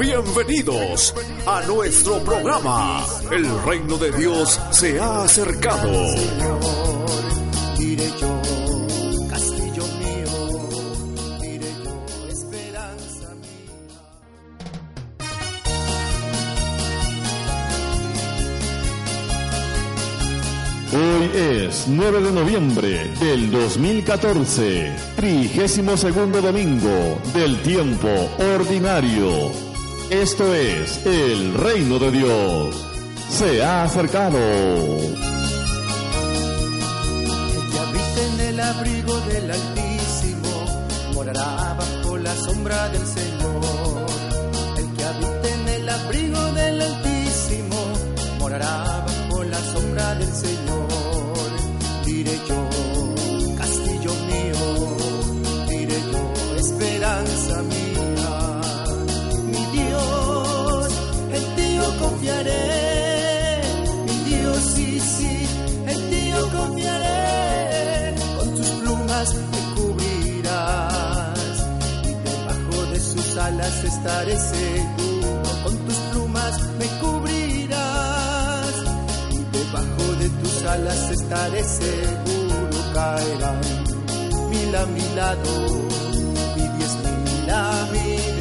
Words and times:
Bienvenidos 0.00 1.14
a 1.46 1.60
nuestro 1.66 2.24
programa. 2.24 3.04
El 3.30 3.46
reino 3.64 3.98
de 3.98 4.10
Dios 4.12 4.58
se 4.70 4.98
ha 4.98 5.24
acercado. 5.24 5.92
Diré 7.76 8.10
yo, 8.18 8.40
castillo 9.28 9.84
mío, 10.00 10.70
diré 11.42 11.70
yo, 11.84 12.06
esperanza 12.30 13.34
mía. 13.42 13.76
Hoy 20.94 21.30
es 21.34 21.84
9 21.88 22.22
de 22.22 22.32
noviembre 22.32 23.10
del 23.20 23.50
2014, 23.50 24.96
trigésimo 25.16 25.98
segundo 25.98 26.40
domingo 26.40 27.20
del 27.34 27.60
tiempo 27.60 28.08
ordinario. 28.54 29.69
Esto 30.10 30.52
es 30.52 31.06
el 31.06 31.54
reino 31.54 32.00
de 32.00 32.10
Dios. 32.10 32.74
Se 33.28 33.62
ha 33.62 33.84
acercado. 33.84 34.38
El 34.38 35.14
que 37.70 37.78
habita 37.78 38.22
en 38.34 38.40
el 38.40 38.58
abrigo 38.60 39.20
del 39.20 39.50
Altísimo 39.52 40.82
morará 41.14 41.76
bajo 41.78 42.18
la 42.18 42.34
sombra 42.34 42.88
del 42.88 43.06
Señor. 43.06 44.06
El 44.78 44.92
que 44.96 45.04
habita 45.04 45.48
en 45.48 45.68
el 45.68 45.88
abrigo 45.88 46.40
del 46.54 46.82
Altísimo 46.82 47.76
morará 48.40 49.06
bajo 49.06 49.44
la 49.44 49.60
sombra 49.60 50.16
del 50.16 50.32
Señor. 50.32 51.50
Diré 52.04 52.36
yo, 52.48 52.68
castillo 53.56 54.12
mío, 54.26 54.96
diré 55.68 56.02
yo, 56.10 56.32
esperanza 56.58 57.62
mía. 57.62 57.69
Confiaré. 62.30 63.60
Mi 64.06 64.30
Dios, 64.30 64.58
sí, 64.74 65.00
sí, 65.00 65.46
en 65.86 66.10
ti 66.10 66.32
confiaré. 66.52 68.14
Con 68.38 68.54
tus 68.54 68.66
plumas 68.66 69.34
me 69.34 69.60
cubrirás 69.74 71.38
y 72.04 72.12
debajo 72.28 72.86
de 72.92 73.00
sus 73.00 73.36
alas 73.36 73.84
estaré 73.84 74.36
seguro. 74.36 75.42
Con 75.64 75.76
tus 75.78 75.96
plumas 76.10 76.60
me 76.78 76.86
cubrirás 77.00 78.74
y 79.30 79.56
debajo 79.56 80.04
de 80.20 80.28
tus 80.28 80.64
alas 80.64 81.10
estaré 81.10 81.64
seguro. 81.64 82.80
Caerán 82.94 83.60
mil 84.50 84.76
a 84.76 84.86
mi 84.86 85.14
lado 85.14 85.52
y 86.56 86.60
diez 86.76 86.94
mil 87.24 87.50
a 87.50 87.88
mi 87.92 88.39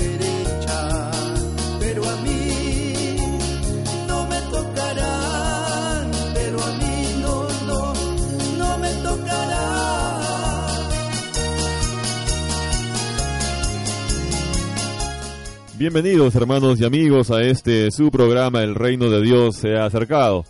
Bienvenidos 15.80 16.36
hermanos 16.36 16.82
y 16.82 16.84
amigos 16.84 17.32
a 17.32 17.42
este 17.42 17.90
su 17.92 18.12
programa 18.12 18.62
El 18.64 18.76
reino 18.76 19.10
de 19.10 19.22
Dios 19.22 19.56
se 19.56 19.78
ha 19.78 19.86
acercado. 19.86 20.44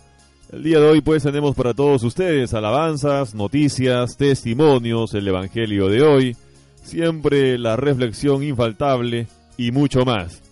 El 0.50 0.64
día 0.64 0.80
de 0.80 0.88
hoy 0.88 1.02
pues 1.02 1.22
tenemos 1.22 1.54
para 1.54 1.72
todos 1.72 2.02
ustedes 2.02 2.52
alabanzas, 2.52 3.32
noticias, 3.32 4.16
testimonios, 4.16 5.14
el 5.14 5.28
Evangelio 5.28 5.86
de 5.86 6.02
hoy, 6.02 6.36
siempre 6.82 7.58
la 7.58 7.76
reflexión 7.76 8.42
infaltable 8.42 9.28
y 9.56 9.70
mucho 9.70 10.04
más. 10.04 10.42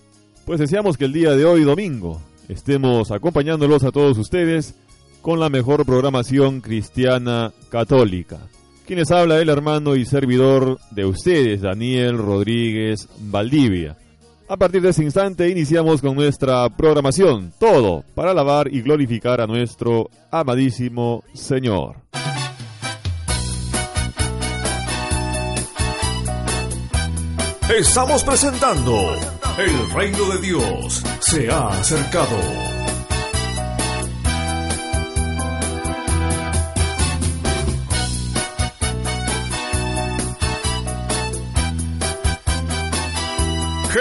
Pues 0.46 0.60
deseamos 0.60 0.96
que 0.96 1.06
el 1.06 1.12
día 1.12 1.32
de 1.32 1.44
hoy 1.44 1.64
domingo 1.64 2.22
estemos 2.48 3.10
acompañándolos 3.10 3.82
a 3.82 3.90
todos 3.90 4.16
ustedes 4.16 4.76
con 5.22 5.40
la 5.40 5.48
mejor 5.48 5.86
programación 5.86 6.60
cristiana 6.60 7.52
católica. 7.68 8.46
Quienes 8.86 9.10
habla 9.10 9.40
el 9.40 9.48
hermano 9.48 9.96
y 9.96 10.04
servidor 10.04 10.78
de 10.92 11.04
ustedes, 11.04 11.62
Daniel 11.62 12.16
Rodríguez 12.16 13.08
Valdivia. 13.18 13.96
A 14.50 14.56
partir 14.56 14.80
de 14.80 14.88
ese 14.88 15.04
instante 15.04 15.50
iniciamos 15.50 16.00
con 16.00 16.14
nuestra 16.14 16.68
programación, 16.70 17.52
todo 17.58 18.02
para 18.14 18.30
alabar 18.30 18.72
y 18.72 18.80
glorificar 18.80 19.42
a 19.42 19.46
nuestro 19.46 20.08
amadísimo 20.30 21.22
Señor. 21.34 21.96
Estamos 27.78 28.24
presentando 28.24 29.14
El 29.58 29.90
reino 29.90 30.30
de 30.30 30.40
Dios 30.40 31.02
se 31.20 31.50
ha 31.50 31.68
acercado. 31.68 32.67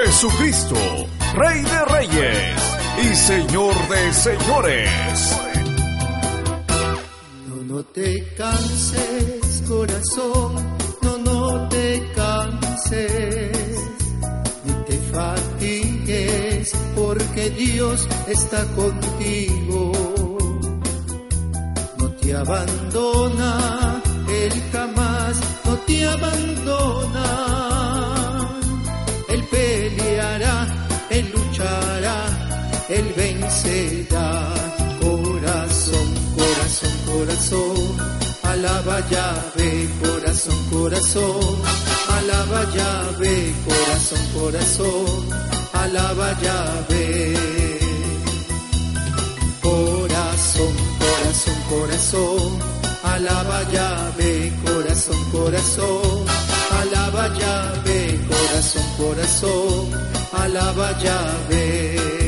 Jesucristo, 0.05 0.75
Rey 1.33 1.61
de 1.61 1.85
Reyes 1.85 2.61
y 3.01 3.15
Señor 3.15 3.73
de 3.87 4.13
Señores. 4.13 4.89
No, 7.47 7.75
no 7.75 7.83
te 7.83 8.23
canses, 8.37 9.63
corazón, 9.67 10.55
no, 11.01 11.17
no 11.17 11.67
te 11.69 12.03
canses, 12.15 13.79
ni 14.65 14.73
te 14.85 14.97
fatigues, 15.11 16.73
porque 16.95 17.49
Dios 17.51 18.07
está 18.27 18.63
contigo. 18.75 19.91
No 21.97 22.09
te 22.11 22.35
abandona, 22.35 24.01
Él 24.29 24.63
jamás 24.71 25.39
no 25.65 25.75
te 25.87 26.05
abandona. 26.05 27.66
Luchará, 31.57 32.25
Él 32.89 33.13
vencerá. 33.15 34.53
Corazón, 35.01 36.07
corazón, 36.35 36.91
corazón, 37.05 37.97
alaba 38.43 38.99
llave, 39.09 39.89
corazón, 40.01 40.57
corazón, 40.69 41.61
alaba 42.09 42.63
llave, 42.75 43.53
corazón, 43.65 44.19
corazón, 44.33 45.29
alaba 45.73 46.37
llave. 46.41 47.33
Corazón, 49.61 50.73
corazón, 50.99 51.55
corazón, 51.69 52.59
alaba 53.03 53.63
ve 54.17 54.51
corazón, 54.65 55.17
corazón, 55.31 56.25
alaba 56.71 57.27
ve 57.83 58.19
corazón, 58.29 58.83
corazón, 58.97 60.16
alaba 60.33 60.93
ve 61.49 62.26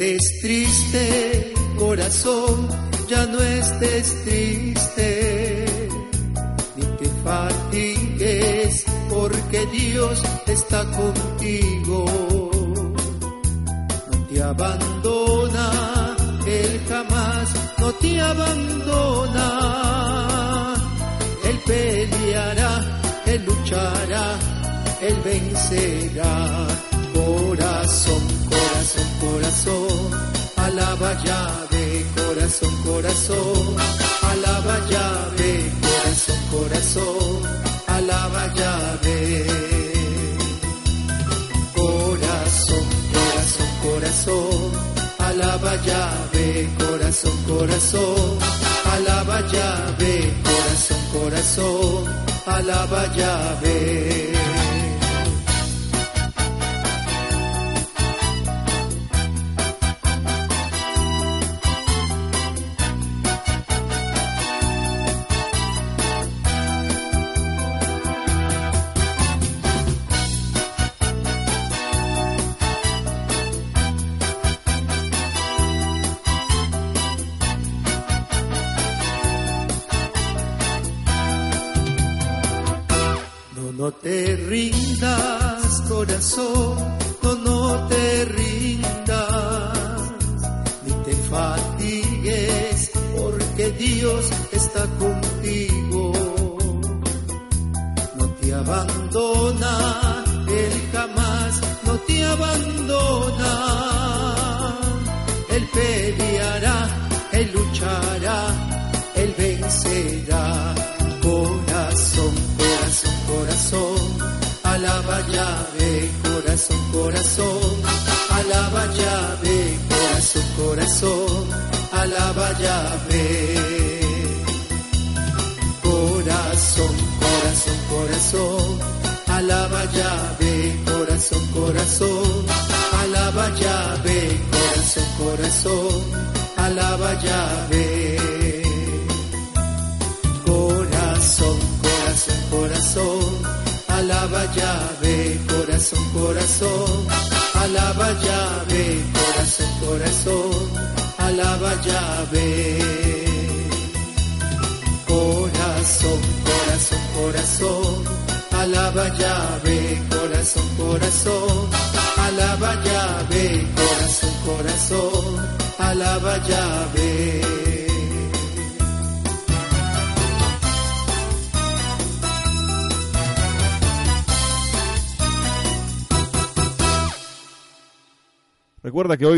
estés 0.00 0.40
triste, 0.40 1.52
corazón, 1.78 2.68
ya 3.06 3.26
no 3.26 3.38
estés 3.38 4.24
triste, 4.24 5.66
ni 6.76 6.82
te 6.82 7.04
fatigues, 7.22 8.86
porque 9.10 9.66
Dios 9.66 10.22
está 10.46 10.86
contigo. 10.90 12.06
No 14.10 14.26
te 14.26 14.42
abandona, 14.42 15.70
Él 16.46 16.80
jamás 16.88 17.50
no 17.78 17.92
te 17.92 18.20
abandona. 18.22 19.46
Él 21.44 21.60
peleará, 21.66 23.02
Él 23.26 23.44
luchará, 23.44 24.38
Él 25.02 25.16
vencerá, 25.22 26.66
corazón 27.12 28.39
corazón, 29.20 30.10
alaba 30.56 31.14
de 31.70 32.06
corazón, 32.16 32.74
corazón, 32.84 33.76
alaba 34.22 34.80
de 35.36 35.70
corazón, 35.80 36.40
corazón, 36.50 37.42
alaba 37.86 38.48
de 39.02 39.20
Corazón, 41.74 42.84
corazón, 43.12 43.70
corazón, 43.82 44.72
alaba 45.18 45.76
de 46.32 46.68
corazón, 46.78 47.36
corazón, 47.46 48.38
alaba 48.92 49.42
de 49.98 50.34
corazón, 50.44 51.00
corazón, 51.12 52.04
alaba 52.46 53.06
de 53.62 53.79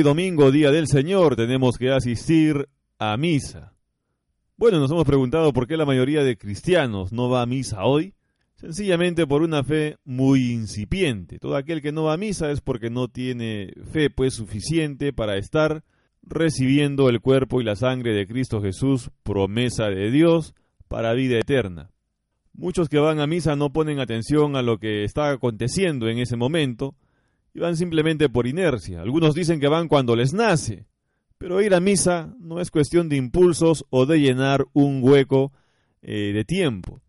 domingo, 0.02 0.50
Día 0.50 0.71
del 0.71 0.87
Señor, 0.87 1.37
tenemos 1.37 1.78
que 1.78 1.90
asistir 1.90 2.68
a 2.99 3.16
misa. 3.16 3.75
Bueno, 4.56 4.78
nos 4.78 4.90
hemos 4.90 5.04
preguntado 5.04 5.52
por 5.52 5.66
qué 5.66 5.76
la 5.76 5.87
mayoría 5.87 6.23
de 6.23 6.37
cristianos 6.37 7.12
no 7.12 7.28
va 7.28 7.42
a 7.42 7.47
misa 7.47 7.85
hoy. 7.85 8.14
Sencillamente 8.54 9.26
por 9.26 9.42
una 9.42 9.64
fe 9.64 9.97
muy 10.04 10.52
incipiente. 10.52 11.40
Todo 11.40 11.56
aquel 11.56 11.82
que 11.82 11.90
no 11.90 12.04
va 12.04 12.12
a 12.12 12.16
misa 12.16 12.52
es 12.52 12.61
porque 12.61 12.90
no 12.90 13.09
tiene 13.09 13.73
fe 13.90 14.09
pues 14.09 14.35
suficiente 14.35 15.12
para 15.12 15.37
estar 15.37 15.82
recibiendo 16.23 17.09
el 17.09 17.21
cuerpo 17.21 17.61
y 17.61 17.64
la 17.64 17.75
sangre 17.75 18.14
de 18.14 18.26
Cristo 18.26 18.62
Jesús, 18.62 19.11
promesa 19.25 19.87
de 19.88 20.12
Dios 20.12 20.54
para 20.87 21.12
vida 21.12 21.38
eterna. 21.38 21.90
Muchos 22.52 22.88
que 22.88 22.99
van 22.99 23.18
a 23.18 23.26
misa 23.26 23.56
no 23.56 23.73
ponen 23.73 23.99
atención 23.99 24.54
a 24.54 24.62
lo 24.62 24.78
que 24.78 25.04
está 25.04 25.30
aconteciendo 25.30 26.09
en 26.09 26.18
ese 26.18 26.37
momento, 26.37 26.94
y 27.54 27.61
van 27.61 27.76
simplemente 27.76 28.28
por 28.28 28.47
inercia. 28.47 29.00
Algunos 29.00 29.35
dicen 29.35 29.61
que 29.61 29.68
van 29.68 29.88
cuando 29.88 30.16
les 30.16 30.32
nace, 30.32 30.87
pero 31.38 31.61
ir 31.61 31.75
a 31.75 31.80
misa 31.80 32.35
no 32.38 32.61
es 32.61 32.71
cuestión 32.71 33.09
de 33.09 33.16
impulsos 33.16 33.85
o 33.90 34.06
de 34.06 34.21
llenar 34.21 34.66
un 34.73 35.00
hueco 35.02 35.52
eh, 36.00 36.32
de 36.32 36.44
tiempo. 36.44 37.00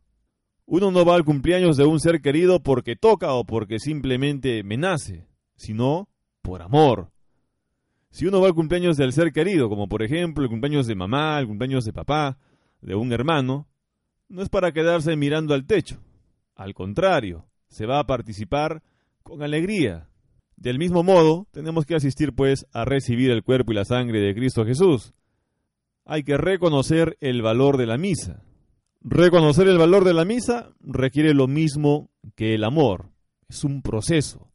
Uno 0.65 0.91
no 0.91 1.05
va 1.05 1.15
al 1.15 1.25
cumpleaños 1.25 1.77
de 1.77 1.85
un 1.85 1.99
ser 1.99 2.21
querido 2.21 2.61
porque 2.61 2.95
toca 2.95 3.33
o 3.33 3.45
porque 3.45 3.79
simplemente 3.79 4.63
me 4.63 4.77
nace, 4.77 5.27
sino 5.55 6.09
por 6.41 6.61
amor. 6.61 7.11
Si 8.09 8.25
uno 8.25 8.41
va 8.41 8.47
al 8.47 8.53
cumpleaños 8.53 8.95
del 8.97 9.11
ser 9.11 9.31
querido, 9.31 9.69
como 9.69 9.87
por 9.87 10.03
ejemplo 10.03 10.43
el 10.43 10.49
cumpleaños 10.49 10.87
de 10.87 10.95
mamá, 10.95 11.39
el 11.39 11.47
cumpleaños 11.47 11.83
de 11.83 11.93
papá, 11.93 12.37
de 12.81 12.95
un 12.95 13.11
hermano, 13.11 13.67
no 14.29 14.41
es 14.41 14.49
para 14.49 14.71
quedarse 14.71 15.15
mirando 15.15 15.53
al 15.53 15.65
techo. 15.65 15.99
Al 16.55 16.73
contrario, 16.73 17.45
se 17.67 17.85
va 17.85 17.99
a 17.99 18.05
participar 18.05 18.83
con 19.23 19.41
alegría, 19.41 20.09
del 20.63 20.79
mismo 20.79 21.03
modo, 21.03 21.45
tenemos 21.51 21.85
que 21.85 21.93
asistir 21.93 22.31
pues 22.31 22.65
a 22.71 22.85
recibir 22.85 23.31
el 23.31 23.43
cuerpo 23.43 23.73
y 23.73 23.75
la 23.75 23.83
sangre 23.83 24.21
de 24.21 24.33
Cristo 24.33 24.65
Jesús. 24.65 25.13
Hay 26.05 26.23
que 26.23 26.37
reconocer 26.37 27.17
el 27.19 27.41
valor 27.41 27.75
de 27.75 27.85
la 27.85 27.97
misa. 27.97 28.45
Reconocer 29.01 29.67
el 29.67 29.77
valor 29.77 30.05
de 30.05 30.13
la 30.13 30.23
misa 30.23 30.71
requiere 30.79 31.33
lo 31.33 31.47
mismo 31.49 32.09
que 32.35 32.55
el 32.55 32.63
amor. 32.63 33.09
Es 33.49 33.65
un 33.65 33.81
proceso. 33.81 34.53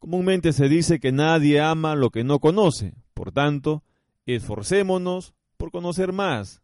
Comúnmente 0.00 0.52
se 0.52 0.68
dice 0.68 0.98
que 0.98 1.12
nadie 1.12 1.60
ama 1.60 1.94
lo 1.94 2.10
que 2.10 2.24
no 2.24 2.40
conoce. 2.40 2.94
Por 3.14 3.30
tanto, 3.30 3.84
esforcémonos 4.26 5.34
por 5.56 5.70
conocer 5.70 6.12
más 6.12 6.62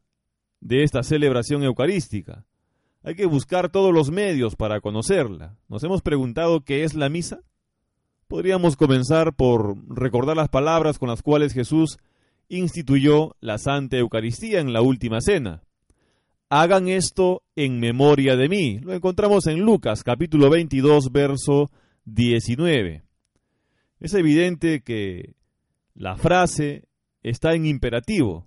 de 0.58 0.82
esta 0.82 1.04
celebración 1.04 1.62
eucarística. 1.62 2.44
Hay 3.04 3.14
que 3.14 3.26
buscar 3.26 3.70
todos 3.70 3.94
los 3.94 4.10
medios 4.10 4.56
para 4.56 4.80
conocerla. 4.80 5.56
¿Nos 5.68 5.84
hemos 5.84 6.02
preguntado 6.02 6.64
qué 6.64 6.82
es 6.82 6.94
la 6.94 7.08
misa? 7.08 7.44
Podríamos 8.28 8.76
comenzar 8.76 9.32
por 9.32 9.78
recordar 9.88 10.36
las 10.36 10.50
palabras 10.50 10.98
con 10.98 11.08
las 11.08 11.22
cuales 11.22 11.54
Jesús 11.54 11.96
instituyó 12.50 13.34
la 13.40 13.56
Santa 13.56 13.96
Eucaristía 13.96 14.60
en 14.60 14.74
la 14.74 14.82
última 14.82 15.22
cena. 15.22 15.62
Hagan 16.50 16.88
esto 16.88 17.42
en 17.56 17.80
memoria 17.80 18.36
de 18.36 18.50
mí. 18.50 18.80
Lo 18.80 18.92
encontramos 18.92 19.46
en 19.46 19.60
Lucas 19.60 20.04
capítulo 20.04 20.50
22, 20.50 21.10
verso 21.10 21.70
19. 22.04 23.02
Es 23.98 24.12
evidente 24.12 24.82
que 24.82 25.34
la 25.94 26.16
frase 26.16 26.84
está 27.22 27.54
en 27.54 27.64
imperativo. 27.64 28.46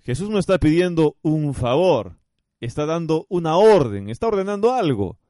Jesús 0.00 0.28
no 0.28 0.40
está 0.40 0.58
pidiendo 0.58 1.14
un 1.22 1.54
favor, 1.54 2.18
está 2.60 2.84
dando 2.84 3.26
una 3.28 3.58
orden, 3.58 4.10
está 4.10 4.26
ordenando 4.26 4.74
algo, 4.74 5.20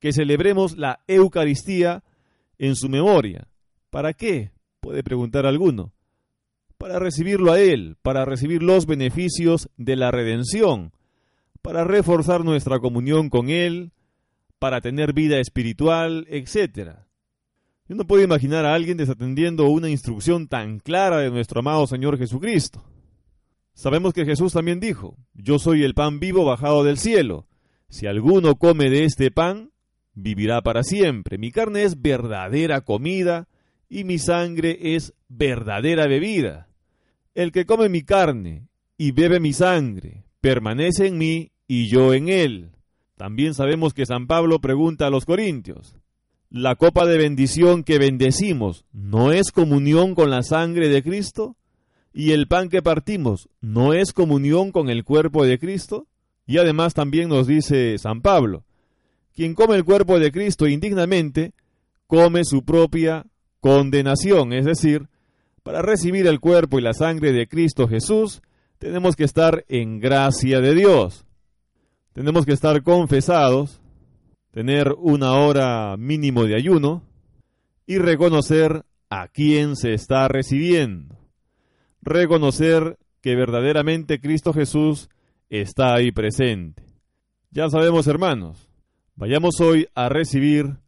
que 0.00 0.12
celebremos 0.12 0.76
la 0.76 1.00
Eucaristía 1.06 2.04
en 2.62 2.76
su 2.76 2.88
memoria. 2.88 3.48
¿Para 3.90 4.14
qué? 4.14 4.52
puede 4.80 5.02
preguntar 5.02 5.46
alguno. 5.46 5.92
Para 6.78 6.98
recibirlo 7.00 7.52
a 7.52 7.60
Él, 7.60 7.96
para 8.02 8.24
recibir 8.24 8.62
los 8.62 8.86
beneficios 8.86 9.68
de 9.76 9.96
la 9.96 10.10
redención, 10.10 10.92
para 11.60 11.84
reforzar 11.84 12.44
nuestra 12.44 12.78
comunión 12.78 13.30
con 13.30 13.50
Él, 13.50 13.92
para 14.60 14.80
tener 14.80 15.12
vida 15.12 15.38
espiritual, 15.38 16.26
etc. 16.28 16.98
Yo 17.88 17.96
no 17.96 18.06
puedo 18.06 18.22
imaginar 18.22 18.64
a 18.64 18.74
alguien 18.74 18.96
desatendiendo 18.96 19.66
una 19.66 19.90
instrucción 19.90 20.46
tan 20.46 20.78
clara 20.78 21.18
de 21.18 21.30
nuestro 21.30 21.60
amado 21.60 21.86
Señor 21.88 22.16
Jesucristo. 22.16 22.84
Sabemos 23.74 24.12
que 24.12 24.24
Jesús 24.24 24.52
también 24.52 24.78
dijo, 24.78 25.16
Yo 25.34 25.58
soy 25.58 25.82
el 25.82 25.94
pan 25.94 26.20
vivo 26.20 26.44
bajado 26.44 26.84
del 26.84 26.98
cielo. 26.98 27.48
Si 27.88 28.06
alguno 28.06 28.54
come 28.54 28.88
de 28.88 29.04
este 29.04 29.32
pan, 29.32 29.71
vivirá 30.14 30.62
para 30.62 30.82
siempre. 30.82 31.38
Mi 31.38 31.50
carne 31.50 31.84
es 31.84 32.00
verdadera 32.00 32.82
comida 32.82 33.48
y 33.88 34.04
mi 34.04 34.18
sangre 34.18 34.94
es 34.94 35.14
verdadera 35.28 36.06
bebida. 36.06 36.68
El 37.34 37.52
que 37.52 37.66
come 37.66 37.88
mi 37.88 38.02
carne 38.02 38.68
y 38.98 39.12
bebe 39.12 39.40
mi 39.40 39.52
sangre, 39.52 40.24
permanece 40.40 41.06
en 41.06 41.18
mí 41.18 41.52
y 41.66 41.88
yo 41.88 42.14
en 42.14 42.28
él. 42.28 42.72
También 43.16 43.54
sabemos 43.54 43.94
que 43.94 44.06
San 44.06 44.26
Pablo 44.26 44.60
pregunta 44.60 45.06
a 45.06 45.10
los 45.10 45.24
corintios, 45.24 45.96
¿la 46.50 46.74
copa 46.76 47.06
de 47.06 47.18
bendición 47.18 47.84
que 47.84 47.98
bendecimos 47.98 48.84
no 48.92 49.32
es 49.32 49.52
comunión 49.52 50.14
con 50.14 50.30
la 50.30 50.42
sangre 50.42 50.88
de 50.88 51.02
Cristo? 51.02 51.56
¿Y 52.12 52.32
el 52.32 52.46
pan 52.46 52.68
que 52.68 52.82
partimos 52.82 53.48
no 53.60 53.94
es 53.94 54.12
comunión 54.12 54.70
con 54.70 54.90
el 54.90 55.04
cuerpo 55.04 55.46
de 55.46 55.58
Cristo? 55.58 56.06
Y 56.46 56.58
además 56.58 56.92
también 56.92 57.28
nos 57.28 57.46
dice 57.46 57.96
San 57.96 58.20
Pablo, 58.20 58.64
quien 59.34 59.54
come 59.54 59.76
el 59.76 59.84
cuerpo 59.84 60.18
de 60.18 60.30
Cristo 60.32 60.66
indignamente, 60.66 61.52
come 62.06 62.44
su 62.44 62.64
propia 62.64 63.26
condenación, 63.60 64.52
es 64.52 64.64
decir, 64.64 65.08
para 65.62 65.82
recibir 65.82 66.26
el 66.26 66.40
cuerpo 66.40 66.78
y 66.78 66.82
la 66.82 66.92
sangre 66.92 67.32
de 67.32 67.46
Cristo 67.46 67.86
Jesús, 67.86 68.42
tenemos 68.78 69.14
que 69.14 69.24
estar 69.24 69.64
en 69.68 70.00
gracia 70.00 70.60
de 70.60 70.74
Dios. 70.74 71.24
Tenemos 72.12 72.44
que 72.44 72.52
estar 72.52 72.82
confesados, 72.82 73.80
tener 74.50 74.94
una 74.98 75.34
hora 75.34 75.96
mínimo 75.96 76.44
de 76.44 76.56
ayuno 76.56 77.02
y 77.86 77.98
reconocer 77.98 78.84
a 79.08 79.28
quién 79.28 79.76
se 79.76 79.94
está 79.94 80.26
recibiendo. 80.26 81.16
Reconocer 82.02 82.98
que 83.20 83.36
verdaderamente 83.36 84.20
Cristo 84.20 84.52
Jesús 84.52 85.08
está 85.48 85.94
ahí 85.94 86.10
presente. 86.10 86.82
Ya 87.50 87.68
sabemos, 87.68 88.08
hermanos, 88.08 88.68
vayamos 89.14 89.60
hoy 89.60 89.88
a 89.94 90.08
recibir 90.08 90.78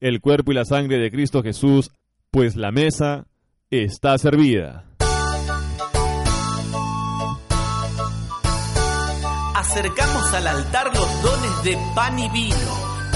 el 0.00 0.20
cuerpo 0.20 0.52
y 0.52 0.54
la 0.54 0.64
sangre 0.64 0.98
de 0.98 1.10
Cristo 1.10 1.42
Jesús, 1.42 1.90
pues 2.30 2.56
la 2.56 2.72
mesa 2.72 3.26
está 3.70 4.18
servida. 4.18 4.84
acercamos 9.74 10.32
al 10.34 10.46
altar 10.46 10.94
los 10.94 11.22
dones 11.22 11.62
de 11.64 11.76
pan 11.96 12.16
y 12.16 12.28
vino 12.28 12.72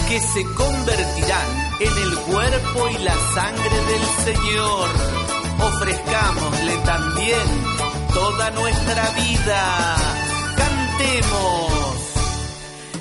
que 0.08 0.18
se 0.18 0.42
convertirán 0.42 1.48
en 1.78 2.02
el 2.02 2.18
cuerpo 2.18 2.88
y 2.88 2.98
la 3.04 3.14
sangre 3.14 3.76
del 3.90 4.34
Señor. 4.34 4.88
Ofrezcámosle 5.60 6.76
también 6.84 7.46
toda 8.12 8.50
nuestra 8.50 9.08
vida. 9.10 9.96
Cantemos. 10.56 11.72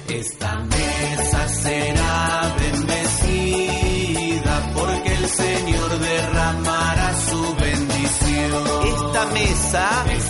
Esta 0.09 0.55
mesa 0.59 1.26
será 1.67 2.55
bendecida 2.59 4.53
porque 4.74 5.13
el 5.13 5.27
Señor 5.27 6.00
derramará 6.00 7.13
su 7.29 7.55
bendición. 7.55 8.63
Esta 8.95 9.25
mesa, 9.25 10.05
esta 10.05 10.05
mesa 10.05 10.26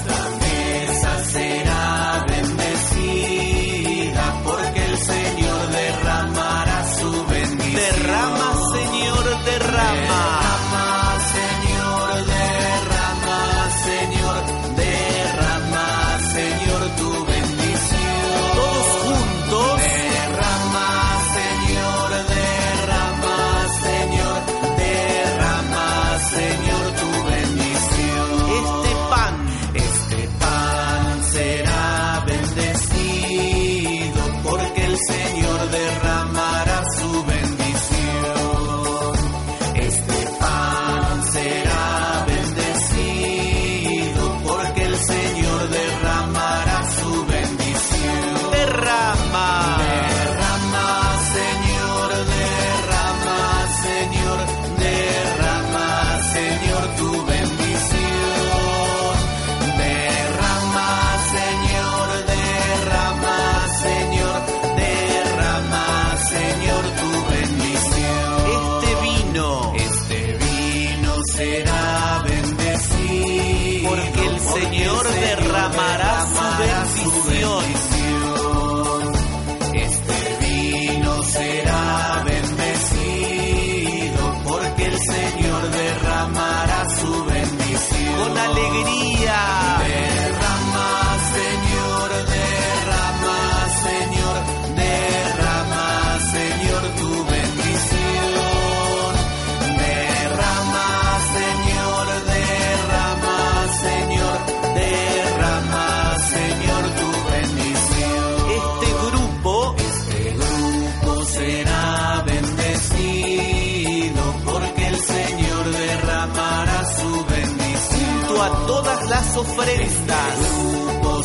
ofrendas. 119.37 120.37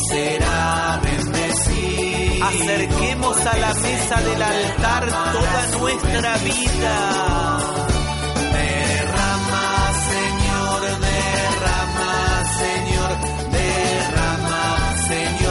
será 0.08 1.00
bendecido. 1.02 2.46
Acerquemos 2.46 3.46
a 3.46 3.56
la 3.56 3.74
mesa 3.74 4.20
del 4.22 4.42
altar 4.42 5.06
toda 5.32 5.78
nuestra 5.78 6.36
vida. 6.38 6.94
Derrama, 8.52 9.92
Señor, 10.10 10.80
derrama, 11.00 12.14
Señor, 12.58 13.10
derrama, 13.52 14.94
Señor. 15.08 15.41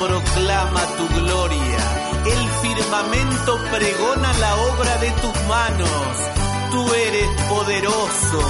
Proclama 0.00 0.82
tu 0.96 1.04
gloria. 1.20 1.80
El 2.34 2.42
firmamento 2.62 3.52
pregona 3.70 4.30
la 4.44 4.52
obra 4.70 4.92
de 5.04 5.10
tus 5.22 5.36
manos. 5.54 6.10
Tú 6.72 6.82
eres 6.94 7.28
poderoso. 7.48 8.42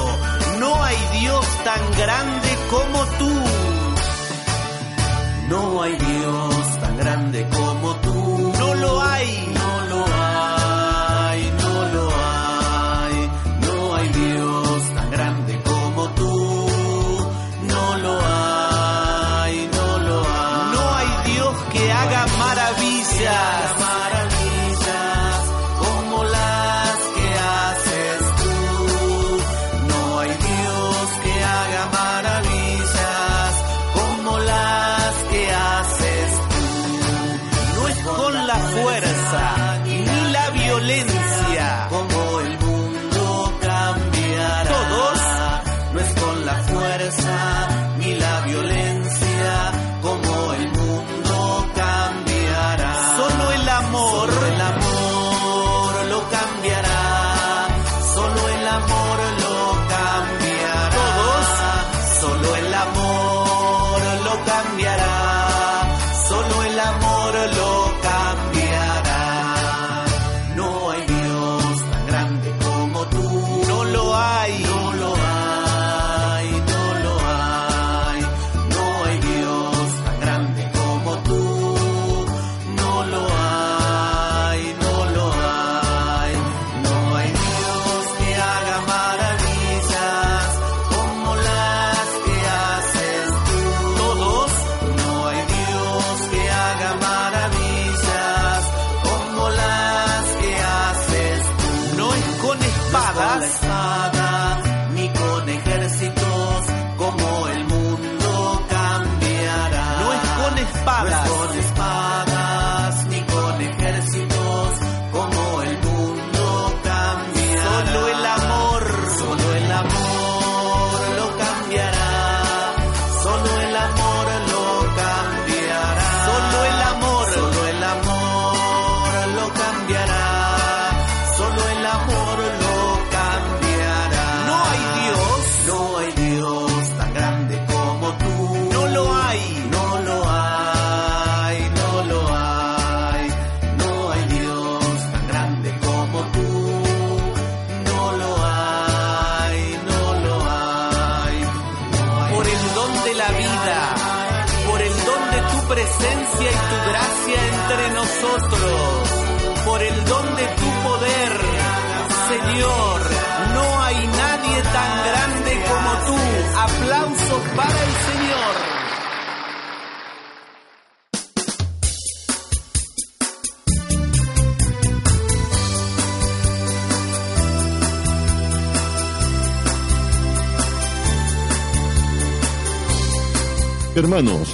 No 0.61 0.71
hay 0.85 0.99
Dios 1.21 1.45
tan 1.65 1.83
grande 2.03 2.51
como 2.71 2.99
tú. 3.19 3.33
No 5.49 5.83
hay 5.83 5.97
Dios 5.97 6.81
tan 6.81 6.97
grande 6.97 7.49
como 7.49 7.80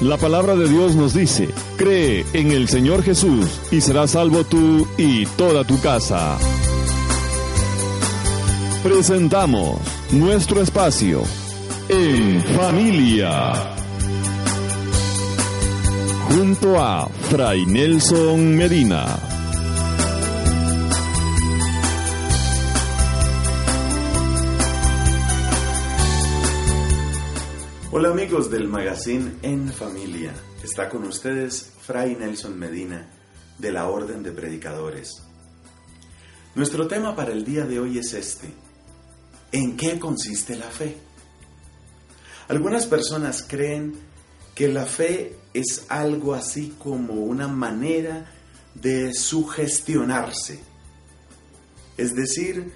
la 0.07 0.17
palabra 0.17 0.55
de 0.55 0.69
Dios 0.69 0.95
nos 0.95 1.15
dice, 1.15 1.49
cree 1.77 2.25
en 2.33 2.53
el 2.53 2.69
Señor 2.69 3.03
Jesús 3.03 3.61
y 3.73 3.81
serás 3.81 4.13
salvo 4.13 4.45
tú 4.45 4.87
y 4.97 5.27
toda 5.27 5.65
tu 5.65 5.81
casa. 5.81 6.39
Presentamos 8.85 9.79
nuestro 10.13 10.63
espacio 10.63 11.23
en 11.89 12.41
familia. 12.57 13.53
Junto 16.29 16.81
a 16.81 17.09
Fray 17.31 17.67
Nelson 17.67 18.57
Medina. 18.57 19.26
Del 28.45 28.69
magazine 28.69 29.33
En 29.41 29.73
Familia. 29.73 30.31
Está 30.63 30.91
con 30.91 31.05
ustedes 31.05 31.73
Fray 31.81 32.17
Nelson 32.17 32.59
Medina 32.59 33.09
de 33.57 33.73
la 33.73 33.89
Orden 33.89 34.23
de 34.23 34.31
Predicadores. 34.31 35.23
Nuestro 36.55 36.87
tema 36.87 37.17
para 37.17 37.33
el 37.33 37.47
día 37.47 37.65
de 37.65 37.81
hoy 37.81 37.97
es 37.97 38.13
este. 38.13 38.49
¿En 39.53 39.75
qué 39.79 39.99
consiste 39.99 40.55
la 40.55 40.67
fe? 40.67 40.99
Algunas 42.49 42.85
personas 42.85 43.43
creen 43.43 43.95
que 44.55 44.69
la 44.69 44.85
fe 44.85 45.35
es 45.55 45.87
algo 45.89 46.35
así 46.35 46.75
como 46.79 47.15
una 47.15 47.49
manera 47.49 48.31
de 48.75 49.15
sugestionarse. 49.15 50.61
Es 51.97 52.15
decir, 52.15 52.71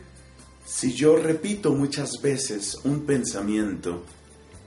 si 0.64 0.94
yo 0.94 1.16
repito 1.16 1.74
muchas 1.74 2.22
veces 2.22 2.78
un 2.82 3.04
pensamiento, 3.04 4.06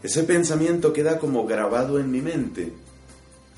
ese 0.03 0.23
pensamiento 0.23 0.91
queda 0.91 1.17
como 1.17 1.45
grabado 1.47 1.99
en 1.99 2.11
mi 2.11 2.21
mente 2.21 2.73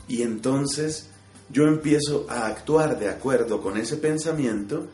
y 0.07 0.21
entonces 0.21 1.07
yo 1.49 1.63
empiezo 1.63 2.27
a 2.29 2.45
actuar 2.47 2.99
de 2.99 3.09
acuerdo 3.09 3.61
con 3.61 3.77
ese 3.77 3.97
pensamiento 3.97 4.87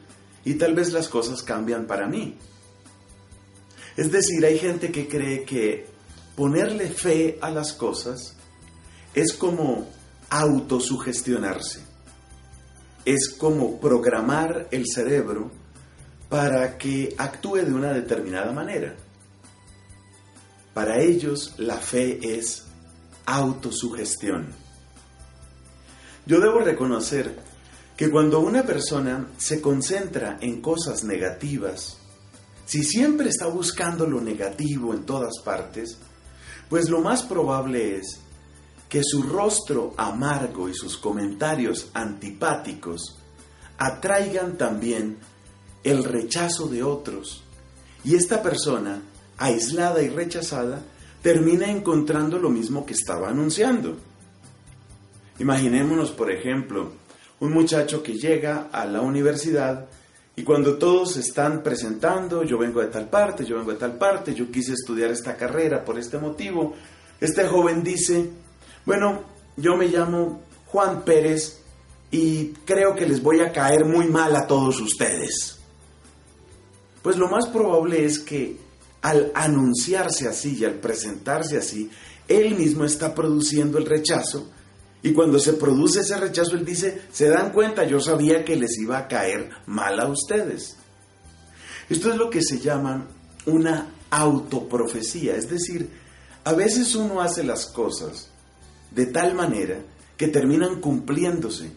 y 0.44 0.56
tal 0.56 0.74
vez 0.74 0.92
las 0.92 1.10
cosas 1.10 1.44
cambian 1.44 1.86
para 1.86 2.08
mí. 2.08 2.38
Es 3.98 4.12
decir, 4.12 4.46
hay 4.46 4.58
gente 4.58 4.92
que 4.92 5.08
cree 5.08 5.44
que 5.44 5.86
ponerle 6.36 6.88
fe 6.90 7.38
a 7.42 7.52
las 7.52 7.74
cosas 7.74 8.36
es 9.14 9.34
como 9.34 9.88
autosugestionarse. 10.30 11.82
Es 13.04 13.30
como 13.30 13.80
programar 13.80 14.68
el 14.72 14.86
cerebro 14.88 15.52
para 16.30 16.78
que 16.78 17.14
actúe 17.18 17.58
de 17.58 17.74
una 17.74 17.92
determinada 17.92 18.54
manera. 18.54 18.96
Para 20.74 21.00
ellos 21.00 21.54
la 21.58 21.78
fe 21.78 22.20
es 22.22 22.66
autosugestión. 23.26 24.48
Yo 26.26 26.40
debo 26.40 26.60
reconocer 26.60 27.36
que 27.98 28.10
cuando 28.10 28.40
una 28.40 28.64
persona 28.64 29.28
se 29.38 29.62
concentra 29.62 30.38
en 30.42 30.62
cosas 30.62 31.04
negativas, 31.04 31.98
si 32.66 32.84
siempre 32.84 33.30
está 33.30 33.48
buscando 33.48 34.08
lo 34.08 34.22
negativo 34.22 34.94
en 34.94 35.06
todas 35.06 35.40
partes, 35.44 35.98
pues 36.70 36.90
lo 36.90 37.02
más 37.02 37.24
probable 37.24 37.98
es 37.98 38.22
que 38.88 39.04
su 39.04 39.24
rostro 39.24 39.94
amargo 39.98 40.70
y 40.70 40.74
sus 40.74 40.98
comentarios 40.98 41.90
antipáticos 41.94 43.18
atraigan 43.78 44.58
también 44.58 45.18
el 45.84 46.04
rechazo 46.04 46.68
de 46.68 46.84
otros. 46.84 47.44
Y 48.04 48.16
esta 48.16 48.42
persona, 48.42 49.02
aislada 49.42 50.02
y 50.04 50.10
rechazada, 50.10 50.84
termina 51.22 51.70
encontrando 51.70 52.38
lo 52.38 52.50
mismo 52.50 52.86
que 52.86 52.94
estaba 52.94 53.30
anunciando. 53.30 53.98
Imaginémonos, 55.40 56.12
por 56.12 56.32
ejemplo, 56.32 56.92
un 57.40 57.52
muchacho 57.52 58.04
que 58.04 58.14
llega 58.14 58.70
a 58.72 58.86
la 58.86 59.02
universidad 59.02 59.88
y 60.36 60.44
cuando 60.44 60.78
todos 60.78 61.18
están 61.18 61.64
presentando, 61.64 62.44
yo 62.44 62.60
vengo 62.60 62.82
de 62.82 62.88
tal 62.88 63.10
parte, 63.10 63.44
yo 63.44 63.58
vengo 63.58 63.72
de 63.72 63.80
tal 63.80 63.98
parte, 63.98 64.36
yo 64.36 64.52
quise 64.52 64.74
estudiar 64.74 65.10
esta 65.10 65.36
carrera 65.36 65.84
por 65.84 65.98
este 65.98 66.20
motivo, 66.20 66.76
este 67.20 67.48
joven 67.48 67.84
dice, 67.84 68.30
bueno, 68.86 69.24
yo 69.58 69.76
me 69.76 69.88
llamo 69.88 70.44
Juan 70.68 71.02
Pérez 71.02 71.62
y 72.12 72.50
creo 72.66 72.96
que 72.96 73.08
les 73.08 73.24
voy 73.24 73.40
a 73.40 73.52
caer 73.52 73.86
muy 73.86 74.08
mal 74.08 74.36
a 74.36 74.46
todos 74.46 74.80
ustedes. 74.80 75.60
Pues 77.02 77.18
lo 77.18 77.28
más 77.28 77.48
probable 77.48 78.06
es 78.06 78.20
que 78.20 78.58
al 79.02 79.32
anunciarse 79.34 80.28
así 80.28 80.58
y 80.60 80.66
al 80.66 80.76
presentarse 80.76 81.58
así, 81.58 81.90
él 82.28 82.56
mismo 82.56 82.86
está 82.86 83.14
produciendo 83.16 83.78
el 83.78 83.86
rechazo 83.86 84.48
y 85.04 85.14
cuando 85.14 85.40
se 85.40 85.54
produce 85.54 86.02
ese 86.02 86.18
rechazo, 86.18 86.56
él 86.56 86.66
dice, 86.66 87.02
se 87.12 87.30
dan 87.30 87.52
cuenta, 87.52 87.86
yo 87.86 88.00
sabía 88.00 88.46
que 88.46 88.56
les 88.56 88.78
iba 88.78 88.98
a 88.98 89.08
caer 89.08 89.50
mal 89.66 90.00
a 90.00 90.08
ustedes. 90.08 90.78
Esto 91.90 92.12
es 92.12 92.18
lo 92.18 92.30
que 92.30 92.44
se 92.44 92.60
llama 92.60 93.08
una 93.48 93.88
autoprofecía, 94.12 95.36
es 95.36 95.50
decir, 95.50 95.90
a 96.44 96.54
veces 96.54 96.96
uno 96.96 97.22
hace 97.22 97.44
las 97.44 97.66
cosas 97.66 98.30
de 98.92 99.08
tal 99.08 99.34
manera 99.34 99.80
que 100.18 100.28
terminan 100.28 100.80
cumpliéndose, 100.80 101.72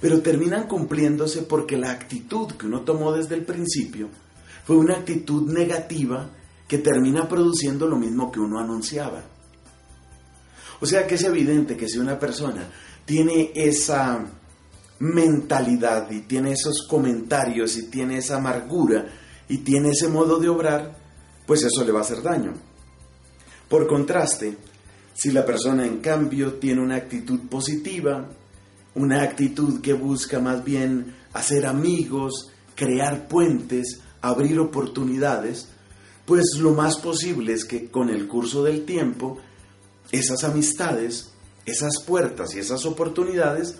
pero 0.00 0.20
terminan 0.20 0.68
cumpliéndose 0.68 1.42
porque 1.42 1.76
la 1.76 1.90
actitud 1.90 2.52
que 2.52 2.66
uno 2.66 2.82
tomó 2.82 3.12
desde 3.12 3.34
el 3.34 3.44
principio 3.44 4.08
fue 4.64 4.76
una 4.76 4.94
actitud 4.94 5.50
negativa 5.50 6.30
que 6.70 6.78
termina 6.78 7.28
produciendo 7.28 7.88
lo 7.88 7.96
mismo 7.96 8.30
que 8.30 8.38
uno 8.38 8.60
anunciaba. 8.60 9.24
O 10.80 10.86
sea 10.86 11.04
que 11.04 11.16
es 11.16 11.24
evidente 11.24 11.76
que 11.76 11.88
si 11.88 11.98
una 11.98 12.16
persona 12.16 12.70
tiene 13.04 13.50
esa 13.56 14.24
mentalidad 15.00 16.08
y 16.12 16.20
tiene 16.20 16.52
esos 16.52 16.86
comentarios 16.88 17.76
y 17.76 17.90
tiene 17.90 18.18
esa 18.18 18.36
amargura 18.36 19.04
y 19.48 19.58
tiene 19.58 19.90
ese 19.90 20.06
modo 20.06 20.38
de 20.38 20.48
obrar, 20.48 20.96
pues 21.44 21.64
eso 21.64 21.84
le 21.84 21.90
va 21.90 21.98
a 21.98 22.02
hacer 22.02 22.22
daño. 22.22 22.52
Por 23.68 23.88
contraste, 23.88 24.56
si 25.12 25.32
la 25.32 25.44
persona 25.44 25.84
en 25.84 25.98
cambio 25.98 26.54
tiene 26.54 26.82
una 26.82 26.94
actitud 26.94 27.48
positiva, 27.48 28.28
una 28.94 29.22
actitud 29.22 29.80
que 29.80 29.94
busca 29.94 30.38
más 30.38 30.62
bien 30.62 31.16
hacer 31.32 31.66
amigos, 31.66 32.52
crear 32.76 33.26
puentes, 33.26 34.02
abrir 34.20 34.60
oportunidades, 34.60 35.68
pues 36.26 36.56
lo 36.58 36.72
más 36.72 36.98
posible 36.98 37.52
es 37.52 37.64
que 37.64 37.90
con 37.90 38.10
el 38.10 38.28
curso 38.28 38.62
del 38.62 38.84
tiempo 38.84 39.38
esas 40.12 40.44
amistades, 40.44 41.32
esas 41.66 42.02
puertas 42.06 42.54
y 42.54 42.58
esas 42.58 42.84
oportunidades 42.86 43.76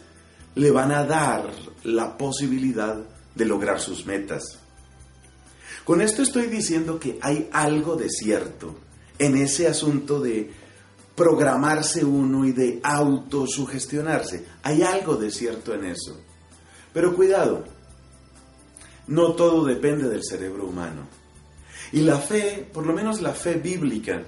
le 0.54 0.70
van 0.70 0.92
a 0.92 1.04
dar 1.04 1.50
la 1.84 2.16
posibilidad 2.16 2.98
de 3.34 3.44
lograr 3.44 3.80
sus 3.80 4.06
metas. 4.06 4.58
Con 5.84 6.00
esto 6.00 6.22
estoy 6.22 6.46
diciendo 6.46 6.98
que 6.98 7.18
hay 7.22 7.48
algo 7.52 7.96
de 7.96 8.08
cierto 8.10 8.76
en 9.18 9.36
ese 9.36 9.66
asunto 9.68 10.20
de 10.20 10.50
programarse 11.14 12.04
uno 12.04 12.46
y 12.46 12.52
de 12.52 12.80
autosugestionarse. 12.82 14.44
Hay 14.62 14.82
algo 14.82 15.16
de 15.16 15.30
cierto 15.30 15.74
en 15.74 15.84
eso. 15.84 16.18
Pero 16.92 17.14
cuidado, 17.14 17.64
no 19.06 19.34
todo 19.34 19.64
depende 19.64 20.08
del 20.08 20.22
cerebro 20.24 20.66
humano. 20.66 21.19
Y 21.92 22.00
la 22.00 22.18
fe, 22.18 22.68
por 22.72 22.86
lo 22.86 22.92
menos 22.92 23.20
la 23.20 23.32
fe 23.32 23.54
bíblica, 23.54 24.22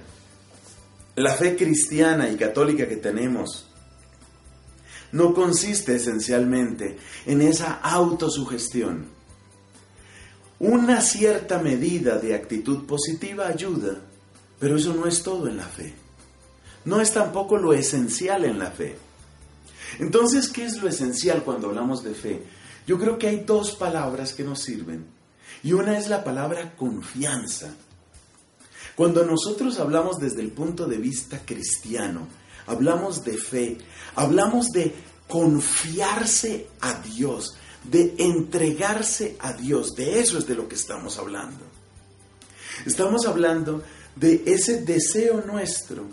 la 1.15 1.33
fe 1.33 1.55
cristiana 1.55 2.29
y 2.29 2.35
católica 2.35 2.87
que 2.87 2.97
tenemos 2.97 3.67
no 5.13 5.33
consiste 5.33 5.95
esencialmente 5.95 6.97
en 7.25 7.41
esa 7.41 7.73
autosugestión. 7.75 9.05
Una 10.59 11.01
cierta 11.01 11.59
medida 11.59 12.17
de 12.17 12.33
actitud 12.33 12.85
positiva 12.85 13.47
ayuda, 13.47 14.01
pero 14.59 14.77
eso 14.77 14.93
no 14.93 15.05
es 15.05 15.21
todo 15.21 15.47
en 15.47 15.57
la 15.57 15.67
fe. 15.67 15.93
No 16.85 16.99
es 16.99 17.13
tampoco 17.13 17.57
lo 17.57 17.73
esencial 17.73 18.43
en 18.43 18.57
la 18.59 18.71
fe. 18.71 18.97
Entonces, 19.99 20.49
¿qué 20.49 20.65
es 20.65 20.81
lo 20.81 20.89
esencial 20.89 21.43
cuando 21.43 21.67
hablamos 21.67 22.03
de 22.03 22.13
fe? 22.15 22.43
Yo 22.87 22.97
creo 22.97 23.17
que 23.17 23.27
hay 23.27 23.41
dos 23.41 23.73
palabras 23.75 24.33
que 24.33 24.43
nos 24.43 24.59
sirven. 24.59 25.05
Y 25.63 25.73
una 25.73 25.97
es 25.97 26.09
la 26.09 26.23
palabra 26.23 26.75
confianza. 26.75 27.73
Cuando 28.95 29.25
nosotros 29.25 29.79
hablamos 29.79 30.19
desde 30.19 30.41
el 30.41 30.51
punto 30.51 30.85
de 30.85 30.97
vista 30.97 31.41
cristiano, 31.45 32.27
hablamos 32.67 33.23
de 33.23 33.37
fe, 33.37 33.77
hablamos 34.15 34.67
de 34.67 34.93
confiarse 35.27 36.67
a 36.81 37.01
Dios, 37.01 37.55
de 37.83 38.13
entregarse 38.17 39.37
a 39.39 39.53
Dios, 39.53 39.95
de 39.95 40.19
eso 40.19 40.37
es 40.37 40.45
de 40.45 40.55
lo 40.55 40.67
que 40.67 40.75
estamos 40.75 41.17
hablando. 41.17 41.65
Estamos 42.85 43.25
hablando 43.25 43.83
de 44.15 44.43
ese 44.45 44.81
deseo 44.81 45.41
nuestro 45.45 46.05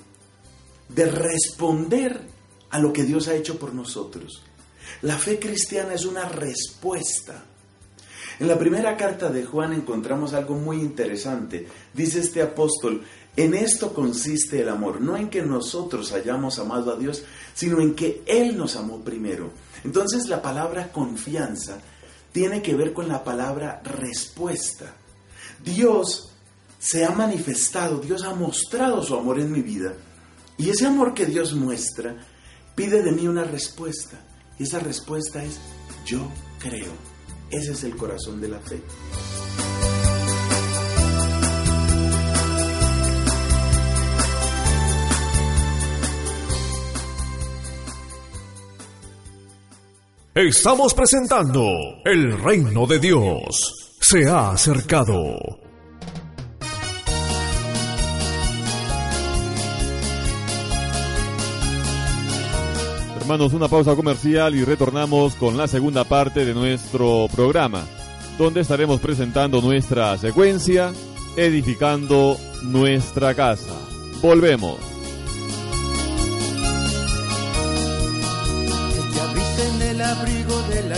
de 0.88 1.06
responder 1.06 2.20
a 2.70 2.78
lo 2.78 2.92
que 2.92 3.02
Dios 3.02 3.28
ha 3.28 3.34
hecho 3.34 3.58
por 3.58 3.74
nosotros. 3.74 4.42
La 5.02 5.18
fe 5.18 5.38
cristiana 5.38 5.94
es 5.94 6.04
una 6.04 6.28
respuesta 6.28 7.44
en 8.40 8.48
la 8.48 8.59
primera 8.59 8.96
carta 8.96 9.29
de 9.29 9.44
Juan 9.44 9.74
encontramos 9.74 10.33
algo 10.33 10.55
muy 10.55 10.79
interesante. 10.79 11.68
Dice 11.92 12.20
este 12.20 12.40
apóstol, 12.40 13.03
en 13.37 13.53
esto 13.53 13.92
consiste 13.92 14.62
el 14.62 14.70
amor, 14.70 15.03
no 15.03 15.14
en 15.14 15.29
que 15.29 15.42
nosotros 15.42 16.11
hayamos 16.12 16.59
amado 16.59 16.90
a 16.90 16.96
Dios, 16.96 17.22
sino 17.53 17.83
en 17.83 17.94
que 17.94 18.22
Él 18.26 18.57
nos 18.57 18.76
amó 18.76 19.00
primero. 19.05 19.50
Entonces 19.85 20.26
la 20.26 20.40
palabra 20.40 20.90
confianza 20.90 21.83
tiene 22.33 22.62
que 22.62 22.74
ver 22.74 22.94
con 22.94 23.09
la 23.09 23.22
palabra 23.22 23.83
respuesta. 23.85 24.94
Dios 25.62 26.33
se 26.79 27.05
ha 27.05 27.11
manifestado, 27.11 27.98
Dios 28.00 28.24
ha 28.24 28.35
mostrado 28.35 29.03
su 29.03 29.14
amor 29.16 29.38
en 29.38 29.53
mi 29.53 29.61
vida. 29.61 29.92
Y 30.57 30.70
ese 30.70 30.87
amor 30.87 31.12
que 31.12 31.26
Dios 31.26 31.53
muestra 31.53 32.16
pide 32.74 33.03
de 33.03 33.12
mí 33.12 33.29
una 33.29 33.44
respuesta. 33.44 34.18
Y 34.59 34.62
esa 34.62 34.79
respuesta 34.79 35.44
es, 35.44 35.59
yo 36.07 36.26
creo. 36.59 37.09
Ese 37.50 37.72
es 37.72 37.84
el 37.84 37.96
corazón 37.96 38.40
de 38.40 38.48
la 38.48 38.60
fe. 38.60 38.80
Estamos 50.32 50.94
presentando 50.94 51.62
El 52.04 52.40
reino 52.40 52.86
de 52.86 52.98
Dios. 52.98 53.98
Se 54.00 54.26
ha 54.28 54.52
acercado. 54.52 55.59
Hermanos, 63.30 63.52
una 63.52 63.68
pausa 63.68 63.94
comercial 63.94 64.56
y 64.56 64.64
retornamos 64.64 65.36
con 65.36 65.56
la 65.56 65.68
segunda 65.68 66.02
parte 66.02 66.44
de 66.44 66.52
nuestro 66.52 67.28
programa, 67.32 67.86
donde 68.36 68.62
estaremos 68.62 68.98
presentando 68.98 69.60
nuestra 69.62 70.18
secuencia, 70.18 70.92
edificando 71.36 72.36
nuestra 72.64 73.32
casa. 73.36 73.78
Volvemos. 74.20 74.78
en 79.76 79.82
el 79.82 80.00
abrigo 80.00 80.62
del 80.62 80.92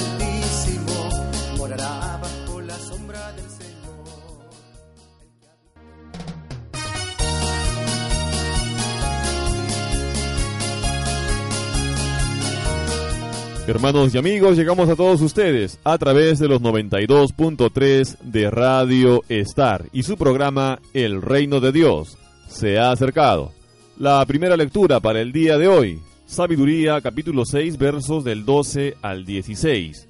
Hermanos 13.75 14.15
y 14.15 14.19
amigos, 14.19 14.59
llegamos 14.59 14.91
a 14.91 14.97
todos 14.97 15.23
ustedes 15.23 15.81
a 15.83 15.97
través 15.97 16.39
de 16.39 16.47
los 16.47 16.61
92.3 16.61 18.19
de 18.19 18.51
Radio 18.51 19.23
Star 19.31 19.87
y 19.95 20.03
su 20.03 20.19
programa 20.19 20.79
El 20.93 21.23
Reino 21.23 21.59
de 21.59 21.73
Dios 21.73 22.19
se 22.49 22.79
ha 22.79 22.91
acercado. 22.91 23.53
La 23.97 24.23
primera 24.27 24.59
lectura 24.59 25.01
para 25.01 25.23
el 25.23 25.33
día 25.33 25.57
de 25.57 25.69
hoy, 25.69 26.01
Sabiduría 26.27 27.01
capítulo 27.01 27.47
6 27.47 27.79
versos 27.79 28.25
del 28.25 28.45
12 28.45 28.99
al 29.01 29.25
16. 29.25 30.07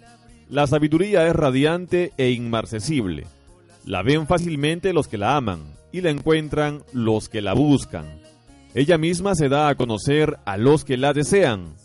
La 0.50 0.66
sabiduría 0.66 1.28
es 1.28 1.36
radiante 1.36 2.10
e 2.16 2.30
inmarcesible. 2.32 3.28
La 3.86 4.02
ven 4.02 4.26
fácilmente 4.26 4.92
los 4.92 5.06
que 5.06 5.18
la 5.18 5.36
aman 5.36 5.60
y 5.92 6.00
la 6.00 6.10
encuentran 6.10 6.82
los 6.92 7.28
que 7.28 7.40
la 7.40 7.52
buscan. 7.52 8.06
Ella 8.74 8.98
misma 8.98 9.36
se 9.36 9.48
da 9.48 9.68
a 9.68 9.76
conocer 9.76 10.38
a 10.46 10.56
los 10.56 10.84
que 10.84 10.96
la 10.96 11.12
desean. 11.12 11.80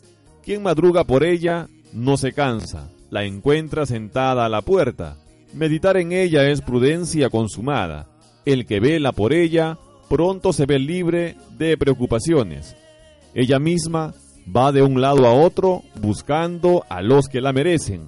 Quien 0.47 0.63
madruga 0.63 1.03
por 1.03 1.25
ella 1.25 1.67
no 1.91 2.15
se 2.15 2.31
cansa, 2.31 2.89
la 3.09 3.25
encuentra 3.25 3.85
sentada 3.85 4.45
a 4.45 4.49
la 4.49 4.61
puerta. 4.61 5.17
Meditar 5.53 5.97
en 5.97 6.13
ella 6.13 6.49
es 6.49 6.61
prudencia 6.61 7.29
consumada. 7.29 8.07
El 8.45 8.65
que 8.65 8.79
vela 8.79 9.11
por 9.11 9.33
ella 9.33 9.77
pronto 10.07 10.53
se 10.53 10.65
ve 10.65 10.79
libre 10.79 11.35
de 11.57 11.75
preocupaciones. 11.75 12.77
Ella 13.33 13.59
misma 13.59 14.13
va 14.55 14.71
de 14.71 14.83
un 14.83 15.01
lado 15.01 15.27
a 15.27 15.33
otro 15.33 15.83
buscando 15.99 16.85
a 16.87 17.01
los 17.01 17.27
que 17.27 17.41
la 17.41 17.51
merecen. 17.51 18.07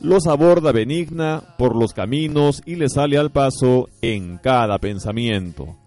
Los 0.00 0.26
aborda 0.26 0.72
benigna 0.72 1.42
por 1.56 1.74
los 1.74 1.94
caminos 1.94 2.60
y 2.66 2.74
le 2.74 2.90
sale 2.90 3.16
al 3.16 3.30
paso 3.30 3.88
en 4.02 4.36
cada 4.36 4.78
pensamiento. 4.80 5.78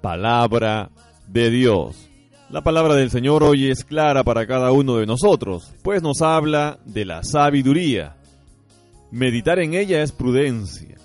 Palabra 0.00 0.90
de 1.26 1.50
Dios. 1.50 2.09
La 2.50 2.62
palabra 2.62 2.96
del 2.96 3.12
Señor 3.12 3.44
hoy 3.44 3.70
es 3.70 3.84
clara 3.84 4.24
para 4.24 4.44
cada 4.44 4.72
uno 4.72 4.96
de 4.96 5.06
nosotros, 5.06 5.72
pues 5.84 6.02
nos 6.02 6.20
habla 6.20 6.80
de 6.84 7.04
la 7.04 7.22
sabiduría. 7.22 8.16
Meditar 9.12 9.60
en 9.60 9.74
ella 9.74 10.02
es 10.02 10.10
prudencia. 10.10 10.96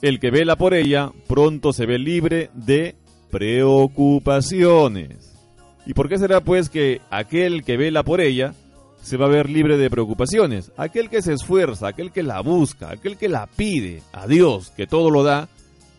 El 0.00 0.18
que 0.18 0.30
vela 0.30 0.56
por 0.56 0.72
ella 0.72 1.12
pronto 1.26 1.74
se 1.74 1.84
ve 1.84 1.98
libre 1.98 2.48
de 2.54 2.96
preocupaciones. 3.30 5.36
¿Y 5.84 5.92
por 5.92 6.08
qué 6.08 6.16
será 6.16 6.40
pues 6.40 6.70
que 6.70 7.02
aquel 7.10 7.62
que 7.62 7.76
vela 7.76 8.02
por 8.02 8.22
ella 8.22 8.54
se 9.02 9.18
va 9.18 9.26
a 9.26 9.30
ver 9.30 9.50
libre 9.50 9.76
de 9.76 9.90
preocupaciones? 9.90 10.72
Aquel 10.78 11.10
que 11.10 11.20
se 11.20 11.34
esfuerza, 11.34 11.88
aquel 11.88 12.10
que 12.10 12.22
la 12.22 12.40
busca, 12.40 12.88
aquel 12.88 13.18
que 13.18 13.28
la 13.28 13.46
pide 13.48 14.02
a 14.14 14.26
Dios, 14.26 14.70
que 14.70 14.86
todo 14.86 15.10
lo 15.10 15.24
da, 15.24 15.50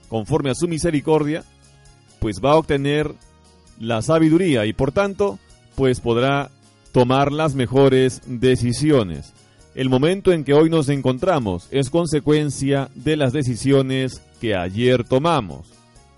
conforme 0.09 0.49
a 0.49 0.55
su 0.55 0.67
misericordia, 0.67 1.43
pues 2.19 2.41
va 2.43 2.53
a 2.53 2.57
obtener 2.57 3.13
la 3.79 4.01
sabiduría 4.01 4.65
y 4.65 4.73
por 4.73 4.91
tanto, 4.91 5.39
pues 5.75 5.99
podrá 5.99 6.49
tomar 6.91 7.31
las 7.31 7.55
mejores 7.55 8.21
decisiones. 8.25 9.33
El 9.75 9.89
momento 9.89 10.31
en 10.31 10.43
que 10.43 10.53
hoy 10.53 10.69
nos 10.69 10.89
encontramos 10.89 11.67
es 11.69 11.91
consecuencia 11.91 12.89
de 12.95 13.15
las 13.15 13.33
decisiones 13.33 14.21
que 14.41 14.55
ayer 14.55 15.03
tomamos. 15.03 15.67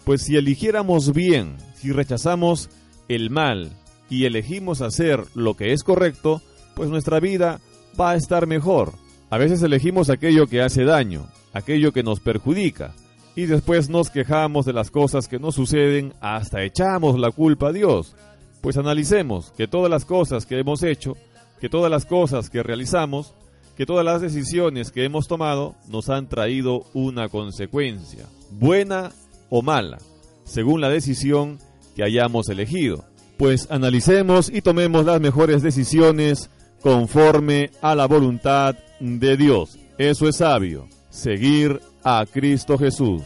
Pues 0.05 0.23
si 0.23 0.37
eligiéramos 0.37 1.13
bien, 1.13 1.57
si 1.75 1.91
rechazamos 1.91 2.69
el 3.09 3.29
mal 3.29 3.71
y 4.09 4.25
elegimos 4.25 4.81
hacer 4.81 5.25
lo 5.35 5.55
que 5.55 5.73
es 5.73 5.83
correcto, 5.83 6.41
pues 6.75 6.89
nuestra 6.89 7.19
vida 7.19 7.59
va 7.99 8.11
a 8.11 8.15
estar 8.15 8.47
mejor. 8.47 8.93
A 9.29 9.37
veces 9.37 9.61
elegimos 9.61 10.09
aquello 10.09 10.47
que 10.47 10.61
hace 10.61 10.85
daño, 10.85 11.27
aquello 11.53 11.91
que 11.91 12.03
nos 12.03 12.21
perjudica, 12.21 12.95
y 13.39 13.45
después 13.45 13.89
nos 13.89 14.09
quejamos 14.09 14.65
de 14.65 14.73
las 14.73 14.91
cosas 14.91 15.29
que 15.29 15.39
nos 15.39 15.55
suceden 15.55 16.13
hasta 16.19 16.61
echamos 16.61 17.17
la 17.17 17.31
culpa 17.31 17.69
a 17.69 17.71
Dios. 17.71 18.13
Pues 18.59 18.75
analicemos 18.75 19.53
que 19.55 19.65
todas 19.65 19.89
las 19.89 20.03
cosas 20.03 20.45
que 20.45 20.59
hemos 20.59 20.83
hecho, 20.83 21.15
que 21.61 21.69
todas 21.69 21.89
las 21.89 22.05
cosas 22.05 22.49
que 22.49 22.63
realizamos, 22.63 23.33
que 23.77 23.85
todas 23.85 24.03
las 24.03 24.19
decisiones 24.19 24.91
que 24.91 25.05
hemos 25.05 25.29
tomado 25.29 25.75
nos 25.87 26.09
han 26.09 26.27
traído 26.27 26.83
una 26.93 27.29
consecuencia, 27.29 28.25
buena 28.51 29.13
o 29.49 29.61
mala, 29.61 29.99
según 30.43 30.81
la 30.81 30.89
decisión 30.89 31.59
que 31.95 32.03
hayamos 32.03 32.49
elegido. 32.49 33.05
Pues 33.37 33.71
analicemos 33.71 34.49
y 34.53 34.61
tomemos 34.61 35.05
las 35.05 35.21
mejores 35.21 35.61
decisiones 35.61 36.49
conforme 36.81 37.71
a 37.81 37.95
la 37.95 38.05
voluntad 38.05 38.75
de 38.99 39.37
Dios. 39.37 39.79
Eso 39.97 40.27
es 40.27 40.35
sabio, 40.35 40.89
seguir 41.09 41.79
a 42.03 42.25
Cristo 42.31 42.77
Jesús. 42.77 43.23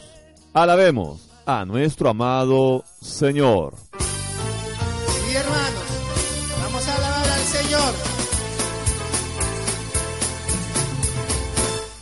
Alabemos 0.54 1.30
a 1.46 1.66
nuestro 1.66 2.10
amado 2.10 2.84
Señor. 3.02 3.74
Y 5.32 5.36
hermanos, 5.36 5.84
vamos 6.62 6.88
a 6.88 6.96
alabar 6.96 7.30
al 7.30 7.42
Señor. 7.42 7.94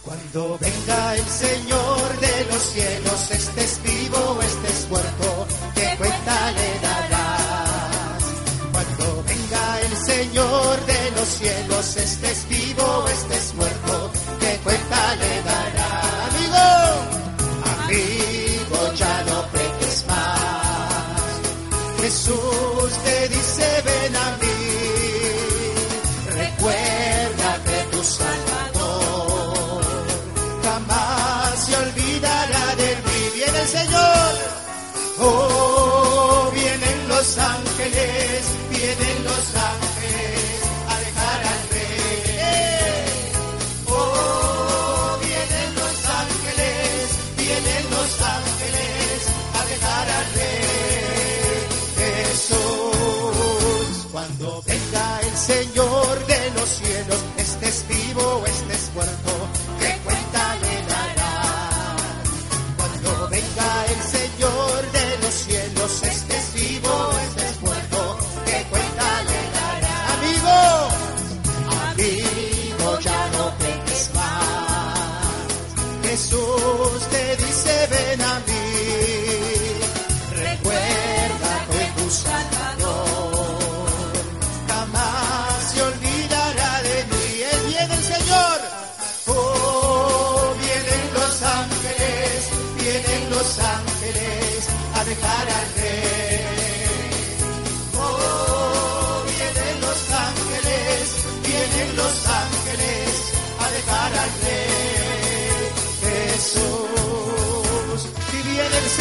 Cuando 0.04 0.58
venga 0.60 1.16
el 1.16 1.26
Señor 1.26 2.20
de 2.20 2.46
los 2.52 2.62
cielos, 2.62 3.32
estés 3.32 3.82
vivo 3.84 4.40
estés 4.42 4.90
muerto, 4.90 5.48
¿qué 5.76 5.96
cuenta 5.98 6.52
le 6.52 6.80
darás? 6.80 8.24
Cuando 8.72 9.24
venga 9.24 9.82
el 9.82 9.98
Señor 9.98 10.86
de 10.86 11.12
los 11.12 11.28
cielos, 11.28 11.98
estés 11.98 12.48
vivo 12.50 13.06
estés 13.08 13.56
muerto, 13.56 14.12
¿qué 14.40 14.60
cuenta 14.64 15.16
le 15.16 15.42
darás? 15.44 15.71
Más. 22.32 22.71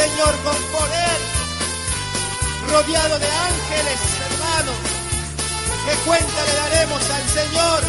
Señor 0.00 0.34
con 0.44 0.56
poder, 0.72 1.18
rodeado 2.70 3.18
de 3.18 3.26
ángeles, 3.26 4.00
hermano. 4.28 4.72
¿Qué 5.84 5.94
cuenta 6.06 6.40
le 6.46 6.54
daremos 6.54 7.02
al 7.16 7.24
Señor? 7.38 7.80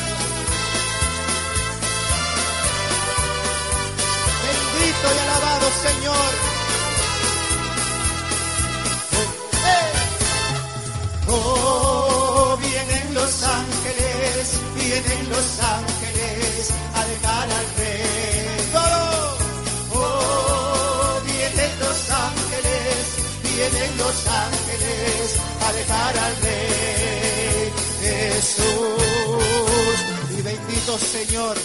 Bendito 4.44 5.06
y 5.16 5.20
alabado 5.26 5.68
Señor. 5.88 6.32
¡Eh! 9.78 9.92
Oh, 11.30 12.58
vienen 12.60 13.14
los 13.14 13.44
ángeles, 13.44 14.60
vienen 14.76 15.30
los 15.30 15.48
ángeles 15.62 16.72
a 16.94 17.06
dejar 17.06 17.48
al 17.60 17.68
rey. 17.78 18.31
Vienen 23.70 23.98
los 23.98 24.28
ángeles 24.28 25.36
a 25.62 25.74
dejar 25.74 26.18
al 26.18 26.36
rey 26.38 27.72
Jesús. 28.02 29.96
Y 30.38 30.42
bendito 30.42 30.98
Señor, 30.98 31.58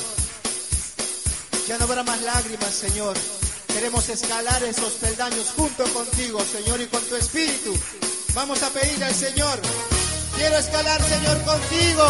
ya 1.67 1.79
no 1.79 1.85
habrá 1.85 2.03
más 2.03 2.21
lágrimas, 2.23 2.75
Señor. 2.75 3.17
Queremos 3.69 4.09
escalar 4.09 4.63
esos 4.65 4.93
peldaños 4.95 5.53
junto 5.57 5.85
contigo, 5.93 6.41
Señor, 6.45 6.81
y 6.81 6.87
con 6.87 7.03
tu 7.05 7.17
espíritu. 7.17 7.75
Vamos 8.35 8.63
a 8.63 8.71
pedirle 8.71 9.05
al 9.07 9.15
Señor. 9.15 9.61
Quiero 10.37 10.57
escalar, 10.57 11.03
Señor, 11.03 11.43
contigo. 11.43 12.05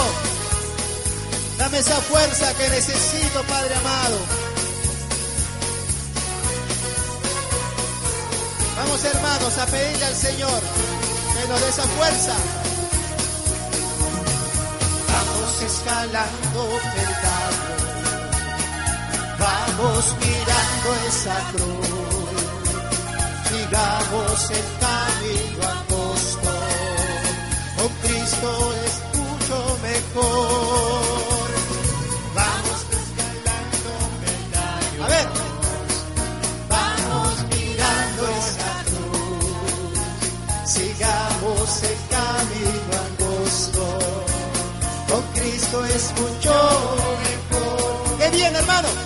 Dame 1.58 1.78
esa 1.78 2.00
fuerza 2.02 2.52
que 2.54 2.68
necesito, 2.68 3.42
Padre 3.44 3.74
amado. 3.76 4.18
Vamos, 8.76 9.04
hermanos, 9.04 9.58
a 9.58 9.66
pedirle 9.66 10.04
al 10.04 10.14
Señor. 10.14 10.60
Que 10.60 11.48
nos 11.48 11.60
dé 11.60 11.68
esa 11.68 11.82
fuerza. 11.82 12.34
Vamos 15.08 15.62
escalando 15.62 16.60
peldaño. 16.94 17.76
Vamos 19.38 20.14
mirando 20.20 20.88
esa 21.08 21.36
cruz. 21.52 21.86
Sigamos 23.48 24.50
el 24.50 24.66
camino 24.84 25.62
angosto. 25.78 26.52
Con 27.76 27.88
Cristo 28.02 28.74
es 28.84 28.94
mucho 29.18 29.78
mejor. 29.82 31.05
Sigamos 41.66 41.82
el 41.82 41.98
camino 42.08 42.92
angosto. 43.06 43.98
Con 45.08 45.22
Cristo 45.34 45.84
es 45.86 46.12
mucho 46.20 46.96
mejor. 47.50 48.18
¡Qué 48.18 48.30
bien, 48.36 48.54
hermano! 48.54 49.05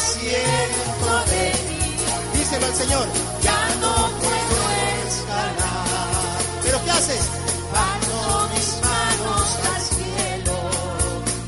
Siento 0.00 1.10
débil. 1.30 1.96
Díselo 2.34 2.66
al 2.66 2.74
Señor. 2.74 3.06
Ya 3.42 3.60
no 3.80 3.94
puedo 4.20 4.58
escalar. 5.06 6.40
¿Pero 6.62 6.84
qué 6.84 6.90
haces? 6.90 7.24
Bajo 7.72 8.48
mis 8.54 8.68
manos 8.88 9.48
al 9.72 9.82
cielo. 9.92 10.56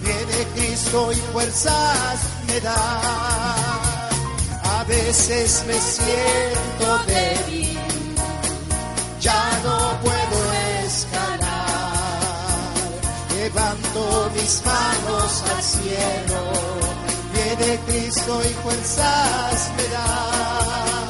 Viene 0.03 0.39
Cristo 0.55 1.13
y 1.13 1.17
fuerzas 1.33 2.19
me 2.47 2.61
da. 2.61 2.83
A 4.79 4.85
veces 4.85 5.65
me 5.67 5.75
siento 5.75 6.99
débil. 7.07 7.79
Ya 9.21 9.61
no 9.65 9.99
puedo 10.03 10.39
escalar. 10.85 11.43
Levanto 13.37 14.31
mis 14.35 14.63
manos 14.65 15.43
al 15.55 15.63
cielo. 15.63 16.82
Viene 17.59 17.79
Cristo 17.87 18.41
y 18.43 18.53
fuerzas 18.63 19.71
me. 19.77 21.02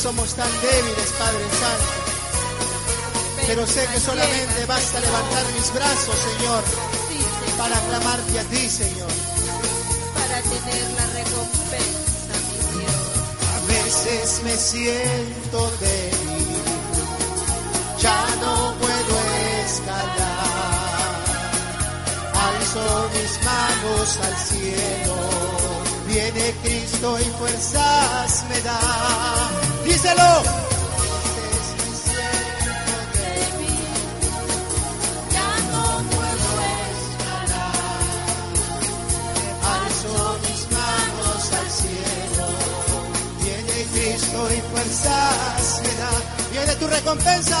Somos 0.00 0.34
tan 0.34 0.50
débiles, 0.62 1.12
Padre 1.18 1.44
Santo. 1.60 1.92
Pero 3.46 3.66
sé 3.66 3.86
que 3.92 4.00
solamente 4.00 4.64
basta 4.66 4.98
levantar 4.98 5.44
mis 5.54 5.74
brazos, 5.74 6.16
Señor, 6.28 6.62
para 7.58 7.78
clamarte 7.80 8.38
a 8.38 8.44
ti, 8.44 8.70
Señor. 8.70 9.12
para 10.14 10.40
tener 10.40 10.84
la 10.98 11.06
recompensa, 11.20 12.32
mi 12.48 12.58
Dios. 12.78 12.98
A 13.54 13.58
veces 13.66 14.42
me 14.42 14.56
siento 14.56 15.70
débil, 15.80 16.48
ya 17.98 18.26
no 18.40 18.74
puedo 18.80 19.14
escalar. 19.66 21.10
Alzo 22.48 23.10
mis 23.16 23.44
manos 23.44 24.18
al 24.26 24.36
cielo, 24.48 25.16
viene 26.08 26.54
Cristo 26.62 27.18
y 27.20 27.24
fuerzas 27.38 28.44
me 28.48 28.60
da. 28.62 29.59
Díselo. 30.02 30.22
A 30.22 30.32
veces 31.36 31.66
me 31.76 31.88
siento 32.00 32.72
débil, 33.20 33.84
Ya 35.30 35.50
no 35.70 35.84
puedo 36.08 36.56
escalar. 36.96 37.74
Alzo 39.76 40.16
mis 40.48 40.62
manos 40.72 41.42
al 41.60 41.68
cielo. 41.70 42.46
Viene 43.42 43.76
Cristo 43.92 44.38
y 44.56 44.60
fuerzas 44.70 45.62
me 45.82 45.92
da. 46.00 46.12
Viene 46.50 46.72
tu 46.76 46.86
recompensa. 46.86 47.60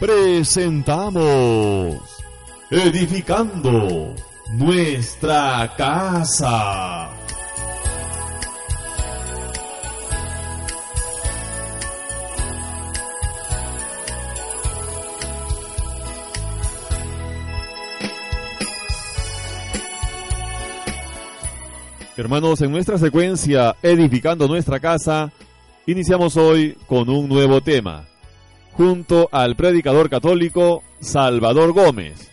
Presentamos 0.00 1.96
Edificando 2.70 4.14
nuestra 4.54 5.72
casa. 5.76 7.10
Hermanos, 22.16 22.60
en 22.62 22.70
nuestra 22.70 22.98
secuencia 22.98 23.76
Edificando 23.82 24.48
nuestra 24.48 24.80
casa, 24.80 25.30
iniciamos 25.86 26.36
hoy 26.36 26.76
con 26.86 27.08
un 27.10 27.28
nuevo 27.28 27.60
tema, 27.60 28.09
junto 28.72 29.28
al 29.32 29.56
predicador 29.56 30.08
católico 30.08 30.82
Salvador 31.00 31.72
Gómez, 31.72 32.30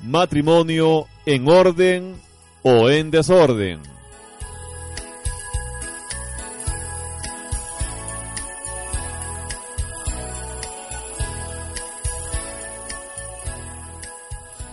matrimonio 0.00 1.06
en 1.26 1.48
orden 1.48 2.16
o 2.62 2.88
en 2.90 3.10
desorden. 3.10 3.80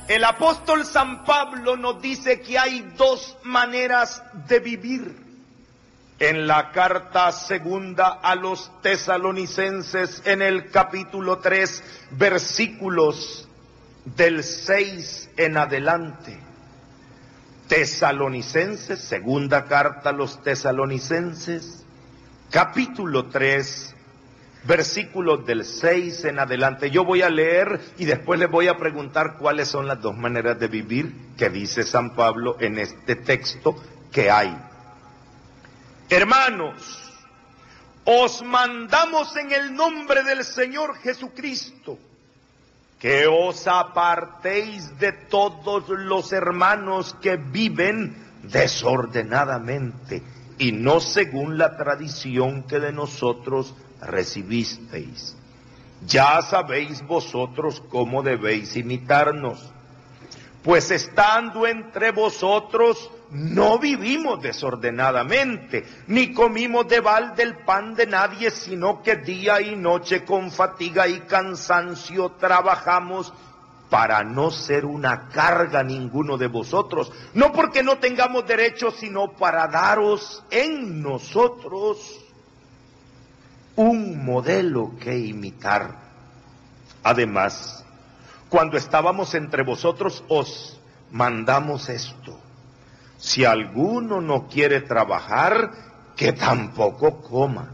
El 0.10 0.24
apóstol 0.24 0.86
San 0.86 1.24
Pablo 1.24 1.78
nos 1.78 2.01
dice 2.01 2.41
que 2.41 2.57
hay 2.57 2.82
dos 2.97 3.38
maneras 3.43 4.24
de 4.47 4.60
vivir. 4.60 5.29
En 6.20 6.47
la 6.47 6.72
carta 6.72 7.32
segunda 7.32 8.20
a 8.22 8.36
los 8.36 8.70
tesalonicenses, 8.82 10.22
en 10.26 10.41
el 10.41 10.70
capítulo 10.70 11.38
3, 11.38 11.84
versículos 12.11 13.47
del 14.03 14.43
6 14.43 15.30
en 15.38 15.55
adelante. 15.55 16.38
Tesalonicenses, 17.70 18.99
segunda 18.99 19.63
carta 19.63 20.09
a 20.09 20.13
los 20.13 20.43
tesalonicenses, 20.43 21.86
capítulo 22.49 23.28
3, 23.28 23.95
versículos 24.65 25.45
del 25.45 25.63
6 25.63 26.26
en 26.26 26.39
adelante. 26.39 26.91
Yo 26.91 27.05
voy 27.05 27.22
a 27.22 27.30
leer 27.30 27.80
y 27.97 28.03
después 28.03 28.39
les 28.41 28.51
voy 28.51 28.67
a 28.67 28.78
preguntar 28.78 29.38
cuáles 29.38 29.70
son 29.70 29.88
las 29.88 30.01
dos 30.01 30.17
maneras 30.17 30.59
de 30.59 30.67
vivir 30.67 31.15
que 31.38 31.49
dice 31.49 31.84
San 31.84 32.13
Pablo 32.13 32.57
en 32.59 32.78
este 32.78 33.15
texto 33.15 33.76
que 34.11 34.30
hay. 34.30 34.68
Hermanos, 36.10 36.99
os 38.03 38.41
mandamos 38.41 39.36
en 39.38 39.51
el 39.51 39.76
nombre 39.76 40.24
del 40.24 40.43
Señor 40.43 40.95
Jesucristo 40.97 41.99
que 42.99 43.28
os 43.28 43.68
apartéis 43.68 44.97
de 44.99 45.12
todos 45.12 45.88
los 45.88 46.34
hermanos 46.34 47.16
que 47.22 47.38
viven 47.38 48.16
desordenadamente 48.43 50.24
y 50.57 50.72
no 50.72 50.99
según 50.99 51.57
la 51.57 51.78
tradición 51.78 52.64
que 52.64 52.80
de 52.80 52.91
nosotros 52.91 53.76
recibisteis. 54.01 55.36
Ya 56.05 56.41
sabéis 56.41 57.05
vosotros 57.05 57.84
cómo 57.89 58.24
debéis 58.24 58.76
imitarnos, 58.76 59.72
pues 60.64 60.91
estando 60.91 61.66
entre 61.66 62.12
vosotros 62.12 63.10
no 63.32 63.78
vivimos 63.78 64.41
desordenadamente, 64.41 65.86
ni 66.07 66.34
comimos 66.34 66.88
de 66.88 66.99
balde 66.99 67.43
el 67.43 67.57
pan 67.57 67.93
de 67.93 68.07
nadie, 68.07 68.49
sino 68.51 69.03
que 69.03 69.18
día 69.18 69.62
y 69.62 69.76
noche 69.76 70.26
con 70.26 70.51
fatiga 70.51 71.07
y 71.07 71.22
cansancio 71.22 72.32
trabajamos 72.39 73.32
para 73.89 74.24
no 74.24 74.51
ser 74.51 74.86
una 74.86 75.30
carga 75.30 75.84
ninguno 75.84 76.38
de 76.38 76.47
vosotros, 76.47 77.12
no 77.34 77.51
porque 77.51 77.84
no 77.84 77.97
tengamos 77.97 78.45
derecho, 78.45 78.91
sino 78.91 79.32
para 79.34 79.68
daros 79.68 80.43
en 80.51 81.01
nosotros 81.01 82.20
un 83.76 84.26
modelo 84.26 84.91
que 84.99 85.18
imitar. 85.18 85.97
Además, 87.03 87.86
cuando 88.50 88.78
estábamos 88.78 89.36
entre 89.36 89.64
vosotros 89.64 90.24
os 90.28 90.80
mandamos 91.12 91.89
esto. 91.89 92.39
Si 93.18 93.45
alguno 93.45 94.22
no 94.22 94.47
quiere 94.47 94.82
trabajar, 94.82 95.72
que 96.16 96.34
tampoco 96.34 97.22
coma. 97.22 97.70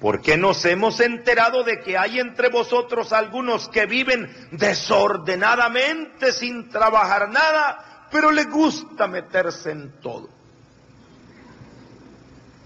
Porque 0.00 0.36
nos 0.36 0.64
hemos 0.64 1.00
enterado 1.00 1.64
de 1.64 1.80
que 1.80 1.98
hay 1.98 2.20
entre 2.20 2.50
vosotros 2.50 3.12
algunos 3.12 3.68
que 3.68 3.86
viven 3.86 4.30
desordenadamente 4.52 6.32
sin 6.32 6.68
trabajar 6.68 7.28
nada, 7.30 8.06
pero 8.10 8.30
les 8.30 8.48
gusta 8.48 9.06
meterse 9.06 9.70
en 9.72 10.00
todo. 10.00 10.28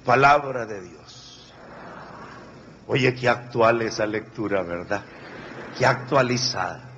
Palabra 0.05 0.67
de 0.67 0.83
Dios. 0.83 1.53
Oye, 2.87 3.15
qué 3.15 3.29
actual 3.29 3.83
esa 3.83 4.05
lectura, 4.05 4.63
¿verdad? 4.63 5.03
Qué 5.79 5.87
actualizada. 5.87 6.92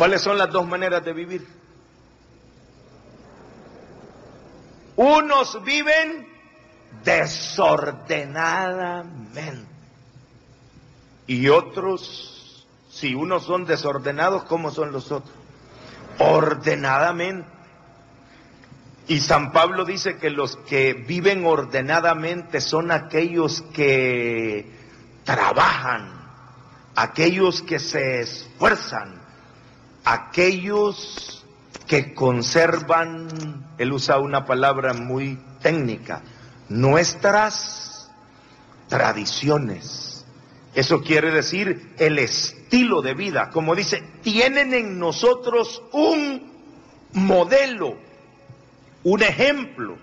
¿Cuáles 0.00 0.22
son 0.22 0.38
las 0.38 0.50
dos 0.50 0.66
maneras 0.66 1.04
de 1.04 1.12
vivir? 1.12 1.46
Unos 4.96 5.62
viven 5.62 6.26
desordenadamente 7.04 9.68
y 11.26 11.50
otros, 11.50 12.66
si 12.88 13.14
unos 13.14 13.44
son 13.44 13.66
desordenados, 13.66 14.44
¿cómo 14.44 14.70
son 14.70 14.90
los 14.90 15.12
otros? 15.12 15.36
Ordenadamente. 16.18 17.46
Y 19.06 19.20
San 19.20 19.52
Pablo 19.52 19.84
dice 19.84 20.16
que 20.16 20.30
los 20.30 20.56
que 20.56 20.94
viven 20.94 21.44
ordenadamente 21.44 22.62
son 22.62 22.90
aquellos 22.90 23.60
que 23.74 24.64
trabajan, 25.24 26.10
aquellos 26.94 27.60
que 27.60 27.78
se 27.78 28.22
esfuerzan, 28.22 29.19
aquellos 30.04 31.44
que 31.86 32.14
conservan, 32.14 33.66
él 33.78 33.92
usa 33.92 34.18
una 34.18 34.44
palabra 34.44 34.92
muy 34.92 35.38
técnica, 35.60 36.22
nuestras 36.68 38.10
tradiciones. 38.88 40.24
Eso 40.74 41.02
quiere 41.02 41.32
decir 41.32 41.94
el 41.98 42.18
estilo 42.18 43.02
de 43.02 43.14
vida. 43.14 43.50
Como 43.50 43.74
dice, 43.74 44.02
tienen 44.22 44.72
en 44.72 44.98
nosotros 44.98 45.82
un 45.92 46.50
modelo 47.12 48.10
un 49.02 49.22
ejemplo, 49.22 49.98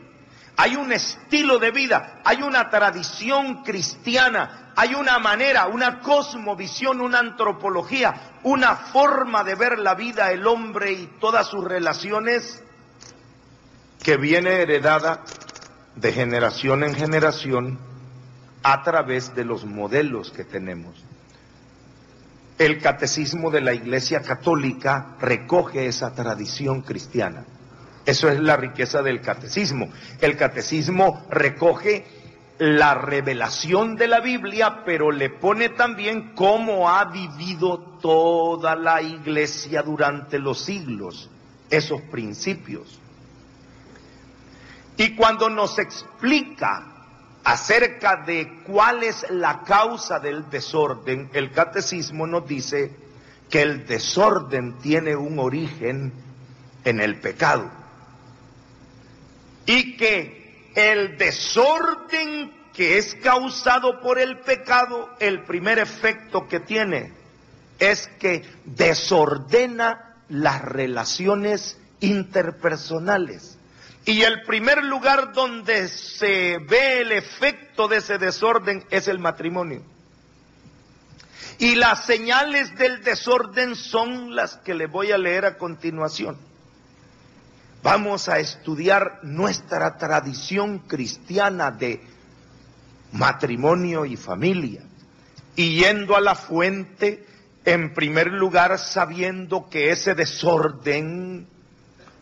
hay 0.55 0.75
un 0.75 0.91
estilo 0.91 1.59
de 1.59 1.71
vida, 1.71 2.21
hay 2.23 2.41
una 2.41 2.69
tradición 2.69 3.63
cristiana, 3.63 4.66
hay 4.79 4.93
una 4.93 5.17
manera, 5.17 5.65
una 5.65 6.01
cosmovisión, 6.01 7.01
una 7.01 7.17
antropología, 7.17 8.13
una 8.43 8.75
forma 8.75 9.43
de 9.43 9.55
ver 9.55 9.79
la 9.79 9.95
vida, 9.95 10.31
el 10.31 10.45
hombre 10.45 10.91
y 10.91 11.07
todas 11.19 11.47
sus 11.47 11.63
relaciones 11.63 12.61
que 14.03 14.17
viene 14.17 14.61
heredada 14.61 15.23
de 15.95 16.13
generación 16.13 16.83
en 16.83 16.93
generación 16.93 17.79
a 18.61 18.83
través 18.83 19.33
de 19.33 19.45
los 19.45 19.65
modelos 19.65 20.29
que 20.29 20.43
tenemos. 20.43 21.03
El 22.59 22.79
catecismo 22.79 23.49
de 23.49 23.61
la 23.61 23.73
Iglesia 23.73 24.21
Católica 24.21 25.15
recoge 25.19 25.87
esa 25.87 26.13
tradición 26.13 26.83
cristiana. 26.83 27.45
Eso 28.05 28.29
es 28.29 28.39
la 28.39 28.55
riqueza 28.57 29.01
del 29.01 29.21
catecismo. 29.21 29.89
El 30.21 30.37
catecismo 30.37 31.25
recoge 31.31 32.16
la 32.59 32.95
revelación 32.95 33.95
de 33.95 34.07
la 34.07 34.19
Biblia, 34.19 34.83
pero 34.83 35.11
le 35.11 35.29
pone 35.29 35.69
también 35.69 36.33
cómo 36.33 36.89
ha 36.89 37.05
vivido 37.05 37.79
toda 38.01 38.75
la 38.75 39.01
iglesia 39.01 39.83
durante 39.83 40.39
los 40.39 40.59
siglos, 40.59 41.29
esos 41.69 42.01
principios. 42.01 42.99
Y 44.97 45.15
cuando 45.15 45.49
nos 45.49 45.77
explica 45.77 46.97
acerca 47.43 48.23
de 48.25 48.61
cuál 48.65 49.03
es 49.03 49.25
la 49.29 49.61
causa 49.61 50.19
del 50.19 50.49
desorden, 50.49 51.29
el 51.33 51.51
catecismo 51.51 52.25
nos 52.25 52.47
dice 52.47 52.95
que 53.49 53.61
el 53.61 53.85
desorden 53.85 54.79
tiene 54.79 55.15
un 55.15 55.39
origen 55.39 56.11
en 56.83 56.99
el 56.99 57.19
pecado 57.19 57.69
y 59.67 59.97
que 59.97 60.36
el 60.77 61.17
desorden 61.17 62.53
que 62.71 62.99
es 62.99 63.15
causado 63.15 63.99
por 63.99 64.19
el 64.19 64.41
pecado, 64.41 65.09
el 65.19 65.43
primer 65.43 65.79
efecto 65.79 66.47
que 66.47 66.59
tiene 66.59 67.13
es 67.79 68.07
que 68.19 68.47
desordena 68.63 70.17
las 70.29 70.61
relaciones 70.61 71.79
interpersonales. 71.99 73.57
Y 74.05 74.21
el 74.21 74.43
primer 74.43 74.83
lugar 74.83 75.33
donde 75.33 75.87
se 75.87 76.59
ve 76.59 77.01
el 77.01 77.11
efecto 77.11 77.87
de 77.87 77.97
ese 77.97 78.19
desorden 78.19 78.85
es 78.91 79.07
el 79.07 79.17
matrimonio. 79.17 79.81
Y 81.57 81.73
las 81.73 82.05
señales 82.05 82.77
del 82.77 83.03
desorden 83.03 83.75
son 83.75 84.35
las 84.35 84.57
que 84.57 84.75
le 84.75 84.85
voy 84.85 85.11
a 85.11 85.17
leer 85.17 85.45
a 85.45 85.57
continuación. 85.57 86.37
Vamos 87.89 88.27
a 88.27 88.39
estudiar 88.39 89.21
nuestra 89.23 89.97
tradición 89.97 90.79
cristiana 90.79 91.71
de 91.71 92.01
matrimonio 93.13 94.03
y 94.03 94.17
familia. 94.17 94.81
Y 95.55 95.79
yendo 95.79 96.17
a 96.17 96.19
la 96.19 96.35
fuente, 96.35 97.25
en 97.63 97.93
primer 97.93 98.33
lugar 98.33 98.77
sabiendo 98.77 99.69
que 99.69 99.91
ese 99.91 100.15
desorden 100.15 101.47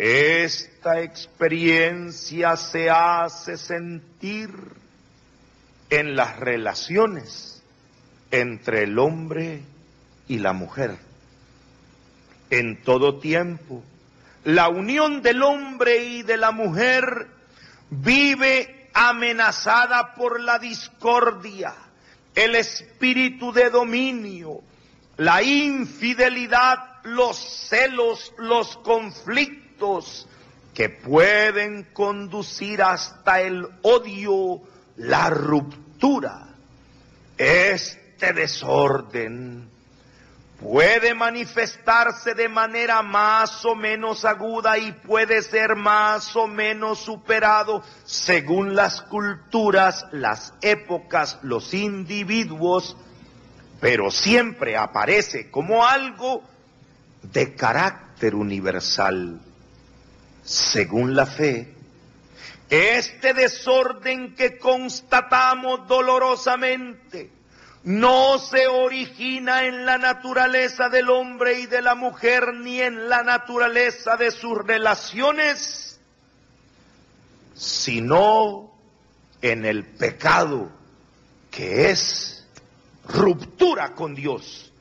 esta 0.00 1.02
experiencia 1.02 2.56
se 2.56 2.88
hace 2.88 3.58
sentir 3.58 4.50
en 5.90 6.16
las 6.16 6.38
relaciones 6.38 7.62
entre 8.30 8.84
el 8.84 8.98
hombre 8.98 9.60
y 10.26 10.38
la 10.38 10.54
mujer. 10.54 10.96
En 12.48 12.82
todo 12.82 13.18
tiempo, 13.18 13.84
la 14.44 14.70
unión 14.70 15.20
del 15.20 15.42
hombre 15.42 16.02
y 16.02 16.22
de 16.22 16.38
la 16.38 16.50
mujer 16.50 17.26
vive 17.90 18.88
amenazada 18.94 20.14
por 20.14 20.40
la 20.40 20.58
discordia, 20.58 21.74
el 22.34 22.54
espíritu 22.54 23.52
de 23.52 23.68
dominio, 23.68 24.62
la 25.18 25.42
infidelidad, 25.42 27.02
los 27.04 27.36
celos, 27.68 28.32
los 28.38 28.78
conflictos 28.78 29.69
que 30.74 30.88
pueden 30.88 31.84
conducir 31.92 32.82
hasta 32.82 33.40
el 33.40 33.66
odio, 33.82 34.60
la 34.96 35.30
ruptura. 35.30 36.48
Este 37.36 38.32
desorden 38.32 39.68
puede 40.60 41.14
manifestarse 41.14 42.34
de 42.34 42.48
manera 42.50 43.02
más 43.02 43.64
o 43.64 43.74
menos 43.74 44.26
aguda 44.26 44.76
y 44.76 44.92
puede 44.92 45.40
ser 45.40 45.74
más 45.76 46.36
o 46.36 46.46
menos 46.46 46.98
superado 46.98 47.82
según 48.04 48.74
las 48.74 49.00
culturas, 49.00 50.06
las 50.12 50.52
épocas, 50.60 51.38
los 51.42 51.72
individuos, 51.72 52.96
pero 53.80 54.10
siempre 54.10 54.76
aparece 54.76 55.50
como 55.50 55.86
algo 55.86 56.42
de 57.22 57.54
carácter 57.54 58.34
universal 58.34 59.40
según 60.42 61.14
la 61.14 61.26
fe, 61.26 61.74
este 62.68 63.34
desorden 63.34 64.34
que 64.34 64.58
constatamos 64.58 65.86
dolorosamente 65.88 67.30
no 67.82 68.38
se 68.38 68.66
origina 68.66 69.64
en 69.64 69.86
la 69.86 69.96
naturaleza 69.96 70.88
del 70.88 71.08
hombre 71.08 71.60
y 71.60 71.66
de 71.66 71.80
la 71.80 71.94
mujer 71.94 72.54
ni 72.54 72.80
en 72.80 73.08
la 73.08 73.22
naturaleza 73.22 74.16
de 74.16 74.30
sus 74.30 74.58
relaciones, 74.58 75.98
sino 77.54 78.70
en 79.40 79.64
el 79.64 79.86
pecado 79.86 80.70
que 81.50 81.90
es 81.90 82.46
ruptura 83.08 83.94
con 83.94 84.14
Dios 84.14 84.72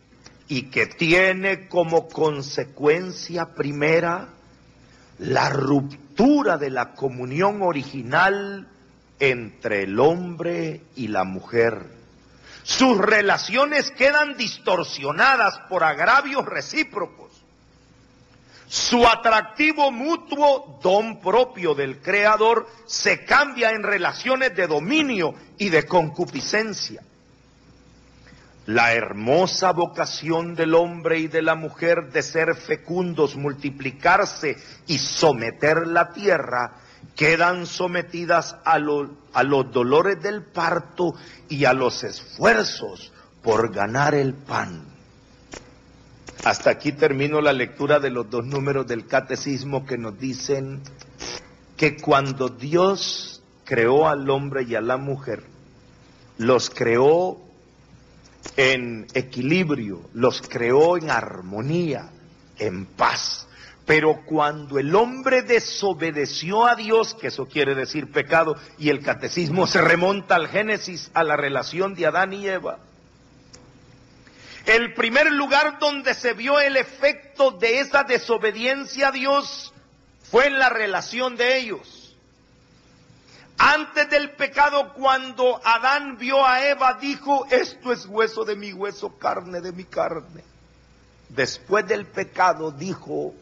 y 0.50 0.64
que 0.64 0.86
tiene 0.88 1.70
como 1.70 2.10
consecuencia 2.10 3.56
primera 3.56 4.34
la 5.20 5.50
ruptura 5.50 6.58
de 6.58 6.70
la 6.70 6.94
comunión 6.94 7.62
original 7.62 8.68
entre 9.20 9.84
el 9.84 10.00
hombre 10.00 10.82
y 10.96 11.10
la 11.10 11.24
mujer. 11.24 11.86
Sus 12.64 12.98
relaciones 12.98 13.92
quedan 13.92 14.38
distorsionadas 14.38 15.60
por 15.70 15.84
agravios 15.84 16.46
recíprocos. 16.46 17.30
Su 18.68 19.08
atractivo 19.08 19.92
mutuo, 19.92 20.80
don 20.84 21.20
propio 21.20 21.74
del 21.74 22.00
Creador, 22.00 22.68
se 22.86 23.26
cambia 23.26 23.72
en 23.72 23.84
relaciones 23.84 24.56
de 24.56 24.68
dominio 24.68 25.34
y 25.58 25.70
de 25.70 25.86
concupiscencia. 25.86 27.02
La 28.70 28.94
hermosa 28.94 29.72
vocación 29.72 30.54
del 30.54 30.76
hombre 30.76 31.18
y 31.18 31.28
de 31.28 31.42
la 31.42 31.56
mujer 31.56 32.12
de 32.12 32.22
ser 32.22 32.54
fecundos, 32.54 33.36
multiplicarse 33.36 34.58
y 34.86 35.00
someter 35.00 35.88
la 35.88 36.12
tierra, 36.12 36.76
quedan 37.16 37.66
sometidas 37.66 38.58
a, 38.64 38.78
los 38.78 39.72
dolores 39.72 40.22
del 40.22 40.44
parto 40.44 41.16
y 41.48 41.66
a 41.66 41.74
los 41.74 42.04
esfuerzos 42.04 43.12
por 43.42 43.74
ganar 43.74 44.14
el 44.14 44.36
pan. 44.36 44.84
Hasta 46.44 46.70
aquí 46.70 46.92
termino 46.92 47.42
la 47.42 47.54
lectura 47.54 48.00
de 48.00 48.12
los 48.12 48.30
dos 48.30 48.46
números 48.46 48.86
del 48.86 49.08
catecismo 49.08 49.84
que 49.88 49.98
nos 49.98 50.20
dicen 50.20 50.84
que 51.76 51.98
cuando 51.98 52.50
Dios 52.50 53.42
creó 53.64 54.08
al 54.08 54.30
hombre 54.30 54.62
y 54.62 54.76
a 54.76 54.82
la 54.82 54.98
mujer, 54.98 55.42
los 56.38 56.70
creó 56.70 57.49
en 58.58 59.08
equilibrio, 59.14 60.10
los 60.14 60.42
creó 60.42 60.98
en 60.98 61.10
armonía, 61.10 62.10
en 62.58 62.86
paz. 62.86 63.48
Pero 63.86 64.22
cuando 64.26 64.78
el 64.78 64.94
hombre 64.94 65.42
desobedeció 65.42 66.68
a 66.68 66.76
Dios, 66.76 67.16
que 67.16 67.28
eso 67.28 67.48
quiere 67.48 67.74
decir 67.74 68.12
pecado, 68.12 68.56
y 68.78 68.90
el 68.90 69.02
catecismo 69.02 69.66
se 69.66 69.82
remonta 69.82 70.36
al 70.36 70.48
Génesis, 70.48 71.10
a 71.14 71.24
la 71.24 71.36
relación 71.36 71.96
de 71.96 72.06
Adán 72.06 72.34
y 72.34 72.48
Eva, 72.48 72.78
el 74.66 74.94
primer 74.94 75.32
lugar 75.32 75.80
donde 75.80 76.14
se 76.14 76.34
vio 76.34 76.60
el 76.60 76.78
efecto 76.78 77.52
de 77.52 77.80
esa 77.80 78.04
desobediencia 78.04 79.08
a 79.08 79.12
Dios 79.12 79.74
fue 80.30 80.46
en 80.46 80.60
la 80.60 80.70
relación 80.70 81.36
de 81.36 81.58
ellos. 81.58 81.99
Antes 83.62 84.10
del 84.10 84.32
pecado, 84.32 84.94
cuando 84.94 85.60
Adán 85.66 86.18
vio 86.18 86.46
a 86.46 86.66
Eva, 86.66 86.94
dijo, 86.94 87.46
esto 87.52 87.92
es 87.92 88.06
hueso 88.06 88.46
de 88.46 88.56
mi 88.56 88.72
hueso, 88.72 89.18
carne 89.18 89.60
de 89.60 89.74
mi 89.74 89.84
carne. 89.84 90.46
Después 91.28 91.86
del 91.86 92.06
pecado, 92.06 92.72
dijo, 92.72 93.34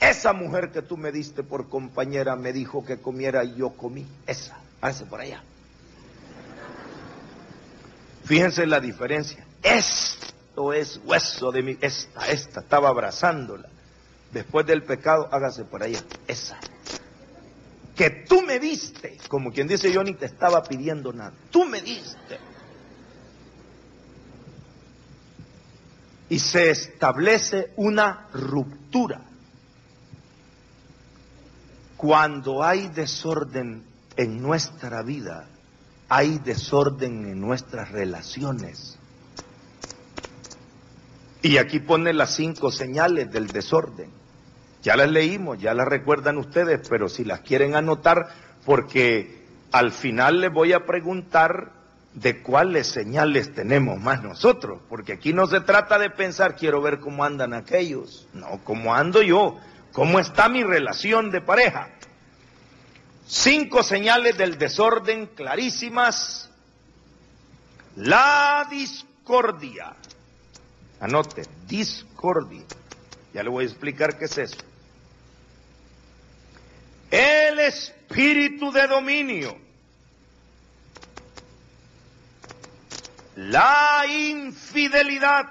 esa 0.00 0.32
mujer 0.32 0.72
que 0.72 0.80
tú 0.80 0.96
me 0.96 1.12
diste 1.12 1.42
por 1.42 1.68
compañera 1.68 2.34
me 2.34 2.54
dijo 2.54 2.82
que 2.86 2.96
comiera 2.96 3.44
y 3.44 3.56
yo 3.56 3.76
comí. 3.76 4.06
Esa, 4.26 4.56
hágase 4.80 5.04
por 5.04 5.20
allá. 5.20 5.42
Fíjense 8.24 8.64
la 8.64 8.80
diferencia. 8.80 9.46
Esto 9.62 10.72
es 10.72 10.98
hueso 11.04 11.52
de 11.52 11.62
mi, 11.62 11.78
esta, 11.82 12.26
esta, 12.28 12.60
estaba 12.60 12.88
abrazándola. 12.88 13.68
Después 14.32 14.64
del 14.64 14.82
pecado, 14.82 15.28
hágase 15.30 15.64
por 15.64 15.82
allá. 15.82 16.00
Esa 16.26 16.58
que 17.96 18.10
tú 18.10 18.42
me 18.42 18.58
diste, 18.58 19.18
como 19.28 19.50
quien 19.52 19.66
dice 19.66 19.90
yo 19.90 20.04
ni 20.04 20.14
te 20.14 20.26
estaba 20.26 20.62
pidiendo 20.62 21.12
nada, 21.12 21.32
tú 21.50 21.64
me 21.64 21.80
diste. 21.80 22.38
y 26.28 26.38
se 26.38 26.70
establece 26.70 27.72
una 27.76 28.28
ruptura. 28.32 29.22
Cuando 31.96 32.62
hay 32.62 32.88
desorden 32.88 33.84
en 34.16 34.42
nuestra 34.42 35.02
vida, 35.02 35.48
hay 36.08 36.38
desorden 36.38 37.26
en 37.26 37.40
nuestras 37.40 37.90
relaciones. 37.90 38.98
Y 41.42 41.58
aquí 41.58 41.78
pone 41.78 42.12
las 42.12 42.34
cinco 42.34 42.70
señales 42.70 43.30
del 43.30 43.52
desorden. 43.52 44.10
Ya 44.86 44.96
las 44.96 45.10
leímos, 45.10 45.58
ya 45.58 45.74
las 45.74 45.88
recuerdan 45.88 46.38
ustedes, 46.38 46.88
pero 46.88 47.08
si 47.08 47.24
las 47.24 47.40
quieren 47.40 47.74
anotar, 47.74 48.28
porque 48.64 49.44
al 49.72 49.90
final 49.90 50.40
les 50.40 50.52
voy 50.52 50.74
a 50.74 50.86
preguntar 50.86 51.72
de 52.14 52.40
cuáles 52.40 52.86
señales 52.86 53.52
tenemos 53.52 53.98
más 53.98 54.22
nosotros, 54.22 54.80
porque 54.88 55.14
aquí 55.14 55.32
no 55.32 55.48
se 55.48 55.60
trata 55.60 55.98
de 55.98 56.10
pensar, 56.10 56.54
quiero 56.54 56.80
ver 56.82 57.00
cómo 57.00 57.24
andan 57.24 57.52
aquellos, 57.52 58.28
no, 58.32 58.60
cómo 58.62 58.94
ando 58.94 59.22
yo, 59.22 59.58
cómo 59.90 60.20
está 60.20 60.48
mi 60.48 60.62
relación 60.62 61.32
de 61.32 61.40
pareja. 61.40 61.88
Cinco 63.26 63.82
señales 63.82 64.38
del 64.38 64.56
desorden 64.56 65.26
clarísimas. 65.26 66.48
La 67.96 68.68
discordia. 68.70 69.96
Anote, 71.00 71.42
discordia. 71.66 72.62
Ya 73.34 73.42
le 73.42 73.50
voy 73.50 73.64
a 73.64 73.66
explicar 73.66 74.16
qué 74.16 74.26
es 74.26 74.38
eso. 74.38 74.58
El 77.16 77.60
espíritu 77.60 78.70
de 78.70 78.86
dominio. 78.86 79.56
La 83.36 84.04
infidelidad. 84.06 85.46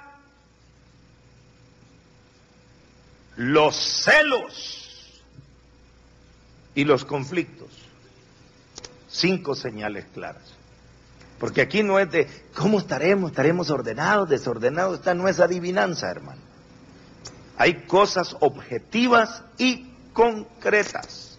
Los 3.38 3.76
celos 3.76 5.24
y 6.76 6.84
los 6.84 7.04
conflictos. 7.04 7.70
Cinco 9.10 9.56
señales 9.56 10.06
claras. 10.14 10.44
Porque 11.40 11.62
aquí 11.62 11.82
no 11.82 11.98
es 11.98 12.12
de 12.12 12.28
cómo 12.54 12.78
estaremos, 12.78 13.32
estaremos 13.32 13.72
ordenados, 13.72 14.30
desordenados. 14.30 15.00
Esta 15.00 15.16
no 15.16 15.28
es 15.28 15.40
adivinanza, 15.40 16.12
hermano. 16.12 16.42
Hay 17.58 17.88
cosas 17.88 18.38
objetivas 18.40 19.44
y 19.58 19.90
concretas. 20.14 21.25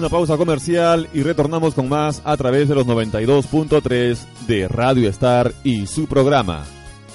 Una 0.00 0.08
pausa 0.08 0.38
comercial 0.38 1.10
y 1.12 1.22
retornamos 1.22 1.74
con 1.74 1.90
más 1.90 2.22
a 2.24 2.34
través 2.38 2.70
de 2.70 2.74
los 2.74 2.86
92.3 2.86 4.18
de 4.46 4.66
Radio 4.66 5.10
Star 5.10 5.52
y 5.62 5.86
su 5.86 6.06
programa, 6.06 6.64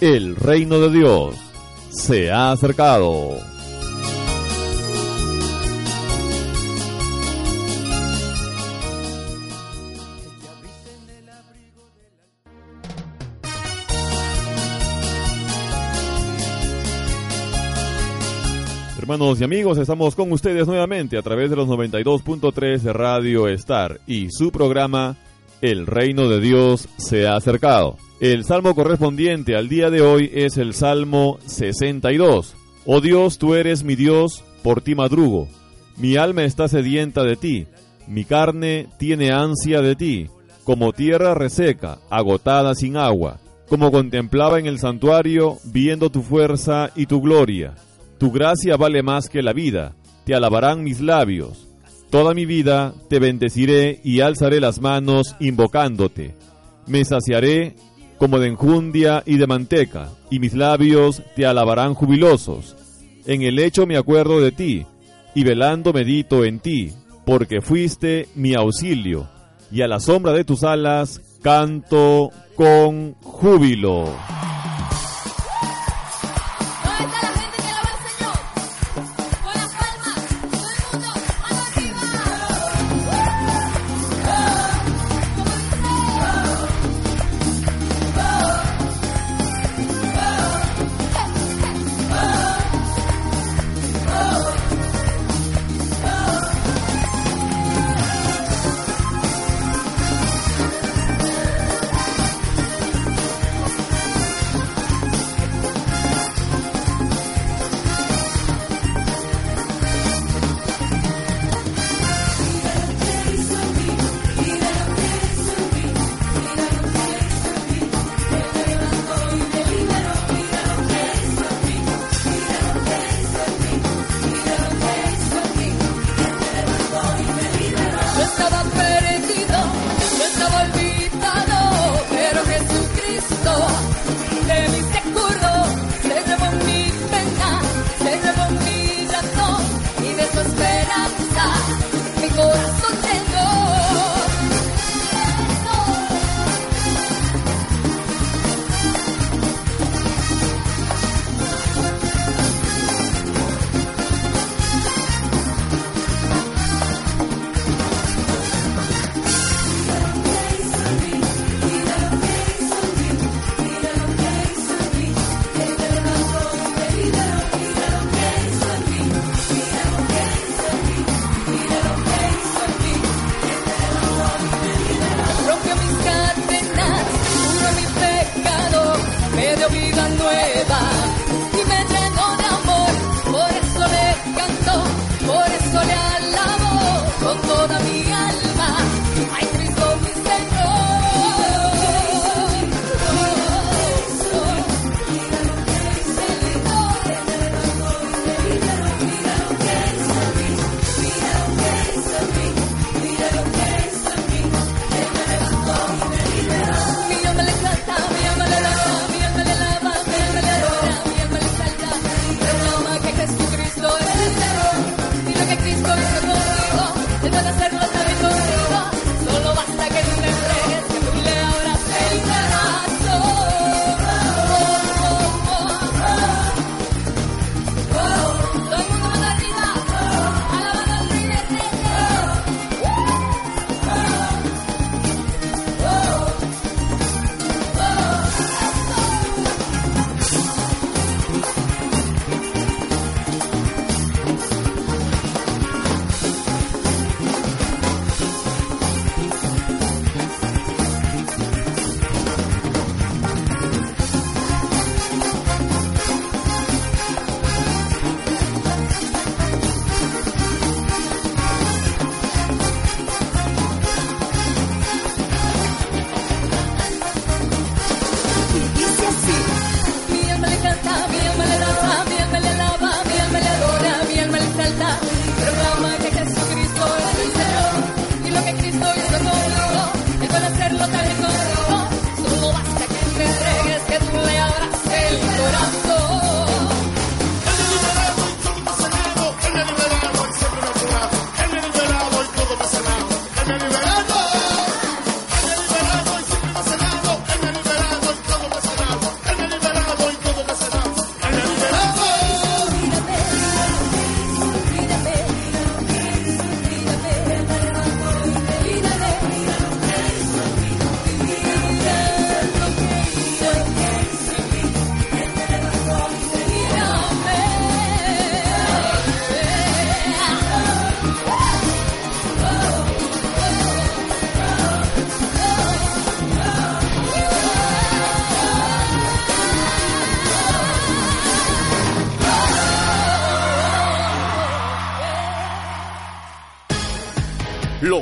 El 0.02 0.36
Reino 0.36 0.80
de 0.80 0.92
Dios, 0.92 1.36
se 1.90 2.32
ha 2.32 2.52
acercado. 2.52 3.55
Hermanos 19.06 19.40
y 19.40 19.44
amigos, 19.44 19.78
estamos 19.78 20.16
con 20.16 20.32
ustedes 20.32 20.66
nuevamente 20.66 21.16
a 21.16 21.22
través 21.22 21.52
de 21.52 21.56
los 21.56 21.68
92.3 21.68 22.80
de 22.80 22.92
Radio 22.92 23.48
Star 23.50 24.00
y 24.08 24.32
su 24.32 24.52
programa 24.52 25.16
El 25.62 25.86
Reino 25.86 26.28
de 26.28 26.42
Dios 26.42 26.90
se 26.98 27.28
ha 27.28 27.36
acercado. 27.36 27.98
El 28.20 28.46
salmo 28.46 28.74
correspondiente 28.74 29.56
al 29.56 29.70
día 29.70 29.92
de 29.92 30.02
hoy 30.02 30.32
es 30.34 30.58
el 30.58 30.74
Salmo 30.74 31.38
62. 31.46 32.56
Oh 32.88 33.00
Dios, 33.00 33.38
tú 33.38 33.54
eres 33.54 33.84
mi 33.84 33.94
Dios, 33.94 34.44
por 34.64 34.82
ti 34.82 34.96
madrugo. 34.96 35.50
Mi 35.98 36.18
alma 36.18 36.44
está 36.44 36.68
sedienta 36.68 37.22
de 37.22 37.36
ti, 37.36 37.68
mi 38.08 38.26
carne 38.26 38.88
tiene 38.98 39.32
ansia 39.32 39.82
de 39.82 39.96
ti, 39.96 40.30
como 40.64 40.94
tierra 40.94 41.36
reseca, 41.36 42.00
agotada 42.10 42.74
sin 42.74 42.98
agua, 42.98 43.38
como 43.70 43.92
contemplaba 43.92 44.58
en 44.58 44.66
el 44.66 44.80
santuario, 44.80 45.60
viendo 45.64 46.10
tu 46.10 46.24
fuerza 46.24 46.90
y 46.96 47.06
tu 47.06 47.22
gloria 47.22 47.76
tu 48.18 48.32
gracia 48.32 48.78
vale 48.78 49.04
más 49.04 49.30
que 49.30 49.42
la 49.42 49.54
vida, 49.54 49.94
te 50.26 50.36
alabarán 50.36 50.84
mis 50.84 51.02
labios. 51.02 51.68
Toda 52.10 52.34
mi 52.34 52.46
vida 52.46 52.94
te 53.10 53.20
bendeciré 53.20 54.00
y 54.04 54.22
alzaré 54.22 54.60
las 54.60 54.80
manos 54.80 55.36
invocándote. 55.40 56.36
Me 56.88 57.04
saciaré 57.04 57.76
como 58.18 58.40
de 58.40 58.48
enjundia 58.48 59.24
y 59.26 59.38
de 59.38 59.48
manteca, 59.48 60.10
y 60.30 60.40
mis 60.40 60.54
labios 60.54 61.22
te 61.36 61.46
alabarán 61.46 61.94
jubilosos. 61.94 62.76
En 63.26 63.42
el 63.42 63.56
lecho 63.56 63.86
me 63.86 63.98
acuerdo 63.98 64.40
de 64.40 64.52
ti, 64.52 64.86
y 65.34 65.44
velando 65.44 65.92
medito 65.92 66.46
en 66.46 66.60
ti, 66.60 66.94
porque 67.26 67.62
fuiste 67.62 68.28
mi 68.36 68.54
auxilio, 68.54 69.28
y 69.72 69.82
a 69.82 69.88
la 69.88 70.00
sombra 70.00 70.32
de 70.32 70.46
tus 70.46 70.64
alas 70.64 71.22
canto 71.42 72.32
con 72.56 73.16
júbilo. 73.22 74.06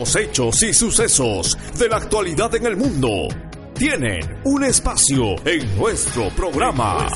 Los 0.04 0.18
hechos 0.18 0.62
y 0.64 0.74
sucesos 0.74 1.58
de 1.80 1.88
la 1.88 1.96
actualidad 1.96 2.54
en 2.56 2.66
el 2.66 2.76
mundo 2.76 3.30
tienen 3.74 4.20
un 4.44 4.66
espacio 4.66 5.36
en 5.46 5.78
nuestro 5.78 6.28
programa. 6.32 7.08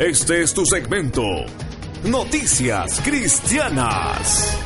Este 0.00 0.42
es 0.42 0.52
tu 0.54 0.66
segmento. 0.66 1.22
Noticias 2.02 3.00
Cristianas. 3.04 4.58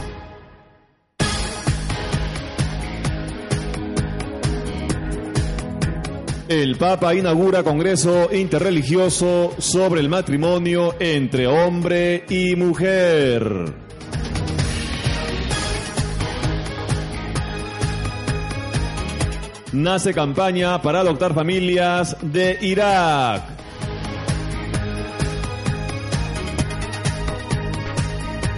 El 6.49 6.77
Papa 6.77 7.15
inaugura 7.15 7.63
Congreso 7.63 8.31
Interreligioso 8.33 9.55
sobre 9.59 10.01
el 10.01 10.09
matrimonio 10.09 10.95
entre 10.99 11.47
hombre 11.47 12.25
y 12.31 12.57
mujer. 12.57 13.56
Nace 19.87 20.13
campaña 20.13 20.83
para 20.83 20.99
adoptar 20.99 21.33
familias 21.33 22.17
de 22.21 22.59
Irak. 22.61 23.45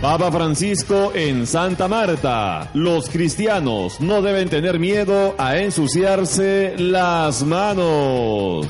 Papa 0.01 0.33
Francisco 0.33 1.13
en 1.15 1.47
Santa 1.47 1.87
Marta. 1.87 2.71
Los 2.73 3.11
cristianos 3.11 4.01
no 4.01 4.23
deben 4.23 4.49
tener 4.49 4.79
miedo 4.79 5.35
a 5.37 5.59
ensuciarse 5.59 6.75
las 6.79 7.43
manos. 7.43 8.67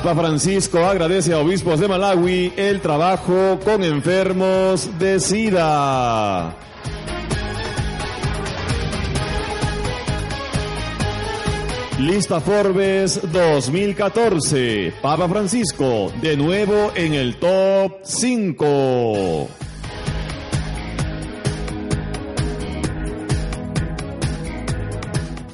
Papa 0.00 0.14
Francisco 0.14 0.78
agradece 0.86 1.32
a 1.32 1.40
obispos 1.40 1.80
de 1.80 1.88
Malawi 1.88 2.52
el 2.56 2.80
trabajo 2.80 3.58
con 3.64 3.82
enfermos 3.82 4.96
de 4.96 5.18
SIDA. 5.18 6.54
Lista 11.98 12.38
Forbes 12.38 13.20
2014. 13.32 14.92
Papa 15.02 15.28
Francisco 15.28 16.12
de 16.20 16.36
nuevo 16.36 16.92
en 16.94 17.14
el 17.14 17.34
top 17.34 17.94
5. 18.04 19.67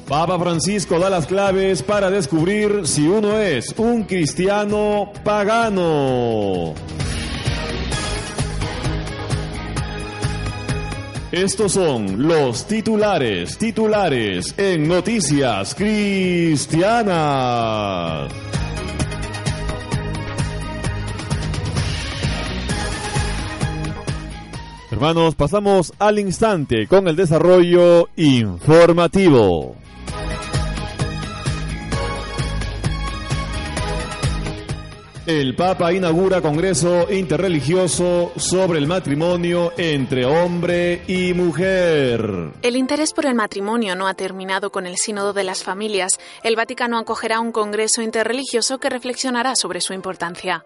Papa 0.07 0.37
Francisco 0.37 0.99
da 0.99 1.09
las 1.09 1.25
claves 1.25 1.81
para 1.81 2.11
descubrir 2.11 2.85
si 2.85 3.07
uno 3.07 3.39
es 3.39 3.73
un 3.75 4.03
cristiano 4.03 5.11
pagano. 5.23 6.75
Estos 11.31 11.71
son 11.71 12.27
los 12.27 12.67
titulares, 12.67 13.57
titulares 13.57 14.53
en 14.57 14.87
Noticias 14.87 15.73
Cristianas. 15.73 17.11
Hermanos, 24.91 25.33
pasamos 25.33 25.93
al 25.97 26.19
instante 26.19 26.85
con 26.85 27.07
el 27.07 27.15
desarrollo 27.15 28.07
informativo. 28.15 29.75
El 35.25 35.55
Papa 35.55 35.91
inaugura 35.91 36.39
Congreso 36.39 37.11
Interreligioso 37.11 38.31
sobre 38.35 38.77
el 38.77 38.85
matrimonio 38.85 39.73
entre 39.75 40.23
hombre 40.23 41.01
y 41.07 41.33
mujer. 41.33 42.51
El 42.61 42.75
interés 42.75 43.11
por 43.11 43.25
el 43.25 43.33
matrimonio 43.33 43.95
no 43.95 44.05
ha 44.07 44.13
terminado 44.13 44.71
con 44.71 44.85
el 44.85 44.97
Sínodo 44.97 45.33
de 45.33 45.43
las 45.43 45.63
Familias. 45.63 46.19
El 46.43 46.55
Vaticano 46.55 46.99
acogerá 46.99 47.39
un 47.39 47.51
Congreso 47.51 48.03
Interreligioso 48.03 48.77
que 48.77 48.91
reflexionará 48.91 49.55
sobre 49.55 49.81
su 49.81 49.93
importancia. 49.93 50.63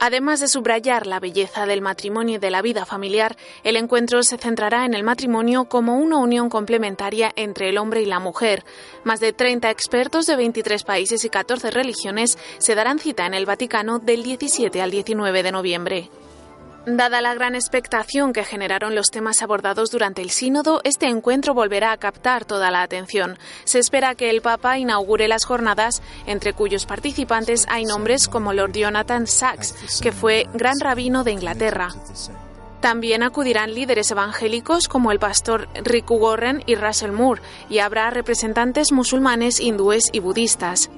Además 0.00 0.38
de 0.40 0.48
subrayar 0.48 1.06
la 1.06 1.18
belleza 1.18 1.66
del 1.66 1.82
matrimonio 1.82 2.36
y 2.36 2.38
de 2.38 2.50
la 2.50 2.62
vida 2.62 2.84
familiar, 2.84 3.36
el 3.64 3.76
encuentro 3.76 4.22
se 4.22 4.38
centrará 4.38 4.84
en 4.84 4.94
el 4.94 5.02
matrimonio 5.02 5.64
como 5.64 5.96
una 5.96 6.18
unión 6.18 6.48
complementaria 6.50 7.32
entre 7.34 7.68
el 7.68 7.78
hombre 7.78 8.02
y 8.02 8.06
la 8.06 8.20
mujer. 8.20 8.64
Más 9.02 9.18
de 9.18 9.32
30 9.32 9.70
expertos 9.70 10.26
de 10.26 10.36
23 10.36 10.84
países 10.84 11.24
y 11.24 11.28
14 11.28 11.70
religiones 11.72 12.38
se 12.58 12.74
darán 12.76 13.00
cita 13.00 13.26
en 13.26 13.34
el 13.34 13.46
Vaticano 13.46 13.98
del 13.98 14.22
17 14.22 14.80
al 14.80 14.90
19 14.90 15.42
de 15.42 15.52
noviembre. 15.52 16.10
Dada 16.86 17.20
la 17.20 17.34
gran 17.34 17.54
expectación 17.54 18.32
que 18.32 18.44
generaron 18.44 18.94
los 18.94 19.10
temas 19.10 19.42
abordados 19.42 19.90
durante 19.90 20.22
el 20.22 20.30
sínodo, 20.30 20.80
este 20.84 21.06
encuentro 21.06 21.52
volverá 21.52 21.92
a 21.92 21.98
captar 21.98 22.44
toda 22.44 22.70
la 22.70 22.82
atención. 22.82 23.38
Se 23.64 23.78
espera 23.78 24.14
que 24.14 24.30
el 24.30 24.40
Papa 24.40 24.78
inaugure 24.78 25.28
las 25.28 25.44
jornadas, 25.44 26.00
entre 26.26 26.54
cuyos 26.54 26.86
participantes 26.86 27.66
hay 27.68 27.84
nombres 27.84 28.28
como 28.28 28.54
Lord 28.54 28.72
Jonathan 28.72 29.26
Sachs, 29.26 30.00
que 30.00 30.12
fue 30.12 30.46
gran 30.54 30.80
rabino 30.80 31.24
de 31.24 31.32
Inglaterra. 31.32 31.88
También 32.80 33.22
acudirán 33.22 33.74
líderes 33.74 34.10
evangélicos 34.10 34.88
como 34.88 35.10
el 35.10 35.18
pastor 35.18 35.68
Rick 35.84 36.10
Warren 36.10 36.62
y 36.64 36.76
Russell 36.76 37.12
Moore, 37.12 37.42
y 37.68 37.80
habrá 37.80 38.08
representantes 38.10 38.92
musulmanes, 38.92 39.60
hindúes 39.60 40.04
y 40.12 40.20
budistas. 40.20 40.88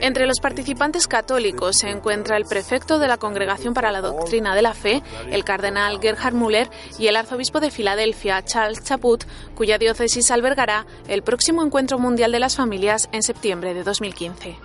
Entre 0.00 0.26
los 0.26 0.40
participantes 0.40 1.06
católicos 1.06 1.76
se 1.78 1.90
encuentra 1.90 2.36
el 2.36 2.44
prefecto 2.44 2.98
de 2.98 3.08
la 3.08 3.16
Congregación 3.16 3.74
para 3.74 3.92
la 3.92 4.00
Doctrina 4.00 4.54
de 4.54 4.62
la 4.62 4.74
Fe, 4.74 5.02
el 5.30 5.44
cardenal 5.44 6.00
Gerhard 6.00 6.34
Müller, 6.34 6.68
y 6.98 7.06
el 7.06 7.16
arzobispo 7.16 7.60
de 7.60 7.70
Filadelfia, 7.70 8.44
Charles 8.44 8.82
Chaput, 8.84 9.24
cuya 9.54 9.78
diócesis 9.78 10.30
albergará 10.30 10.86
el 11.08 11.22
próximo 11.22 11.62
Encuentro 11.62 11.98
Mundial 11.98 12.32
de 12.32 12.40
las 12.40 12.56
Familias 12.56 13.08
en 13.12 13.22
septiembre 13.22 13.74
de 13.74 13.84
2015. 13.84 14.56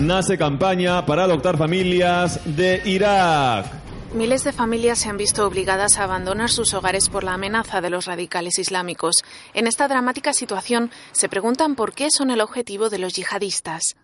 Nace 0.00 0.36
campaña 0.36 1.06
para 1.06 1.24
adoptar 1.24 1.56
familias 1.56 2.40
de 2.44 2.82
Irak. 2.84 3.83
Miles 4.14 4.44
de 4.44 4.52
familias 4.52 5.00
se 5.00 5.08
han 5.08 5.16
visto 5.16 5.44
obligadas 5.44 5.98
a 5.98 6.04
abandonar 6.04 6.48
sus 6.48 6.72
hogares 6.72 7.08
por 7.08 7.24
la 7.24 7.34
amenaza 7.34 7.80
de 7.80 7.90
los 7.90 8.04
radicales 8.04 8.60
islámicos. 8.60 9.24
En 9.54 9.66
esta 9.66 9.88
dramática 9.88 10.32
situación 10.32 10.92
se 11.10 11.28
preguntan 11.28 11.74
por 11.74 11.94
qué 11.94 12.12
son 12.12 12.30
el 12.30 12.40
objetivo 12.40 12.90
de 12.90 12.98
los 12.98 13.14
yihadistas. 13.14 13.96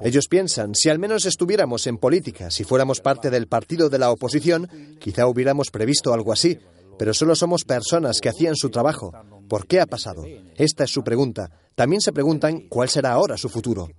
Ellos 0.00 0.28
piensan, 0.28 0.74
si 0.74 0.88
al 0.88 0.98
menos 0.98 1.26
estuviéramos 1.26 1.86
en 1.86 1.98
política, 1.98 2.50
si 2.50 2.64
fuéramos 2.64 3.00
parte 3.00 3.28
del 3.28 3.48
partido 3.48 3.90
de 3.90 3.98
la 3.98 4.10
oposición, 4.12 4.96
quizá 4.98 5.26
hubiéramos 5.26 5.70
previsto 5.70 6.14
algo 6.14 6.32
así. 6.32 6.58
Pero 6.98 7.12
solo 7.12 7.36
somos 7.36 7.64
personas 7.64 8.22
que 8.22 8.30
hacían 8.30 8.56
su 8.56 8.70
trabajo. 8.70 9.12
¿Por 9.46 9.66
qué 9.66 9.82
ha 9.82 9.86
pasado? 9.86 10.24
Esta 10.56 10.84
es 10.84 10.90
su 10.90 11.04
pregunta. 11.04 11.50
También 11.74 12.00
se 12.00 12.14
preguntan 12.14 12.60
cuál 12.70 12.88
será 12.88 13.12
ahora 13.12 13.36
su 13.36 13.50
futuro. 13.50 13.90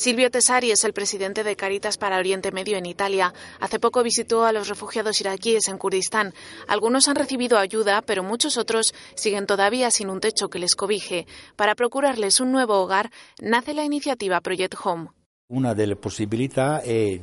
Silvio 0.00 0.30
Tesari 0.30 0.70
es 0.70 0.82
el 0.84 0.94
presidente 0.94 1.44
de 1.44 1.56
Caritas 1.56 1.98
para 1.98 2.16
Oriente 2.16 2.52
Medio 2.52 2.78
en 2.78 2.86
Italia. 2.86 3.34
Hace 3.60 3.78
poco 3.78 4.02
visitó 4.02 4.46
a 4.46 4.52
los 4.52 4.66
refugiados 4.66 5.20
iraquíes 5.20 5.68
en 5.68 5.76
Kurdistán. 5.76 6.32
Algunos 6.68 7.06
han 7.06 7.16
recibido 7.16 7.58
ayuda, 7.58 8.00
pero 8.00 8.22
muchos 8.22 8.56
otros 8.56 8.94
siguen 9.14 9.44
todavía 9.44 9.90
sin 9.90 10.08
un 10.08 10.20
techo 10.20 10.48
que 10.48 10.58
les 10.58 10.74
cobije. 10.74 11.26
Para 11.54 11.74
procurarles 11.74 12.40
un 12.40 12.50
nuevo 12.50 12.80
hogar, 12.80 13.10
nace 13.42 13.74
la 13.74 13.84
iniciativa 13.84 14.40
Project 14.40 14.74
Home. 14.82 15.08
Una 15.48 15.74
de 15.74 15.88
las 15.88 15.98
posibilidades 15.98 17.20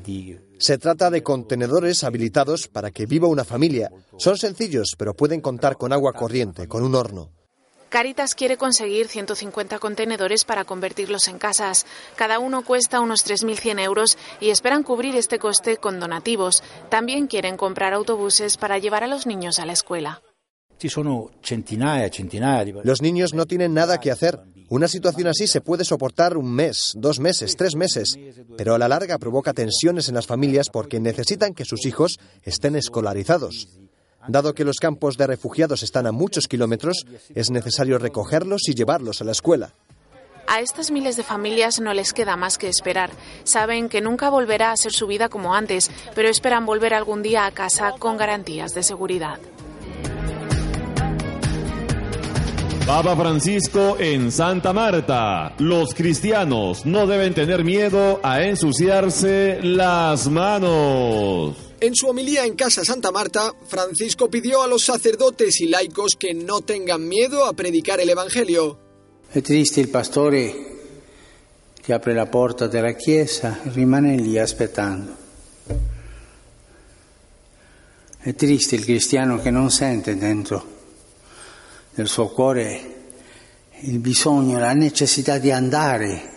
Se 0.60 0.78
trata 0.78 1.10
de 1.10 1.24
contenedores 1.24 2.04
habilitados 2.04 2.68
para 2.68 2.92
que 2.92 3.08
viva 3.08 3.28
una 3.28 3.44
familia. 3.44 3.90
Son 4.20 4.38
sencillos, 4.38 4.94
pero 4.96 5.16
pueden 5.16 5.42
contar 5.42 5.78
con 5.78 5.94
agua 5.94 6.14
corriente, 6.14 6.68
con 6.68 6.84
un 6.84 6.94
horno. 6.94 7.37
Caritas 7.90 8.36
quiere 8.36 8.58
conseguir 8.58 9.08
150 9.08 9.80
contenedores 9.80 10.44
para 10.44 10.66
convertirlos 10.66 11.30
en 11.30 11.40
casas. 11.40 11.86
Cada 12.18 12.38
uno 12.40 12.64
cuesta 12.64 13.00
unos 13.00 13.26
3.100 13.26 13.80
euros 13.80 14.18
y 14.42 14.50
esperan 14.50 14.84
cubrir 14.84 15.16
este 15.16 15.40
coste 15.40 15.78
con 15.78 16.00
donativos. 16.00 16.64
También 16.90 17.28
quieren 17.28 17.56
comprar 17.56 17.94
autobuses 17.94 18.58
para 18.58 18.78
llevar 18.78 19.06
a 19.06 19.08
los 19.08 19.26
niños 19.26 19.60
a 19.60 19.66
la 19.66 19.72
escuela. 19.74 20.22
Los 22.84 23.02
niños 23.02 23.34
no 23.34 23.46
tienen 23.46 23.74
nada 23.74 24.00
que 24.00 24.12
hacer. 24.12 24.40
Una 24.70 24.90
situación 24.90 25.28
así 25.28 25.48
se 25.48 25.62
puede 25.62 25.86
soportar 25.86 26.36
un 26.36 26.54
mes, 26.54 26.92
dos 26.96 27.22
meses, 27.22 27.56
tres 27.56 27.76
meses, 27.76 28.20
pero 28.58 28.76
a 28.76 28.78
la 28.78 28.90
larga 28.90 29.18
provoca 29.18 29.54
tensiones 29.54 30.10
en 30.10 30.16
las 30.16 30.28
familias 30.28 30.70
porque 30.70 31.00
necesitan 31.00 31.54
que 31.54 31.64
sus 31.64 31.86
hijos 31.86 32.20
estén 32.44 32.76
escolarizados. 32.76 33.70
Dado 34.28 34.54
que 34.54 34.66
los 34.66 34.78
campos 34.78 35.18
de 35.18 35.28
refugiados 35.28 35.84
están 35.84 36.08
a 36.08 36.12
muchos 36.12 36.48
kilómetros, 36.48 37.06
es 37.34 37.50
necesario 37.50 37.98
recogerlos 37.98 38.68
y 38.68 38.74
llevarlos 38.74 39.22
a 39.22 39.26
la 39.26 39.32
escuela. 39.32 39.72
A 40.50 40.62
estas 40.62 40.92
miles 40.92 41.18
de 41.18 41.24
familias 41.24 41.82
no 41.82 41.94
les 41.94 42.14
queda 42.14 42.38
más 42.38 42.58
que 42.58 42.70
esperar. 42.70 43.10
Saben 43.44 43.90
que 43.90 44.00
nunca 44.00 44.30
volverá 44.30 44.72
a 44.72 44.78
ser 44.78 44.94
su 44.94 45.06
vida 45.06 45.28
como 45.28 45.54
antes, 45.54 45.92
pero 46.16 46.30
esperan 46.30 46.66
volver 46.66 46.94
algún 46.94 47.22
día 47.22 47.46
a 47.46 47.52
casa 47.52 47.94
con 48.00 48.16
garantías 48.16 48.74
de 48.74 48.84
seguridad. 48.84 49.40
Papa 52.86 53.18
Francisco 53.18 53.98
en 54.00 54.32
Santa 54.32 54.72
Marta. 54.72 55.54
Los 55.60 55.94
cristianos 55.94 56.86
no 56.86 57.06
deben 57.06 57.34
tener 57.34 57.66
miedo 57.66 58.22
a 58.24 58.44
ensuciarse 58.44 59.60
las 59.62 60.30
manos. 60.30 61.67
En 61.80 61.94
su 61.94 62.08
homilía 62.08 62.44
en 62.46 62.56
Casa 62.56 62.84
Santa 62.84 63.12
Marta, 63.12 63.54
Francisco 63.68 64.32
pidió 64.32 64.64
a 64.64 64.68
los 64.68 64.84
sacerdotes 64.84 65.62
y 65.62 65.68
laicos 65.68 66.16
que 66.18 66.34
no 66.34 66.62
tengan 66.62 67.08
miedo 67.08 67.46
a 67.46 67.54
predicar 67.54 68.00
el 68.00 68.10
Evangelio. 68.10 68.80
Es 69.32 69.44
triste 69.44 69.82
el 69.82 69.90
pastore 69.90 70.56
que 71.86 71.94
abre 71.94 72.16
la 72.16 72.32
puerta 72.32 72.68
de 72.68 72.82
la 72.82 72.98
chiesa 72.98 73.62
y 73.66 73.70
rimane 73.70 74.18
lì 74.18 74.40
aspettando. 74.40 75.16
È 78.20 78.34
triste 78.34 78.76
il 78.76 78.84
cristiano 78.84 79.40
che 79.40 79.52
non 79.52 79.70
sente 79.70 80.18
dentro 80.18 80.66
nel 81.94 82.08
suo 82.08 82.30
cuore 82.30 82.96
il 83.82 84.00
bisogno, 84.00 84.58
la 84.58 84.74
necessità 84.74 85.38
di 85.38 85.52
andare 85.52 86.34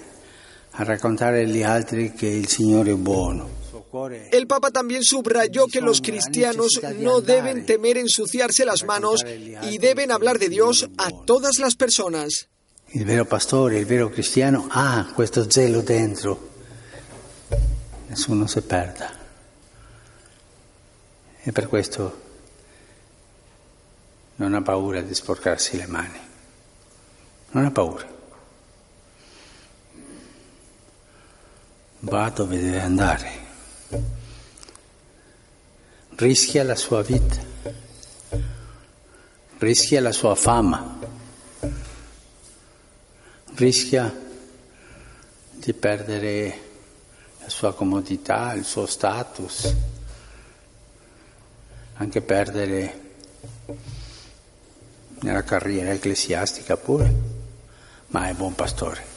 a 0.73 0.85
raccontare 0.85 1.45
agli 1.45 1.63
altri 1.63 2.13
che 2.13 2.27
il 2.27 2.47
Signore 2.47 2.93
è 2.93 2.97
buono. 2.97 3.60
El 4.31 4.47
Papa 4.47 4.71
también 4.71 5.03
subrayó 5.03 5.67
que 5.67 5.81
los 5.81 6.01
cristianos 6.01 6.81
no 6.99 7.21
deben 7.21 7.67
temer 7.67 7.99
ensuciarse 7.99 8.65
las 8.65 8.85
manos 8.85 9.25
y 9.63 9.79
deben 9.79 10.13
hablar 10.13 10.39
de 10.39 10.49
Dios 10.49 10.89
a 10.97 11.11
todas 11.27 11.59
las 11.59 11.75
personas. 11.75 12.49
Il 12.93 13.05
vero 13.05 13.25
pastore, 13.25 13.79
il 13.79 13.87
vero 13.87 14.11
cristiano 14.11 14.67
ha 14.69 15.13
questo 15.15 15.49
zelo 15.49 15.81
dentro. 15.81 16.49
Nessuno 18.09 18.49
si 18.49 18.61
perda. 18.63 19.13
E 21.43 21.53
per 21.53 21.69
questo 21.69 22.21
non 24.37 24.55
ha 24.55 24.63
paura 24.63 25.03
di 25.03 25.15
sporcarsi 25.15 25.77
le 25.77 25.87
mani. 25.87 26.19
Non 27.51 27.65
ha 27.65 27.71
paura. 27.71 28.09
Va 32.01 32.29
dove 32.31 32.59
deve 32.59 32.81
andare. 32.81 33.40
Rischia 36.17 36.65
la 36.65 36.77
sua 36.77 37.03
vita. 37.03 37.37
Rischia 39.59 40.01
la 40.01 40.13
sua 40.13 40.35
fama. 40.35 40.99
Rischia 43.55 44.29
di 45.53 45.73
perdere 45.75 46.59
la 47.41 47.49
sua 47.49 47.75
comodità, 47.75 48.55
il 48.55 48.65
suo 48.65 48.87
status, 48.87 49.75
anche 51.95 52.23
perdere 52.23 53.01
nella 55.21 55.43
carriera 55.43 55.91
ecclesiastica 55.91 56.77
pure, 56.77 57.15
ma 58.09 58.29
è 58.29 58.35
buon 58.35 58.55
pastore. 58.55 59.10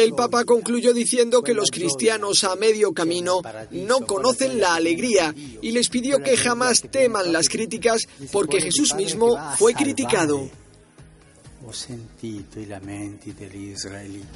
El 0.00 0.14
Papa 0.14 0.44
concluyó 0.46 0.94
diciendo 0.94 1.42
que 1.42 1.52
los 1.52 1.70
cristianos 1.70 2.44
a 2.44 2.56
medio 2.56 2.94
camino 2.94 3.42
no 3.70 4.00
conocen 4.06 4.58
la 4.58 4.74
alegría 4.74 5.34
y 5.60 5.72
les 5.72 5.90
pidió 5.90 6.22
que 6.22 6.38
jamás 6.38 6.80
teman 6.90 7.34
las 7.34 7.50
críticas 7.50 8.08
porque 8.32 8.62
Jesús 8.62 8.94
mismo 8.94 9.36
fue 9.58 9.74
criticado. 9.74 10.48
Ho 11.66 11.72
sentito 11.74 12.58
i 12.58 12.64
lamenti 12.64 13.32
degli 13.32 13.72
israeliti. 13.72 14.26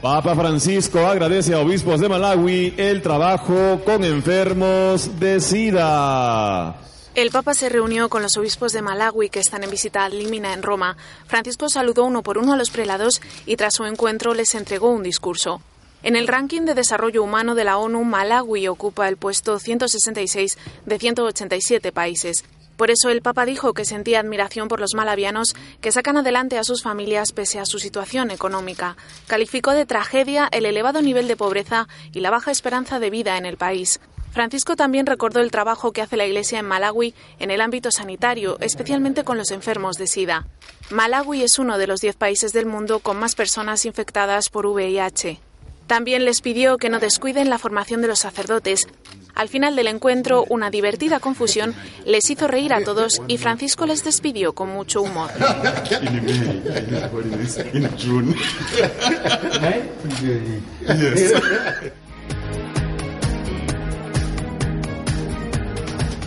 Papa 0.00 0.34
Francisco 0.34 1.06
agradece 1.06 1.52
a 1.52 1.60
obispos 1.60 2.00
de 2.00 2.08
Malawi 2.08 2.72
el 2.78 3.02
trabajo 3.02 3.82
con 3.84 4.02
enfermos 4.04 5.20
de 5.20 5.38
SIDA. 5.38 6.80
El 7.14 7.30
Papa 7.30 7.54
se 7.54 7.68
reunió 7.68 8.08
con 8.08 8.22
los 8.22 8.36
obispos 8.36 8.72
de 8.72 8.82
Malawi 8.82 9.28
que 9.28 9.38
están 9.38 9.62
en 9.62 9.70
visita 9.70 10.04
al 10.04 10.18
Límina 10.18 10.52
en 10.52 10.64
Roma. 10.64 10.96
Francisco 11.28 11.68
saludó 11.68 12.04
uno 12.04 12.24
por 12.24 12.38
uno 12.38 12.54
a 12.54 12.56
los 12.56 12.70
prelados 12.70 13.22
y 13.46 13.54
tras 13.54 13.74
su 13.74 13.84
encuentro 13.84 14.34
les 14.34 14.52
entregó 14.56 14.90
un 14.90 15.04
discurso. 15.04 15.62
En 16.02 16.16
el 16.16 16.26
ranking 16.26 16.62
de 16.62 16.74
desarrollo 16.74 17.22
humano 17.22 17.54
de 17.54 17.62
la 17.62 17.78
ONU, 17.78 18.02
Malawi 18.02 18.66
ocupa 18.66 19.08
el 19.08 19.16
puesto 19.16 19.60
166 19.60 20.58
de 20.86 20.98
187 20.98 21.92
países. 21.92 22.44
Por 22.76 22.90
eso 22.90 23.08
el 23.10 23.22
Papa 23.22 23.46
dijo 23.46 23.74
que 23.74 23.84
sentía 23.84 24.18
admiración 24.18 24.66
por 24.66 24.80
los 24.80 24.94
malavianos 24.96 25.54
que 25.80 25.92
sacan 25.92 26.16
adelante 26.16 26.58
a 26.58 26.64
sus 26.64 26.82
familias 26.82 27.30
pese 27.30 27.60
a 27.60 27.64
su 27.64 27.78
situación 27.78 28.32
económica. 28.32 28.96
Calificó 29.28 29.70
de 29.70 29.86
tragedia 29.86 30.48
el 30.50 30.66
elevado 30.66 31.00
nivel 31.00 31.28
de 31.28 31.36
pobreza 31.36 31.86
y 32.12 32.18
la 32.18 32.30
baja 32.30 32.50
esperanza 32.50 32.98
de 32.98 33.10
vida 33.10 33.38
en 33.38 33.46
el 33.46 33.56
país. 33.56 34.00
Francisco 34.34 34.74
también 34.74 35.06
recordó 35.06 35.40
el 35.40 35.52
trabajo 35.52 35.92
que 35.92 36.02
hace 36.02 36.16
la 36.16 36.26
Iglesia 36.26 36.58
en 36.58 36.66
Malawi 36.66 37.14
en 37.38 37.52
el 37.52 37.60
ámbito 37.60 37.92
sanitario, 37.92 38.56
especialmente 38.58 39.22
con 39.22 39.38
los 39.38 39.52
enfermos 39.52 39.96
de 39.96 40.08
SIDA. 40.08 40.48
Malawi 40.90 41.44
es 41.44 41.60
uno 41.60 41.78
de 41.78 41.86
los 41.86 42.00
10 42.00 42.16
países 42.16 42.52
del 42.52 42.66
mundo 42.66 42.98
con 42.98 43.16
más 43.16 43.36
personas 43.36 43.86
infectadas 43.86 44.48
por 44.48 44.66
VIH. 44.66 45.38
También 45.86 46.24
les 46.24 46.40
pidió 46.40 46.78
que 46.78 46.88
no 46.88 46.98
descuiden 46.98 47.48
la 47.48 47.58
formación 47.58 48.02
de 48.02 48.08
los 48.08 48.18
sacerdotes. 48.18 48.88
Al 49.36 49.48
final 49.48 49.76
del 49.76 49.86
encuentro, 49.86 50.44
una 50.48 50.68
divertida 50.68 51.20
confusión 51.20 51.72
les 52.04 52.28
hizo 52.28 52.48
reír 52.48 52.74
a 52.74 52.82
todos 52.82 53.22
y 53.28 53.38
Francisco 53.38 53.86
les 53.86 54.02
despidió 54.02 54.52
con 54.52 54.68
mucho 54.68 55.02
humor. 55.02 55.30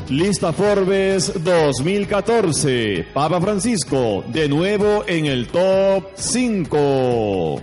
Lista 0.10 0.54
Forbes 0.54 1.34
2014. 1.44 3.08
Papa 3.14 3.42
Francisco, 3.42 4.24
de 4.32 4.48
nuevo 4.48 5.04
en 5.06 5.26
el 5.26 5.50
top 5.50 6.12
5. 6.16 7.62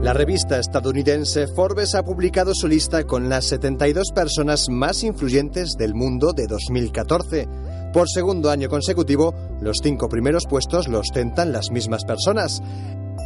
La 0.00 0.14
revista 0.14 0.58
estadounidense 0.58 1.46
Forbes 1.54 1.94
ha 1.94 2.02
publicado 2.02 2.54
su 2.54 2.66
lista 2.66 3.04
con 3.04 3.28
las 3.28 3.44
72 3.48 4.12
personas 4.14 4.70
más 4.70 5.02
influyentes 5.02 5.74
del 5.78 5.94
mundo 5.94 6.32
de 6.32 6.46
2014. 6.46 7.46
Por 7.92 8.08
segundo 8.08 8.50
año 8.50 8.70
consecutivo, 8.70 9.34
los 9.60 9.80
cinco 9.82 10.08
primeros 10.08 10.46
puestos 10.48 10.88
los 10.88 11.00
ostentan 11.00 11.52
las 11.52 11.70
mismas 11.70 12.04
personas. 12.06 12.62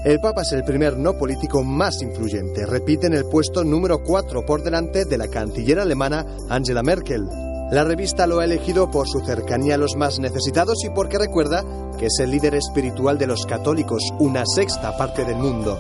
El 0.03 0.19
Papa 0.19 0.41
es 0.41 0.53
el 0.53 0.65
primer 0.65 0.97
no 0.97 1.19
político 1.19 1.63
más 1.63 2.01
influyente. 2.01 2.65
Repite 2.65 3.09
el 3.09 3.27
puesto 3.27 3.65
número 3.65 4.03
4 4.03 4.47
por 4.47 4.63
delante 4.63 5.05
de 5.05 5.19
la 5.19 5.29
canciller 5.29 5.79
alemana 5.79 6.25
Angela 6.49 6.83
Merkel. 6.83 7.27
La 7.71 7.85
revista 7.85 8.27
lo 8.27 8.41
ha 8.41 8.45
elegido 8.45 8.91
por 8.91 9.07
su 9.07 9.21
cercanía 9.21 9.75
a 9.75 9.79
los 9.79 9.97
más 9.97 10.19
necesitados 10.19 10.83
y 10.87 10.89
porque 10.89 11.19
recuerda 11.19 11.63
que 11.99 12.07
es 12.07 12.19
el 12.19 12.31
líder 12.31 12.55
espiritual 12.55 13.19
de 13.19 13.27
los 13.27 13.45
católicos, 13.45 14.03
una 14.19 14.45
sexta 14.47 14.97
parte 14.97 15.27
del 15.27 15.37
mundo. 15.37 15.79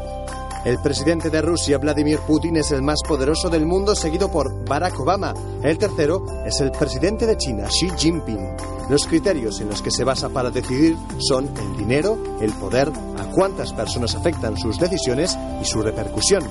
El 0.62 0.78
presidente 0.78 1.30
de 1.30 1.40
Rusia, 1.40 1.78
Vladimir 1.78 2.18
Putin, 2.18 2.56
es 2.58 2.70
el 2.70 2.82
más 2.82 3.00
poderoso 3.08 3.48
del 3.48 3.64
mundo, 3.64 3.94
seguido 3.94 4.30
por 4.30 4.66
Barack 4.66 5.00
Obama. 5.00 5.32
El 5.62 5.78
tercero 5.78 6.26
es 6.44 6.60
el 6.60 6.70
presidente 6.70 7.24
de 7.24 7.38
China, 7.38 7.66
Xi 7.68 7.88
Jinping. 7.96 8.56
Los 8.90 9.06
criterios 9.06 9.58
en 9.62 9.70
los 9.70 9.80
que 9.80 9.90
se 9.90 10.04
basa 10.04 10.28
para 10.28 10.50
decidir 10.50 10.98
son 11.18 11.48
el 11.56 11.76
dinero, 11.78 12.18
el 12.42 12.52
poder, 12.52 12.88
a 12.88 13.24
cuántas 13.32 13.72
personas 13.72 14.14
afectan 14.14 14.58
sus 14.58 14.78
decisiones 14.78 15.38
y 15.62 15.64
su 15.64 15.80
repercusión. 15.80 16.42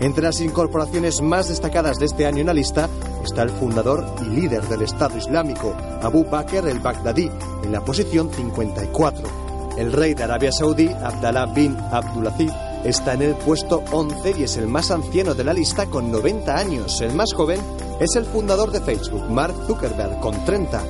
Entre 0.00 0.24
las 0.24 0.40
incorporaciones 0.40 1.20
más 1.20 1.48
destacadas 1.48 1.98
de 1.98 2.06
este 2.06 2.24
año 2.24 2.38
en 2.38 2.46
la 2.46 2.54
lista 2.54 2.88
está 3.22 3.42
el 3.42 3.50
fundador 3.50 4.06
y 4.22 4.24
líder 4.34 4.66
del 4.66 4.82
Estado 4.82 5.18
Islámico, 5.18 5.74
Abu 6.00 6.24
Bakr 6.24 6.66
el-Baghdadi, 6.68 7.30
en 7.62 7.70
la 7.70 7.84
posición 7.84 8.30
54. 8.32 9.28
El 9.76 9.92
rey 9.92 10.14
de 10.14 10.24
Arabia 10.24 10.52
Saudí, 10.52 10.88
Abdallah 10.88 11.46
bin 11.46 11.76
Abdulaziz, 11.76 12.52
está 12.84 13.14
en 13.14 13.22
el 13.22 13.34
puesto 13.34 13.82
11 13.92 14.34
y 14.38 14.42
es 14.44 14.56
el 14.56 14.66
más 14.66 14.90
anciano 14.90 15.34
de 15.34 15.44
la 15.44 15.52
lista 15.52 15.86
con 15.86 16.10
90 16.10 16.56
años. 16.56 17.00
El 17.00 17.14
más 17.14 17.32
joven 17.32 17.60
es 18.00 18.16
el 18.16 18.24
fundador 18.24 18.70
de 18.72 18.80
Facebook, 18.80 19.28
Mark 19.30 19.54
Zuckerberg, 19.66 20.20
con 20.20 20.44
30. 20.44 20.82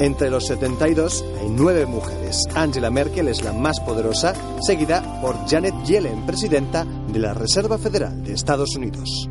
Entre 0.00 0.30
los 0.30 0.46
72 0.46 1.24
hay 1.40 1.48
nueve 1.50 1.84
mujeres. 1.86 2.44
Angela 2.54 2.90
Merkel 2.90 3.28
es 3.28 3.44
la 3.44 3.52
más 3.52 3.78
poderosa, 3.80 4.34
seguida 4.60 5.20
por 5.20 5.36
Janet 5.46 5.74
Yellen, 5.84 6.24
presidenta 6.24 6.84
de 6.84 7.18
la 7.18 7.34
Reserva 7.34 7.76
Federal 7.76 8.22
de 8.22 8.32
Estados 8.32 8.74
Unidos. 8.76 9.28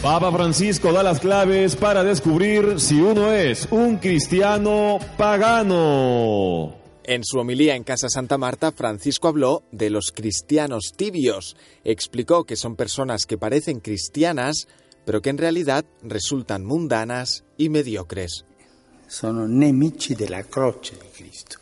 Papa 0.00 0.30
Francisco 0.30 0.92
da 0.92 1.02
las 1.02 1.18
claves 1.18 1.74
para 1.74 2.04
descubrir 2.04 2.78
si 2.78 3.00
uno 3.00 3.32
es 3.32 3.66
un 3.72 3.96
cristiano 3.96 4.98
pagano. 5.16 6.87
En 7.10 7.24
su 7.24 7.38
homilía 7.38 7.74
en 7.74 7.84
Casa 7.84 8.10
Santa 8.10 8.36
Marta, 8.36 8.70
Francisco 8.70 9.28
habló 9.28 9.62
de 9.72 9.88
los 9.88 10.12
cristianos 10.12 10.92
tibios. 10.94 11.56
Explicó 11.82 12.44
que 12.44 12.54
son 12.54 12.76
personas 12.76 13.24
que 13.24 13.38
parecen 13.38 13.80
cristianas, 13.80 14.68
pero 15.06 15.22
que 15.22 15.30
en 15.30 15.38
realidad 15.38 15.86
resultan 16.02 16.66
mundanas 16.66 17.44
y 17.56 17.70
mediocres. 17.70 18.44
Sono 19.06 19.48
nemici 19.48 20.14
della 20.14 20.44
croce 20.44 20.98
di 20.98 21.08
Cristo. 21.08 21.56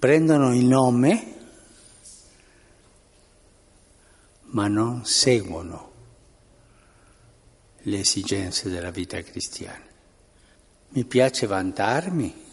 Prendono 0.00 0.52
il 0.56 0.64
nome, 0.64 1.34
ma 4.46 4.66
non 4.66 5.04
seguono 5.04 5.92
le 7.82 8.00
esigenze 8.00 8.70
della 8.70 8.90
vita 8.90 9.22
cristiana. 9.22 9.86
Mi 10.88 11.04
piace 11.04 11.46
vantarmi, 11.46 12.24
mi, 12.24 12.45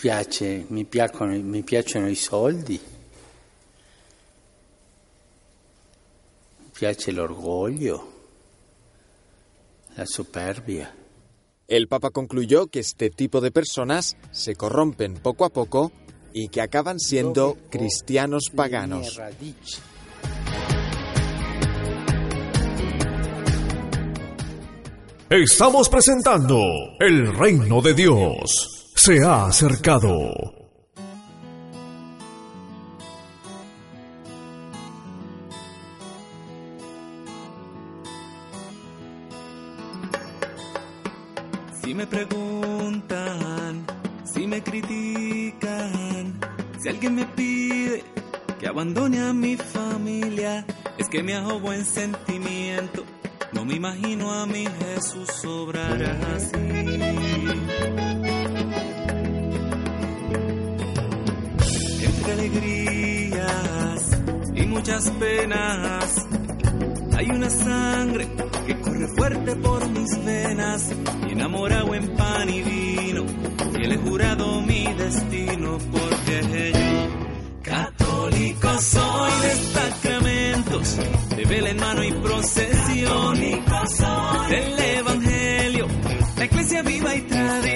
piace, 0.00 0.66
mi, 0.68 0.84
piacciono, 0.84 1.32
mi 1.42 1.62
piacciono 1.62 2.08
i 2.08 2.14
soldi, 2.14 2.80
mi 6.58 6.70
piace 6.72 7.12
l'orgoglio, 7.12 8.12
la 9.94 10.06
superbia. 10.06 10.94
El 11.68 11.88
Papa 11.88 12.10
concluyó 12.10 12.68
que 12.68 12.78
este 12.78 13.10
tipo 13.10 13.40
de 13.40 13.50
personas 13.50 14.16
se 14.30 14.54
corrompen 14.54 15.14
poco 15.14 15.44
a 15.44 15.48
poco 15.48 15.90
y 16.32 16.48
que 16.48 16.60
acaban 16.60 17.00
siendo 17.00 17.56
cristianos 17.70 18.50
paganos. 18.54 19.20
Estamos 25.28 25.88
presentando 25.88 26.60
El 27.00 27.34
reino 27.36 27.82
de 27.82 27.94
Dios 27.94 28.75
se 28.96 29.22
ha 29.22 29.46
acercado. 29.46 30.32
Si 41.80 41.94
me 41.94 42.06
preguntan, 42.06 43.86
si 44.24 44.46
me 44.46 44.62
critican, 44.62 46.40
si 46.80 46.88
alguien 46.88 47.14
me 47.14 47.26
pide 47.26 48.02
que 48.58 48.66
abandone 48.66 49.20
a 49.20 49.32
mi 49.32 49.56
familia, 49.56 50.66
es 50.98 51.08
que 51.08 51.22
me 51.22 51.34
hago 51.34 51.60
buen 51.60 51.84
sentimiento. 51.84 53.04
No 53.52 53.64
me 53.64 53.74
imagino 53.74 54.32
a 54.32 54.46
mi 54.46 54.66
Jesús 54.66 55.44
obrar 55.44 56.02
así. 56.34 58.25
Entre 62.26 62.42
alegrías 62.42 64.10
y 64.56 64.66
muchas 64.66 65.10
penas, 65.10 66.26
hay 67.16 67.30
una 67.30 67.48
sangre 67.48 68.26
que 68.66 68.80
corre 68.80 69.06
fuerte 69.16 69.54
por 69.54 69.88
mis 69.90 70.24
venas, 70.24 70.90
y 71.28 71.32
enamorado 71.32 71.94
en 71.94 72.16
pan 72.16 72.48
y 72.48 72.62
vino, 72.62 73.26
y 73.78 73.84
él 73.84 73.92
he 73.92 73.96
jurado 73.98 74.60
mi 74.62 74.92
destino, 74.94 75.78
porque 75.92 76.72
yo, 76.72 77.62
católico 77.62 78.76
soy 78.80 79.32
de 79.42 79.54
sacramentos, 79.72 80.98
de 81.36 81.44
vela 81.44 81.70
en 81.70 81.76
mano 81.76 82.02
y 82.02 82.10
procesión, 82.10 83.40
del 84.48 84.80
evangelio, 84.80 85.86
la 86.36 86.44
iglesia 86.44 86.82
viva 86.82 87.14
y 87.14 87.20
tradición. 87.20 87.75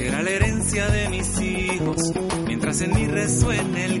Será 0.00 0.22
la 0.22 0.30
herencia 0.30 0.88
de 0.88 1.10
mis 1.10 1.40
hijos, 1.42 1.98
mientras 2.46 2.80
en 2.80 2.94
mí 2.94 3.06
resuene 3.06 3.84
el 3.84 3.99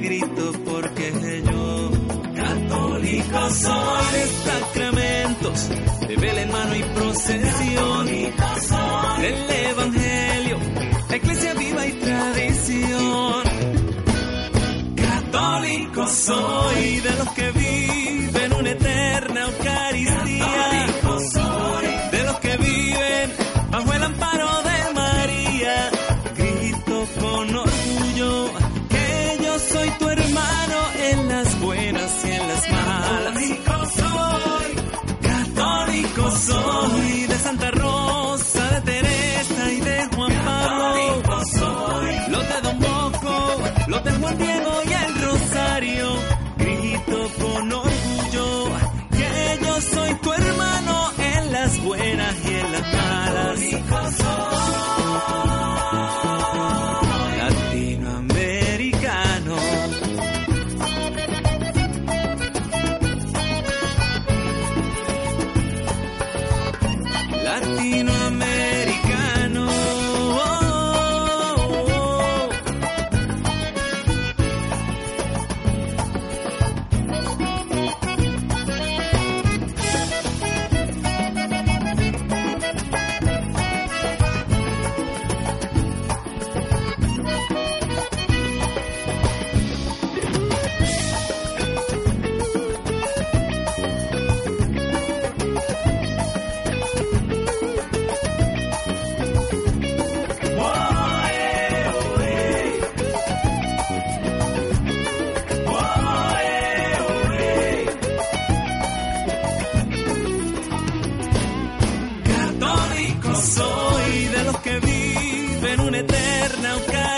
eterna 116.60 116.74
Eucaristía. 116.74 117.09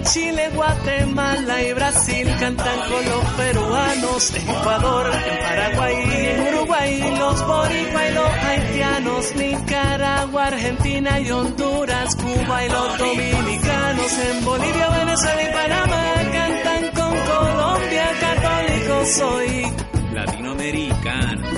Chile, 0.00 0.50
Guatemala 0.54 1.62
y 1.62 1.72
Brasil 1.72 2.26
cantan 2.40 2.78
con 2.88 3.04
los 3.04 3.24
peruanos, 3.34 4.34
en 4.34 4.48
Ecuador, 4.48 5.10
en 5.12 5.38
Paraguay, 5.38 5.94
en 5.96 6.54
Uruguay, 6.54 7.14
los 7.18 7.46
boricua 7.46 8.08
y 8.08 8.14
los 8.14 8.30
haitianos, 8.30 9.36
Nicaragua, 9.36 10.46
Argentina 10.46 11.20
y 11.20 11.30
Honduras, 11.30 12.16
Cuba 12.16 12.64
y 12.64 12.68
los 12.70 12.98
dominicanos, 12.98 14.18
en 14.18 14.44
Bolivia, 14.44 14.88
Venezuela 14.88 15.42
y 15.42 15.52
Panamá 15.52 16.14
cantan 16.32 16.84
con 16.94 17.18
Colombia, 17.26 18.10
católico 18.20 19.04
soy. 19.06 19.72
Latinoamericano. 20.14 21.48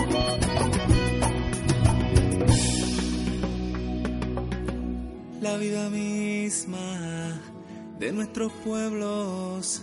La 5.40 5.56
vida 5.58 5.90
misma 5.90 7.43
de 7.98 8.12
nuestros 8.12 8.52
pueblos, 8.64 9.82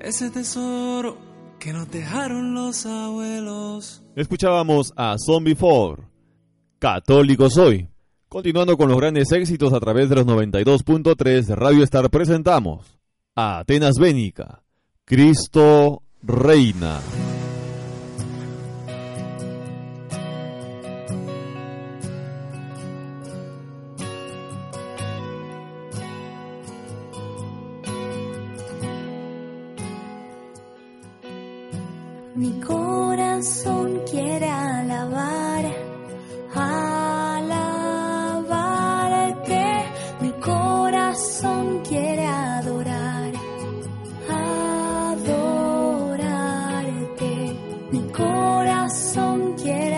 ese 0.00 0.30
tesoro 0.30 1.16
que 1.58 1.72
nos 1.72 1.90
dejaron 1.90 2.54
los 2.54 2.86
abuelos. 2.86 4.02
Escuchábamos 4.16 4.92
a 4.96 5.16
Zombie 5.18 5.54
4, 5.54 6.04
Católico 6.78 7.50
Soy. 7.50 7.88
Continuando 8.28 8.76
con 8.76 8.88
los 8.88 8.98
grandes 8.98 9.30
éxitos 9.32 9.72
a 9.72 9.80
través 9.80 10.08
de 10.08 10.16
los 10.16 10.26
92.3 10.26 11.46
de 11.46 11.54
Radio 11.54 11.84
Star, 11.84 12.10
presentamos 12.10 12.98
a 13.34 13.60
Atenas 13.60 13.94
Bénica, 13.98 14.62
Cristo 15.04 16.02
Reina. 16.22 17.00
Mi 32.44 32.52
corazón 32.60 34.02
quiere 34.10 34.50
alabar, 34.50 35.64
alabarte. 36.54 37.64
Mi 40.20 40.30
corazón 40.32 41.80
quiere 41.88 42.26
adorar, 42.26 43.32
adorarte. 45.08 45.56
Mi 47.92 48.00
corazón 48.12 49.54
quiere 49.54 49.93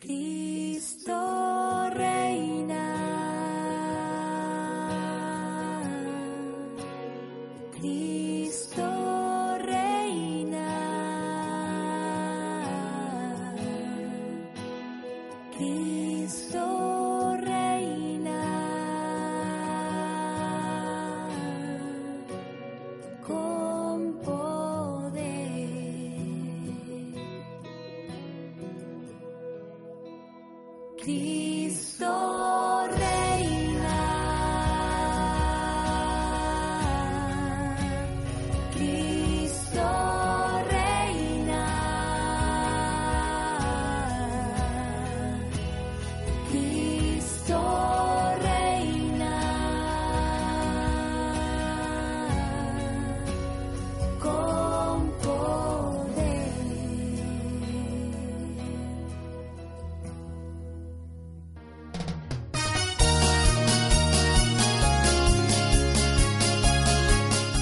Please. 0.00 0.29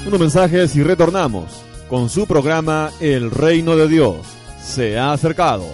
unos 0.08 0.20
mensajes 0.20 0.74
y 0.74 0.82
retornamos 0.82 1.62
con 1.90 2.08
su 2.08 2.26
programa 2.26 2.90
El 2.98 3.30
Reino 3.30 3.76
de 3.76 3.88
Dios 3.88 4.16
se 4.62 4.98
ha 4.98 5.12
acercado. 5.12 5.66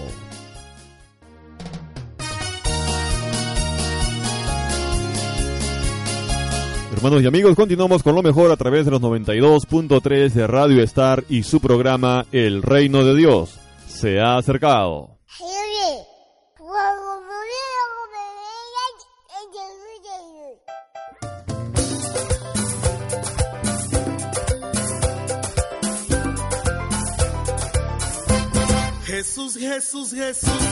Hermanos 6.93 7.23
y 7.23 7.27
amigos, 7.27 7.55
continuamos 7.55 8.03
con 8.03 8.17
lo 8.17 8.25
mejor 8.25 8.51
a 8.51 8.57
través 8.57 8.85
de 8.85 8.91
los 8.91 9.01
92.3 9.01 10.33
de 10.33 10.47
Radio 10.49 10.83
Star 10.83 11.23
y 11.29 11.45
su 11.45 11.61
programa 11.61 12.27
El 12.33 12.63
Reino 12.63 13.05
de 13.05 13.15
Dios 13.15 13.61
se 13.87 14.19
ha 14.19 14.37
acercado. 14.37 15.14
Jesus, 29.95 30.13
Jesús. 30.13 30.64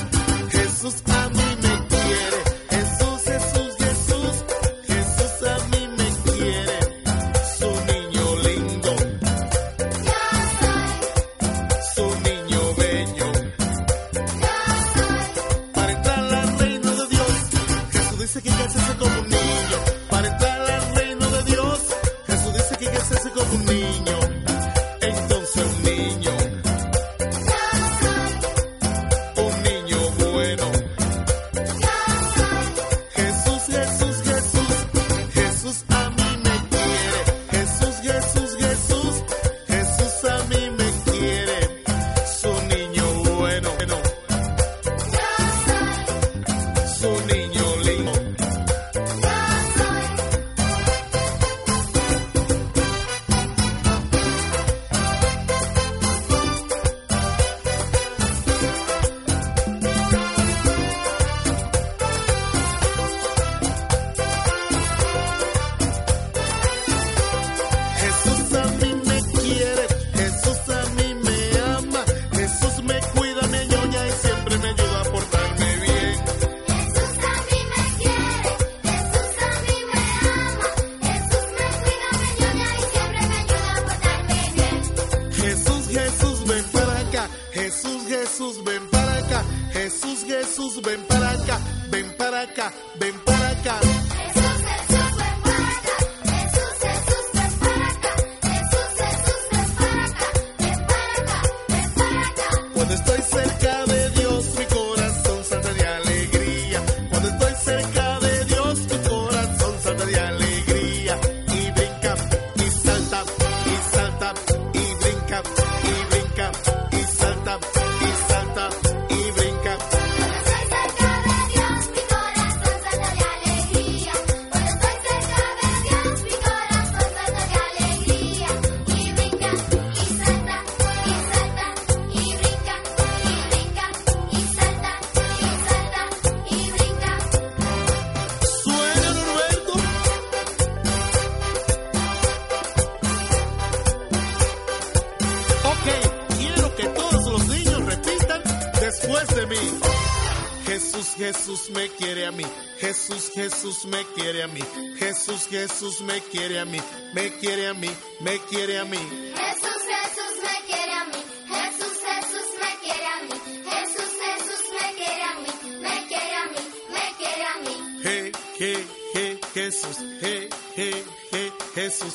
Jesús 153.82 153.98
me 153.98 154.04
quiere 154.14 154.42
a 154.44 154.46
mí. 154.46 154.60
Jesús, 154.96 155.46
Jesús 155.48 156.00
me 156.02 156.20
quiere 156.20 156.60
a 156.60 156.64
mí. 156.64 156.78
Me 157.14 157.32
quiere 157.32 157.66
a 157.66 157.74
mí, 157.74 157.90
me 158.20 158.38
quiere 158.48 158.78
a 158.78 158.84
mí. 158.84 158.96
Jesús, 158.96 159.82
Jesús 159.92 160.34
me 160.40 160.66
quiere 160.66 160.92
a 160.92 161.04
mí. 161.06 161.18
Jesús, 161.48 161.98
Jesús 162.06 162.48
me 162.60 162.70
quiere 162.80 163.06
a 163.06 163.22
mí. 163.22 163.34
Jesús, 163.72 164.10
Jesús 164.22 164.62
me 164.70 164.94
quiere 164.94 165.22
a 165.22 165.34
mí. 165.34 165.80
Me 165.80 166.06
quiere 166.06 166.34
a 166.36 166.44
mí, 166.46 166.62
me 166.92 167.06
quiere 167.18 167.44
a 167.44 167.56
mí. 167.58 167.74
Je, 168.04 168.32
je, 168.58 168.86
je, 169.14 169.40
Jesús. 169.52 169.96
Je, 170.20 170.48
je, 170.76 171.04
je, 171.32 171.52
Jesús. 171.74 172.14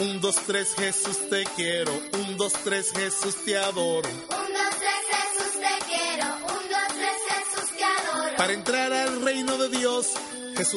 Un, 0.00 0.20
dos, 0.20 0.34
tres, 0.44 0.74
Jesús 0.76 1.30
te 1.30 1.44
quiero. 1.54 1.92
Un, 2.14 2.36
dos, 2.36 2.52
tres, 2.64 2.90
Jesús 2.90 3.36
te 3.44 3.56
adoro. 3.56 4.08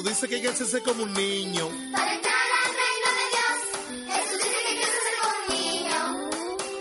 Dice 0.04 0.28
que 0.28 0.36
hay 0.36 0.42
que 0.42 0.50
hacerse 0.50 0.82
como 0.82 1.04
un 1.04 1.14
niño. 1.14 1.70
Para 1.92 2.14
entrar 2.14 2.36
al 2.64 2.72
reino 2.82 3.10
de 3.18 3.26
Dios, 3.34 4.16
Jesús 4.16 4.40
dice 4.44 4.58
que 4.62 4.68
hay 4.68 4.78
que 4.78 4.84
hacerse 4.84 5.12
como 5.22 5.34
un 5.38 5.48
niño. 5.58 5.98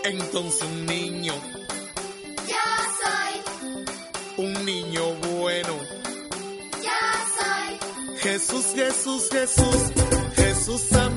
Entonces 0.03 0.61
un 0.61 0.85
niño. 0.85 1.33
Yo 2.47 2.65
soy. 3.01 4.45
Un 4.45 4.65
niño 4.65 5.03
bueno. 5.31 5.73
Yo 6.73 6.99
soy. 7.37 8.19
Jesús, 8.19 8.65
Jesús, 8.75 9.29
Jesús, 9.31 9.81
Jesús 10.35 10.93
amado. 10.93 11.16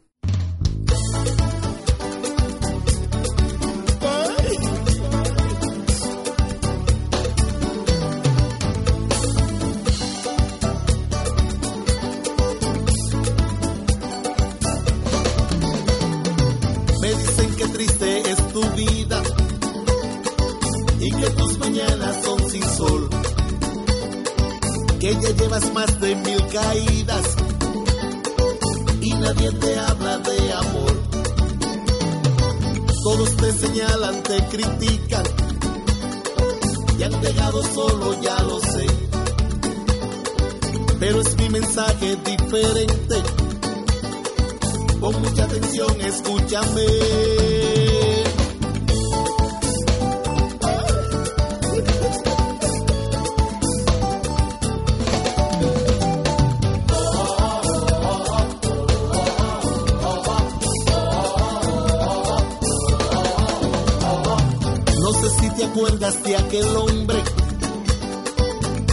acuerdas 65.71 66.21
de 66.23 66.35
aquel 66.35 66.67
hombre 66.75 67.17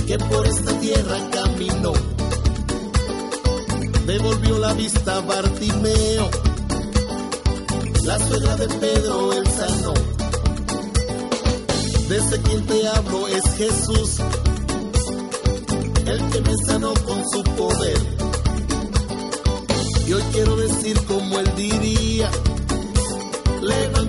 que 0.06 0.16
por 0.16 0.46
esta 0.46 0.78
tierra 0.78 1.18
caminó? 1.32 1.92
Devolvió 4.06 4.58
la 4.58 4.72
vista 4.74 5.16
a 5.16 5.20
Bartimeo, 5.20 6.30
la 8.04 8.18
suegra 8.20 8.56
de 8.56 8.68
Pedro 8.68 9.32
el 9.32 9.46
sano. 9.48 9.94
Desde 12.08 12.42
quien 12.42 12.64
te 12.66 12.88
hablo 12.88 13.26
es 13.26 13.44
Jesús, 13.56 14.20
el 16.06 16.30
que 16.30 16.40
me 16.42 16.56
sanó 16.64 16.94
con 17.04 17.28
su 17.28 17.42
poder. 17.42 17.98
Y 20.06 20.12
hoy 20.12 20.22
quiero 20.32 20.56
decir 20.56 20.96
como 21.06 21.40
él 21.40 21.52
diría, 21.56 22.30
levanta 23.62 24.07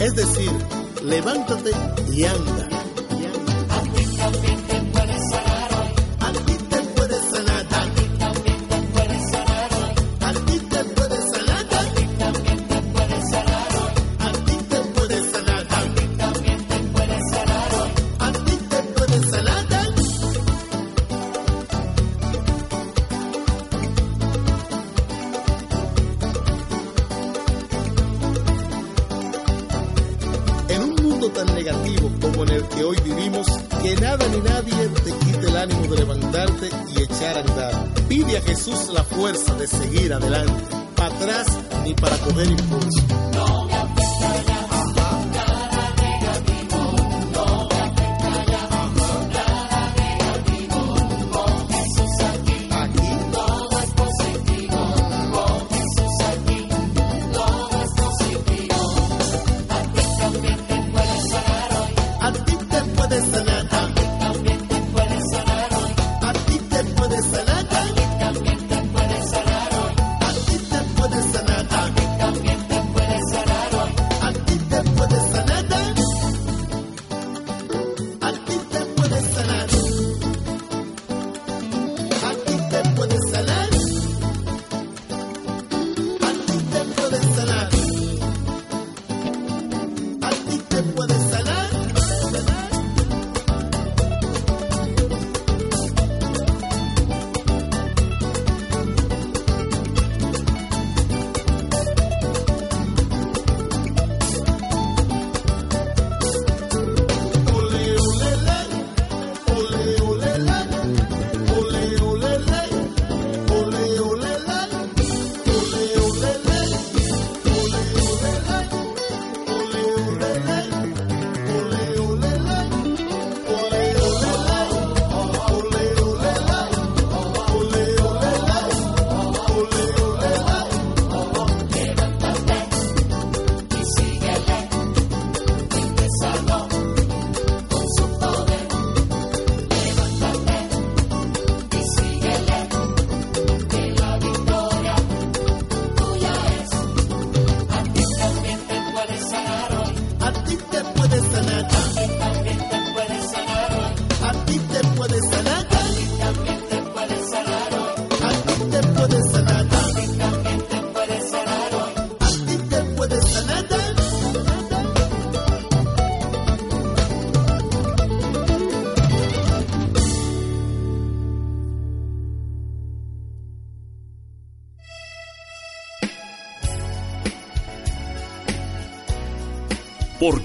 Es 0.00 0.16
decir, 0.16 0.50
levántate 1.04 1.70
y 2.12 2.24
anda. 2.24 2.69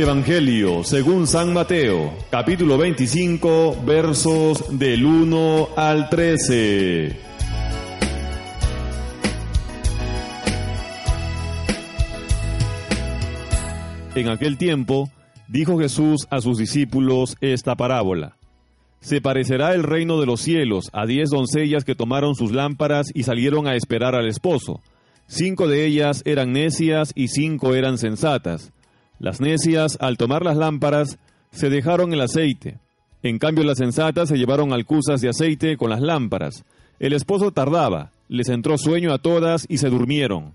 Evangelio 0.00 0.82
según 0.82 1.26
San 1.26 1.52
Mateo, 1.52 2.10
capítulo 2.30 2.78
25, 2.78 3.82
versos 3.84 4.78
del 4.78 5.04
1 5.04 5.68
al 5.76 6.08
13. 6.08 7.16
En 14.14 14.28
aquel 14.28 14.56
tiempo, 14.56 15.10
dijo 15.48 15.78
Jesús 15.78 16.26
a 16.30 16.40
sus 16.40 16.56
discípulos 16.56 17.36
esta 17.42 17.74
parábola. 17.74 18.38
Se 19.00 19.20
parecerá 19.20 19.74
el 19.74 19.82
reino 19.82 20.18
de 20.18 20.24
los 20.24 20.40
cielos 20.40 20.88
a 20.94 21.04
diez 21.04 21.28
doncellas 21.28 21.84
que 21.84 21.94
tomaron 21.94 22.34
sus 22.34 22.52
lámparas 22.52 23.08
y 23.12 23.24
salieron 23.24 23.66
a 23.66 23.74
esperar 23.74 24.14
al 24.14 24.26
esposo. 24.26 24.80
Cinco 25.26 25.68
de 25.68 25.84
ellas 25.84 26.22
eran 26.24 26.52
necias 26.52 27.12
y 27.14 27.28
cinco 27.28 27.74
eran 27.74 27.98
sensatas. 27.98 28.72
Las 29.20 29.38
necias, 29.38 29.98
al 30.00 30.16
tomar 30.16 30.42
las 30.42 30.56
lámparas, 30.56 31.18
se 31.52 31.68
dejaron 31.68 32.14
el 32.14 32.22
aceite. 32.22 32.78
En 33.22 33.38
cambio, 33.38 33.64
las 33.64 33.76
sensatas 33.76 34.30
se 34.30 34.38
llevaron 34.38 34.72
alcusas 34.72 35.20
de 35.20 35.28
aceite 35.28 35.76
con 35.76 35.90
las 35.90 36.00
lámparas. 36.00 36.64
El 36.98 37.12
esposo 37.12 37.52
tardaba, 37.52 38.12
les 38.28 38.48
entró 38.48 38.78
sueño 38.78 39.12
a 39.12 39.18
todas 39.18 39.66
y 39.68 39.76
se 39.76 39.90
durmieron. 39.90 40.54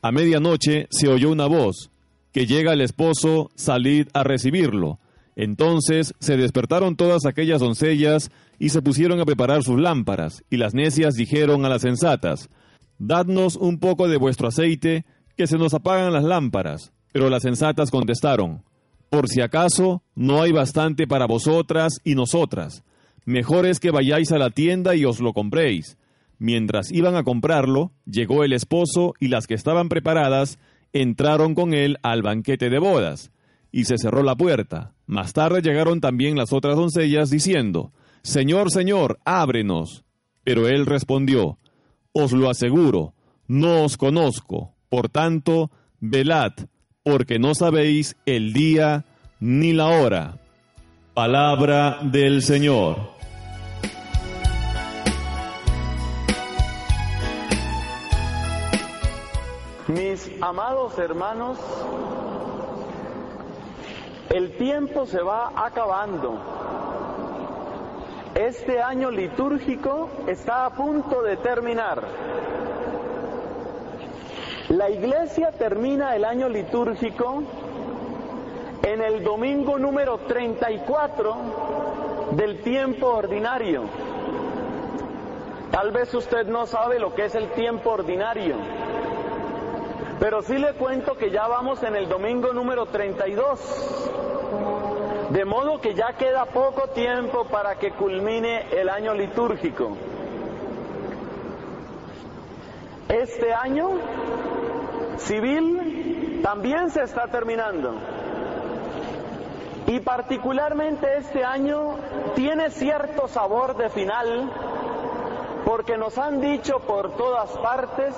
A 0.00 0.10
medianoche 0.10 0.86
se 0.90 1.08
oyó 1.08 1.30
una 1.30 1.44
voz, 1.44 1.90
que 2.32 2.46
llega 2.46 2.72
el 2.72 2.80
esposo, 2.80 3.50
salid 3.56 4.08
a 4.14 4.24
recibirlo. 4.24 4.98
Entonces 5.36 6.14
se 6.18 6.38
despertaron 6.38 6.96
todas 6.96 7.26
aquellas 7.26 7.60
doncellas 7.60 8.30
y 8.58 8.70
se 8.70 8.80
pusieron 8.80 9.20
a 9.20 9.26
preparar 9.26 9.62
sus 9.62 9.78
lámparas, 9.78 10.42
y 10.48 10.56
las 10.56 10.72
necias 10.72 11.14
dijeron 11.14 11.66
a 11.66 11.68
las 11.68 11.82
sensatas, 11.82 12.48
Dadnos 12.98 13.56
un 13.56 13.78
poco 13.78 14.08
de 14.08 14.16
vuestro 14.16 14.48
aceite, 14.48 15.04
que 15.36 15.46
se 15.46 15.58
nos 15.58 15.74
apagan 15.74 16.12
las 16.12 16.24
lámparas. 16.24 16.92
Pero 17.12 17.30
las 17.30 17.42
sensatas 17.42 17.90
contestaron, 17.90 18.62
Por 19.10 19.28
si 19.28 19.40
acaso 19.40 20.02
no 20.14 20.42
hay 20.42 20.52
bastante 20.52 21.06
para 21.06 21.26
vosotras 21.26 21.94
y 22.04 22.14
nosotras, 22.14 22.84
mejor 23.24 23.64
es 23.64 23.80
que 23.80 23.90
vayáis 23.90 24.32
a 24.32 24.38
la 24.38 24.50
tienda 24.50 24.94
y 24.94 25.04
os 25.06 25.20
lo 25.20 25.32
compréis. 25.32 25.96
Mientras 26.38 26.92
iban 26.92 27.16
a 27.16 27.24
comprarlo, 27.24 27.92
llegó 28.04 28.44
el 28.44 28.52
esposo 28.52 29.14
y 29.18 29.28
las 29.28 29.46
que 29.46 29.54
estaban 29.54 29.88
preparadas 29.88 30.58
entraron 30.92 31.54
con 31.54 31.74
él 31.74 31.98
al 32.02 32.22
banquete 32.22 32.70
de 32.70 32.78
bodas, 32.78 33.32
y 33.72 33.84
se 33.84 33.98
cerró 33.98 34.22
la 34.22 34.36
puerta. 34.36 34.94
Más 35.06 35.32
tarde 35.32 35.62
llegaron 35.62 36.00
también 36.00 36.36
las 36.36 36.52
otras 36.52 36.76
doncellas 36.76 37.30
diciendo, 37.30 37.92
Señor, 38.22 38.70
Señor, 38.70 39.18
ábrenos. 39.24 40.04
Pero 40.44 40.68
él 40.68 40.86
respondió, 40.86 41.58
Os 42.12 42.32
lo 42.32 42.48
aseguro, 42.48 43.14
no 43.46 43.84
os 43.84 43.96
conozco, 43.96 44.74
por 44.88 45.08
tanto, 45.08 45.70
velad, 46.00 46.52
porque 47.02 47.38
no 47.38 47.54
sabéis 47.54 48.16
el 48.26 48.52
día 48.52 49.04
ni 49.40 49.72
la 49.72 49.86
hora. 49.86 50.34
Palabra 51.14 51.98
del 52.02 52.42
Señor. 52.42 52.96
Mis 59.88 60.30
amados 60.42 60.98
hermanos, 60.98 61.58
el 64.28 64.56
tiempo 64.58 65.06
se 65.06 65.22
va 65.22 65.50
acabando. 65.56 66.38
Este 68.34 68.82
año 68.82 69.10
litúrgico 69.10 70.10
está 70.28 70.66
a 70.66 70.74
punto 70.74 71.22
de 71.22 71.38
terminar. 71.38 72.02
La 74.68 74.90
iglesia 74.90 75.50
termina 75.52 76.14
el 76.14 76.26
año 76.26 76.46
litúrgico 76.50 77.42
en 78.82 79.00
el 79.00 79.24
domingo 79.24 79.78
número 79.78 80.18
34 80.18 81.36
del 82.32 82.60
tiempo 82.60 83.06
ordinario. 83.06 83.84
Tal 85.70 85.90
vez 85.90 86.12
usted 86.12 86.46
no 86.46 86.66
sabe 86.66 86.98
lo 86.98 87.14
que 87.14 87.24
es 87.24 87.34
el 87.34 87.48
tiempo 87.52 87.92
ordinario, 87.92 88.56
pero 90.20 90.42
sí 90.42 90.58
le 90.58 90.74
cuento 90.74 91.16
que 91.16 91.30
ya 91.30 91.48
vamos 91.48 91.82
en 91.82 91.96
el 91.96 92.06
domingo 92.06 92.52
número 92.52 92.84
32. 92.86 94.10
De 95.30 95.46
modo 95.46 95.80
que 95.80 95.94
ya 95.94 96.12
queda 96.18 96.44
poco 96.44 96.88
tiempo 96.88 97.46
para 97.46 97.76
que 97.76 97.92
culmine 97.92 98.66
el 98.70 98.90
año 98.90 99.14
litúrgico. 99.14 99.96
Este 103.08 103.54
año 103.54 103.92
civil 105.18 106.40
también 106.42 106.90
se 106.90 107.02
está 107.02 107.28
terminando. 107.28 107.94
Y 109.86 110.00
particularmente 110.00 111.16
este 111.16 111.44
año 111.44 111.96
tiene 112.34 112.70
cierto 112.70 113.26
sabor 113.28 113.76
de 113.76 113.88
final 113.88 114.50
porque 115.64 115.96
nos 115.96 116.18
han 116.18 116.40
dicho 116.40 116.80
por 116.80 117.16
todas 117.16 117.50
partes 117.58 118.14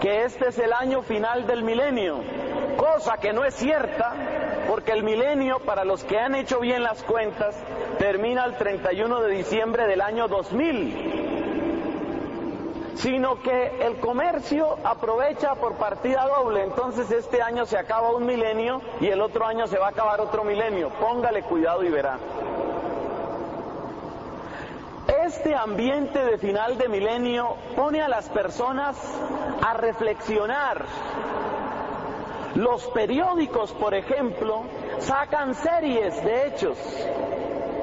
que 0.00 0.24
este 0.24 0.48
es 0.48 0.58
el 0.58 0.72
año 0.72 1.02
final 1.02 1.46
del 1.46 1.62
milenio, 1.64 2.20
cosa 2.76 3.16
que 3.16 3.32
no 3.32 3.44
es 3.44 3.54
cierta 3.54 4.14
porque 4.68 4.92
el 4.92 5.02
milenio, 5.02 5.60
para 5.60 5.84
los 5.84 6.04
que 6.04 6.18
han 6.18 6.34
hecho 6.34 6.60
bien 6.60 6.82
las 6.82 7.02
cuentas, 7.02 7.56
termina 7.98 8.44
el 8.44 8.56
31 8.56 9.22
de 9.22 9.34
diciembre 9.34 9.86
del 9.86 10.02
año 10.02 10.28
2000 10.28 11.27
sino 12.94 13.40
que 13.42 13.86
el 13.86 14.00
comercio 14.00 14.76
aprovecha 14.84 15.54
por 15.54 15.74
partida 15.74 16.26
doble. 16.26 16.64
Entonces 16.64 17.10
este 17.10 17.42
año 17.42 17.66
se 17.66 17.78
acaba 17.78 18.10
un 18.12 18.26
milenio 18.26 18.80
y 19.00 19.06
el 19.06 19.20
otro 19.20 19.46
año 19.46 19.66
se 19.66 19.78
va 19.78 19.86
a 19.86 19.90
acabar 19.90 20.20
otro 20.20 20.44
milenio. 20.44 20.90
Póngale 21.00 21.42
cuidado 21.42 21.84
y 21.84 21.90
verá. 21.90 22.18
Este 25.24 25.54
ambiente 25.54 26.18
de 26.24 26.38
final 26.38 26.76
de 26.76 26.88
milenio 26.88 27.56
pone 27.76 28.02
a 28.02 28.08
las 28.08 28.28
personas 28.28 28.96
a 29.62 29.74
reflexionar. 29.74 30.84
Los 32.54 32.86
periódicos, 32.88 33.72
por 33.72 33.94
ejemplo, 33.94 34.64
sacan 34.98 35.54
series 35.54 36.22
de 36.24 36.46
hechos. 36.46 36.78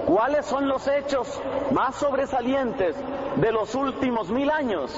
¿Cuáles 0.05 0.45
son 0.45 0.67
los 0.67 0.87
hechos 0.87 1.41
más 1.71 1.95
sobresalientes 1.95 2.95
de 3.37 3.51
los 3.51 3.73
últimos 3.73 4.29
mil 4.29 4.51
años? 4.51 4.91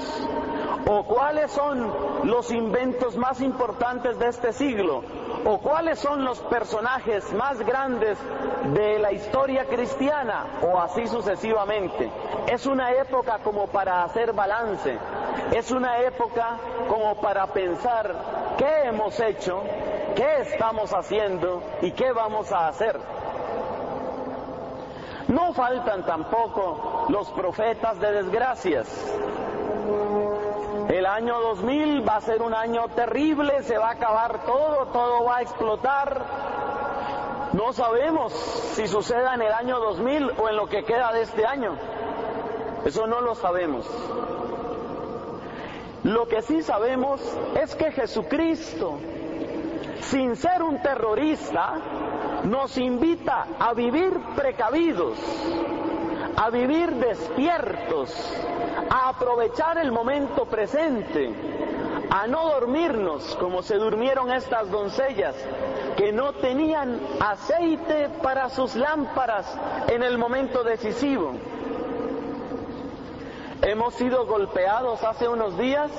¿O 0.86 1.04
cuáles 1.04 1.50
son 1.50 1.92
los 2.24 2.50
inventos 2.52 3.16
más 3.16 3.40
importantes 3.40 4.18
de 4.18 4.28
este 4.28 4.52
siglo? 4.52 5.02
¿O 5.46 5.58
cuáles 5.58 5.98
son 5.98 6.24
los 6.24 6.40
personajes 6.40 7.32
más 7.32 7.58
grandes 7.60 8.18
de 8.74 8.98
la 8.98 9.12
historia 9.12 9.64
cristiana? 9.64 10.44
O 10.62 10.78
así 10.78 11.06
sucesivamente. 11.06 12.10
Es 12.46 12.66
una 12.66 12.92
época 12.92 13.38
como 13.42 13.66
para 13.66 14.04
hacer 14.04 14.34
balance. 14.34 14.98
Es 15.52 15.70
una 15.70 16.00
época 16.00 16.58
como 16.86 17.14
para 17.20 17.46
pensar 17.46 18.14
qué 18.58 18.84
hemos 18.84 19.18
hecho, 19.20 19.62
qué 20.14 20.42
estamos 20.42 20.92
haciendo 20.92 21.62
y 21.80 21.92
qué 21.92 22.12
vamos 22.12 22.52
a 22.52 22.68
hacer. 22.68 22.98
No 25.28 25.52
faltan 25.52 26.04
tampoco 26.04 27.06
los 27.10 27.30
profetas 27.30 28.00
de 28.00 28.12
desgracias. 28.12 28.88
El 30.88 31.04
año 31.04 31.38
2000 31.38 32.08
va 32.08 32.16
a 32.16 32.20
ser 32.22 32.40
un 32.40 32.54
año 32.54 32.88
terrible, 32.88 33.62
se 33.62 33.76
va 33.76 33.88
a 33.88 33.92
acabar 33.92 34.44
todo, 34.46 34.86
todo 34.86 35.24
va 35.24 35.36
a 35.36 35.42
explotar. 35.42 36.22
No 37.52 37.74
sabemos 37.74 38.32
si 38.74 38.88
suceda 38.88 39.34
en 39.34 39.42
el 39.42 39.52
año 39.52 39.78
2000 39.78 40.30
o 40.38 40.48
en 40.48 40.56
lo 40.56 40.66
que 40.66 40.84
queda 40.84 41.12
de 41.12 41.22
este 41.22 41.44
año. 41.44 41.76
Eso 42.86 43.06
no 43.06 43.20
lo 43.20 43.34
sabemos. 43.34 43.86
Lo 46.04 46.26
que 46.26 46.40
sí 46.40 46.62
sabemos 46.62 47.20
es 47.60 47.74
que 47.74 47.92
Jesucristo, 47.92 48.98
sin 50.00 50.36
ser 50.36 50.62
un 50.62 50.80
terrorista, 50.80 51.74
nos 52.44 52.76
invita 52.78 53.46
a 53.58 53.74
vivir 53.74 54.12
precavidos, 54.36 55.18
a 56.36 56.50
vivir 56.50 56.90
despiertos, 56.94 58.14
a 58.90 59.08
aprovechar 59.10 59.78
el 59.78 59.92
momento 59.92 60.46
presente, 60.46 61.32
a 62.10 62.26
no 62.26 62.48
dormirnos 62.48 63.36
como 63.36 63.62
se 63.62 63.76
durmieron 63.76 64.30
estas 64.30 64.70
doncellas 64.70 65.34
que 65.96 66.12
no 66.12 66.32
tenían 66.34 67.00
aceite 67.20 68.08
para 68.22 68.48
sus 68.50 68.76
lámparas 68.76 69.58
en 69.88 70.02
el 70.02 70.16
momento 70.16 70.62
decisivo. 70.62 71.32
Hemos 73.62 73.94
sido 73.94 74.24
golpeados 74.26 75.02
hace 75.02 75.28
unos 75.28 75.58
días 75.58 75.90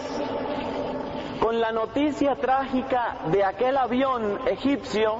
con 1.39 1.59
la 1.59 1.71
noticia 1.71 2.35
trágica 2.35 3.17
de 3.31 3.43
aquel 3.43 3.77
avión 3.77 4.39
egipcio 4.47 5.17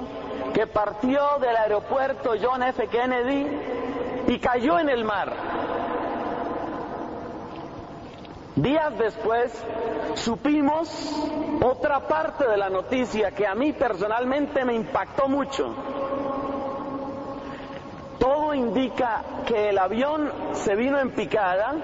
que 0.54 0.66
partió 0.66 1.38
del 1.40 1.56
aeropuerto 1.56 2.32
John 2.40 2.62
F. 2.62 2.86
Kennedy 2.88 3.46
y 4.26 4.38
cayó 4.38 4.78
en 4.78 4.88
el 4.88 5.04
mar. 5.04 5.32
Días 8.56 8.98
después 8.98 9.64
supimos 10.16 10.88
otra 11.62 12.00
parte 12.00 12.46
de 12.46 12.56
la 12.56 12.68
noticia 12.68 13.30
que 13.30 13.46
a 13.46 13.54
mí 13.54 13.72
personalmente 13.72 14.64
me 14.64 14.74
impactó 14.74 15.28
mucho. 15.28 15.74
Todo 18.18 18.52
indica 18.52 19.22
que 19.46 19.70
el 19.70 19.78
avión 19.78 20.30
se 20.52 20.74
vino 20.74 20.98
en 20.98 21.12
picada, 21.12 21.74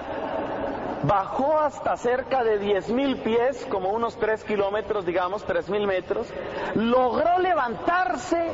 bajó 1.07 1.59
hasta 1.59 1.95
cerca 1.95 2.43
de 2.43 2.59
10.000 2.59 3.23
pies, 3.23 3.65
como 3.69 3.89
unos 3.89 4.17
3 4.17 4.43
kilómetros, 4.43 5.05
digamos, 5.05 5.47
3.000 5.47 5.87
metros, 5.87 6.27
logró 6.75 7.39
levantarse 7.39 8.51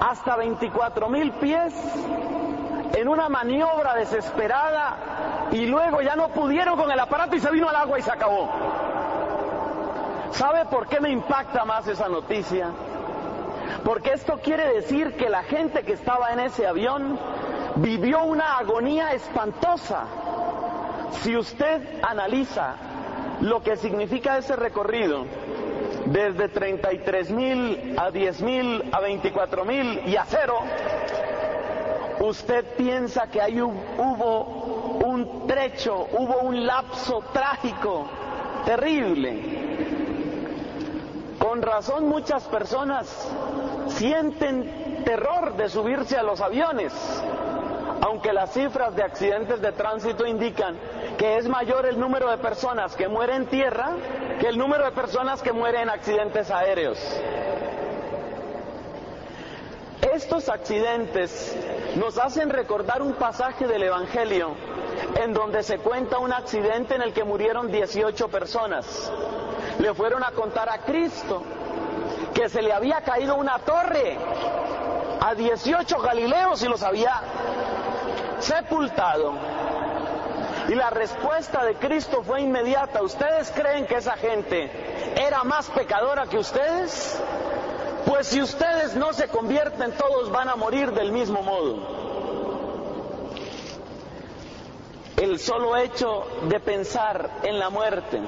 hasta 0.00 0.36
24.000 0.36 1.32
pies 1.40 1.74
en 2.94 3.08
una 3.08 3.28
maniobra 3.28 3.94
desesperada 3.94 5.48
y 5.50 5.66
luego 5.66 6.00
ya 6.00 6.14
no 6.14 6.28
pudieron 6.28 6.76
con 6.78 6.90
el 6.90 6.98
aparato 6.98 7.34
y 7.36 7.40
se 7.40 7.50
vino 7.50 7.68
al 7.68 7.76
agua 7.76 7.98
y 7.98 8.02
se 8.02 8.12
acabó. 8.12 8.48
¿Sabe 10.30 10.64
por 10.66 10.86
qué 10.86 11.00
me 11.00 11.10
impacta 11.10 11.64
más 11.64 11.88
esa 11.88 12.08
noticia? 12.08 12.70
Porque 13.84 14.12
esto 14.12 14.38
quiere 14.42 14.72
decir 14.74 15.16
que 15.16 15.28
la 15.28 15.42
gente 15.42 15.82
que 15.82 15.92
estaba 15.92 16.32
en 16.32 16.40
ese 16.40 16.66
avión 16.66 17.18
vivió 17.76 18.22
una 18.24 18.58
agonía 18.58 19.12
espantosa. 19.12 20.04
Si 21.22 21.36
usted 21.36 22.00
analiza 22.02 22.74
lo 23.40 23.62
que 23.62 23.76
significa 23.76 24.38
ese 24.38 24.56
recorrido, 24.56 25.24
desde 26.06 26.48
33 26.48 27.30
mil 27.30 27.94
a 27.98 28.10
10 28.10 28.42
mil 28.42 28.84
a 28.92 29.00
24 29.00 29.64
mil 29.64 30.02
y 30.06 30.16
a 30.16 30.24
cero, 30.24 30.60
usted 32.20 32.64
piensa 32.76 33.28
que 33.28 33.40
ahí 33.40 33.60
hubo 33.60 34.42
un 35.04 35.46
trecho, 35.46 36.06
hubo 36.12 36.40
un 36.40 36.66
lapso 36.66 37.22
trágico, 37.32 38.06
terrible. 38.64 39.66
Con 41.38 41.62
razón 41.62 42.08
muchas 42.08 42.44
personas 42.44 43.06
sienten 43.88 45.02
terror 45.04 45.56
de 45.56 45.68
subirse 45.68 46.16
a 46.16 46.22
los 46.22 46.40
aviones, 46.40 46.92
aunque 48.00 48.32
las 48.32 48.52
cifras 48.52 48.94
de 48.94 49.02
accidentes 49.02 49.60
de 49.60 49.72
tránsito 49.72 50.26
indican 50.26 50.78
que 51.18 51.38
es 51.38 51.48
mayor 51.48 51.86
el 51.86 51.98
número 51.98 52.30
de 52.30 52.38
personas 52.38 52.94
que 52.94 53.08
mueren 53.08 53.42
en 53.42 53.46
tierra 53.46 53.90
que 54.40 54.48
el 54.48 54.58
número 54.58 54.84
de 54.84 54.92
personas 54.92 55.42
que 55.42 55.52
mueren 55.52 55.82
en 55.82 55.90
accidentes 55.90 56.50
aéreos. 56.50 56.98
Estos 60.12 60.48
accidentes 60.48 61.56
nos 61.96 62.18
hacen 62.18 62.50
recordar 62.50 63.02
un 63.02 63.14
pasaje 63.14 63.66
del 63.66 63.82
Evangelio 63.82 64.54
en 65.22 65.32
donde 65.32 65.62
se 65.62 65.78
cuenta 65.78 66.18
un 66.18 66.32
accidente 66.32 66.94
en 66.94 67.02
el 67.02 67.12
que 67.12 67.24
murieron 67.24 67.70
18 67.70 68.28
personas. 68.28 69.12
Le 69.78 69.94
fueron 69.94 70.22
a 70.24 70.30
contar 70.32 70.68
a 70.68 70.78
Cristo 70.78 71.42
que 72.34 72.48
se 72.48 72.62
le 72.62 72.72
había 72.72 73.00
caído 73.00 73.36
una 73.36 73.58
torre 73.60 74.16
a 75.20 75.34
18 75.34 75.98
galileos 76.00 76.62
y 76.62 76.68
los 76.68 76.82
había 76.82 77.20
sepultado. 78.46 79.34
Y 80.68 80.74
la 80.74 80.90
respuesta 80.90 81.64
de 81.64 81.74
Cristo 81.76 82.22
fue 82.22 82.40
inmediata. 82.40 83.02
¿Ustedes 83.02 83.52
creen 83.52 83.86
que 83.86 83.96
esa 83.96 84.16
gente 84.16 84.70
era 85.16 85.44
más 85.44 85.68
pecadora 85.70 86.26
que 86.26 86.38
ustedes? 86.38 87.20
Pues 88.04 88.28
si 88.28 88.40
ustedes 88.40 88.94
no 88.94 89.12
se 89.12 89.28
convierten, 89.28 89.92
todos 89.92 90.30
van 90.30 90.48
a 90.48 90.56
morir 90.56 90.92
del 90.92 91.12
mismo 91.12 91.42
modo. 91.42 91.96
El 95.16 95.38
solo 95.38 95.76
hecho 95.76 96.26
de 96.42 96.60
pensar 96.60 97.30
en 97.42 97.58
la 97.58 97.70
muerte, 97.70 98.20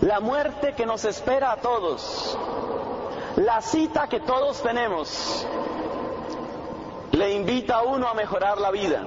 la 0.00 0.20
muerte 0.20 0.74
que 0.74 0.86
nos 0.86 1.04
espera 1.04 1.52
a 1.52 1.56
todos, 1.56 2.38
la 3.36 3.60
cita 3.60 4.06
que 4.06 4.20
todos 4.20 4.62
tenemos, 4.62 5.44
le 7.16 7.32
invita 7.32 7.76
a 7.76 7.82
uno 7.82 8.08
a 8.08 8.14
mejorar 8.14 8.58
la 8.58 8.70
vida. 8.70 9.02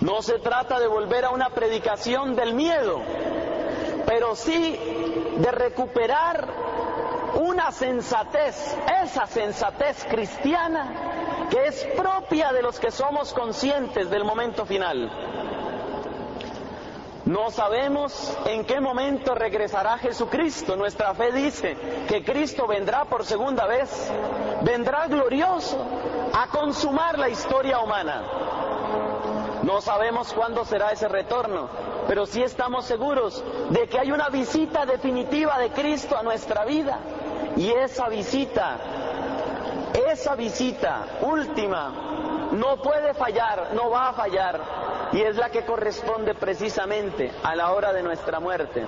No 0.00 0.20
se 0.22 0.38
trata 0.38 0.80
de 0.80 0.88
volver 0.88 1.24
a 1.24 1.30
una 1.30 1.50
predicación 1.50 2.34
del 2.34 2.54
miedo, 2.54 3.00
pero 4.06 4.34
sí 4.34 4.78
de 5.36 5.50
recuperar 5.52 6.48
una 7.34 7.70
sensatez, 7.70 8.76
esa 9.02 9.26
sensatez 9.26 10.04
cristiana 10.04 11.48
que 11.50 11.66
es 11.66 11.86
propia 11.96 12.52
de 12.52 12.62
los 12.62 12.78
que 12.80 12.90
somos 12.90 13.32
conscientes 13.32 14.10
del 14.10 14.24
momento 14.24 14.66
final. 14.66 15.10
No 17.24 17.50
sabemos 17.52 18.36
en 18.46 18.64
qué 18.64 18.80
momento 18.80 19.34
regresará 19.34 19.96
Jesucristo. 19.98 20.74
Nuestra 20.76 21.14
fe 21.14 21.30
dice 21.30 21.76
que 22.08 22.24
Cristo 22.24 22.66
vendrá 22.66 23.04
por 23.04 23.24
segunda 23.24 23.66
vez, 23.66 24.10
vendrá 24.62 25.06
glorioso 25.06 25.78
a 26.32 26.48
consumar 26.48 27.18
la 27.18 27.28
historia 27.28 27.78
humana. 27.78 28.24
No 29.62 29.80
sabemos 29.80 30.32
cuándo 30.32 30.64
será 30.64 30.90
ese 30.90 31.06
retorno, 31.06 31.68
pero 32.08 32.26
sí 32.26 32.42
estamos 32.42 32.86
seguros 32.86 33.44
de 33.70 33.88
que 33.88 34.00
hay 34.00 34.10
una 34.10 34.28
visita 34.28 34.84
definitiva 34.84 35.58
de 35.58 35.70
Cristo 35.70 36.18
a 36.18 36.24
nuestra 36.24 36.64
vida. 36.64 36.98
Y 37.56 37.70
esa 37.70 38.08
visita, 38.08 38.78
esa 39.94 40.34
visita 40.34 41.18
última, 41.22 42.48
no 42.52 42.76
puede 42.82 43.14
fallar, 43.14 43.70
no 43.74 43.90
va 43.90 44.08
a 44.08 44.12
fallar. 44.12 44.60
Y 45.12 45.20
es 45.20 45.36
la 45.36 45.50
que 45.50 45.64
corresponde 45.64 46.34
precisamente 46.34 47.32
a 47.42 47.54
la 47.54 47.72
hora 47.72 47.92
de 47.92 48.02
nuestra 48.02 48.40
muerte. 48.40 48.86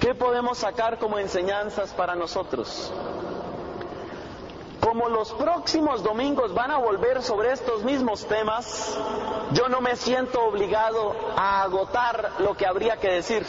¿Qué 0.00 0.14
podemos 0.14 0.58
sacar 0.58 0.98
como 0.98 1.18
enseñanzas 1.18 1.92
para 1.92 2.14
nosotros? 2.14 2.92
Como 4.80 5.08
los 5.08 5.32
próximos 5.32 6.04
domingos 6.04 6.54
van 6.54 6.70
a 6.70 6.78
volver 6.78 7.22
sobre 7.22 7.52
estos 7.52 7.82
mismos 7.82 8.24
temas, 8.26 8.96
yo 9.52 9.68
no 9.68 9.80
me 9.80 9.96
siento 9.96 10.40
obligado 10.44 11.12
a 11.36 11.62
agotar 11.62 12.34
lo 12.38 12.54
que 12.54 12.66
habría 12.66 12.98
que 12.98 13.10
decir. 13.10 13.44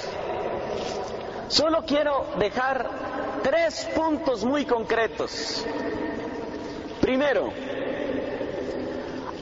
Solo 1.47 1.83
quiero 1.85 2.25
dejar 2.39 2.89
tres 3.43 3.89
puntos 3.95 4.43
muy 4.43 4.65
concretos. 4.65 5.65
Primero, 7.01 7.51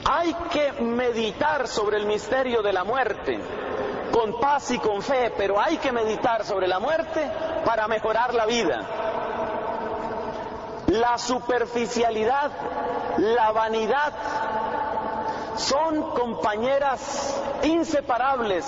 hay 0.04 0.34
que 0.50 0.72
meditar 0.82 1.66
sobre 1.66 1.96
el 1.96 2.06
misterio 2.06 2.62
de 2.62 2.72
la 2.72 2.84
muerte 2.84 3.40
con 4.12 4.38
paz 4.40 4.70
y 4.70 4.78
con 4.78 5.02
fe, 5.02 5.32
pero 5.36 5.60
hay 5.60 5.78
que 5.78 5.92
meditar 5.92 6.44
sobre 6.44 6.68
la 6.68 6.78
muerte 6.78 7.30
para 7.64 7.88
mejorar 7.88 8.32
la 8.34 8.46
vida. 8.46 8.86
La 10.86 11.18
superficialidad, 11.18 12.50
la 13.18 13.50
vanidad 13.52 14.12
son 15.56 16.10
compañeras 16.12 17.42
inseparables 17.64 18.64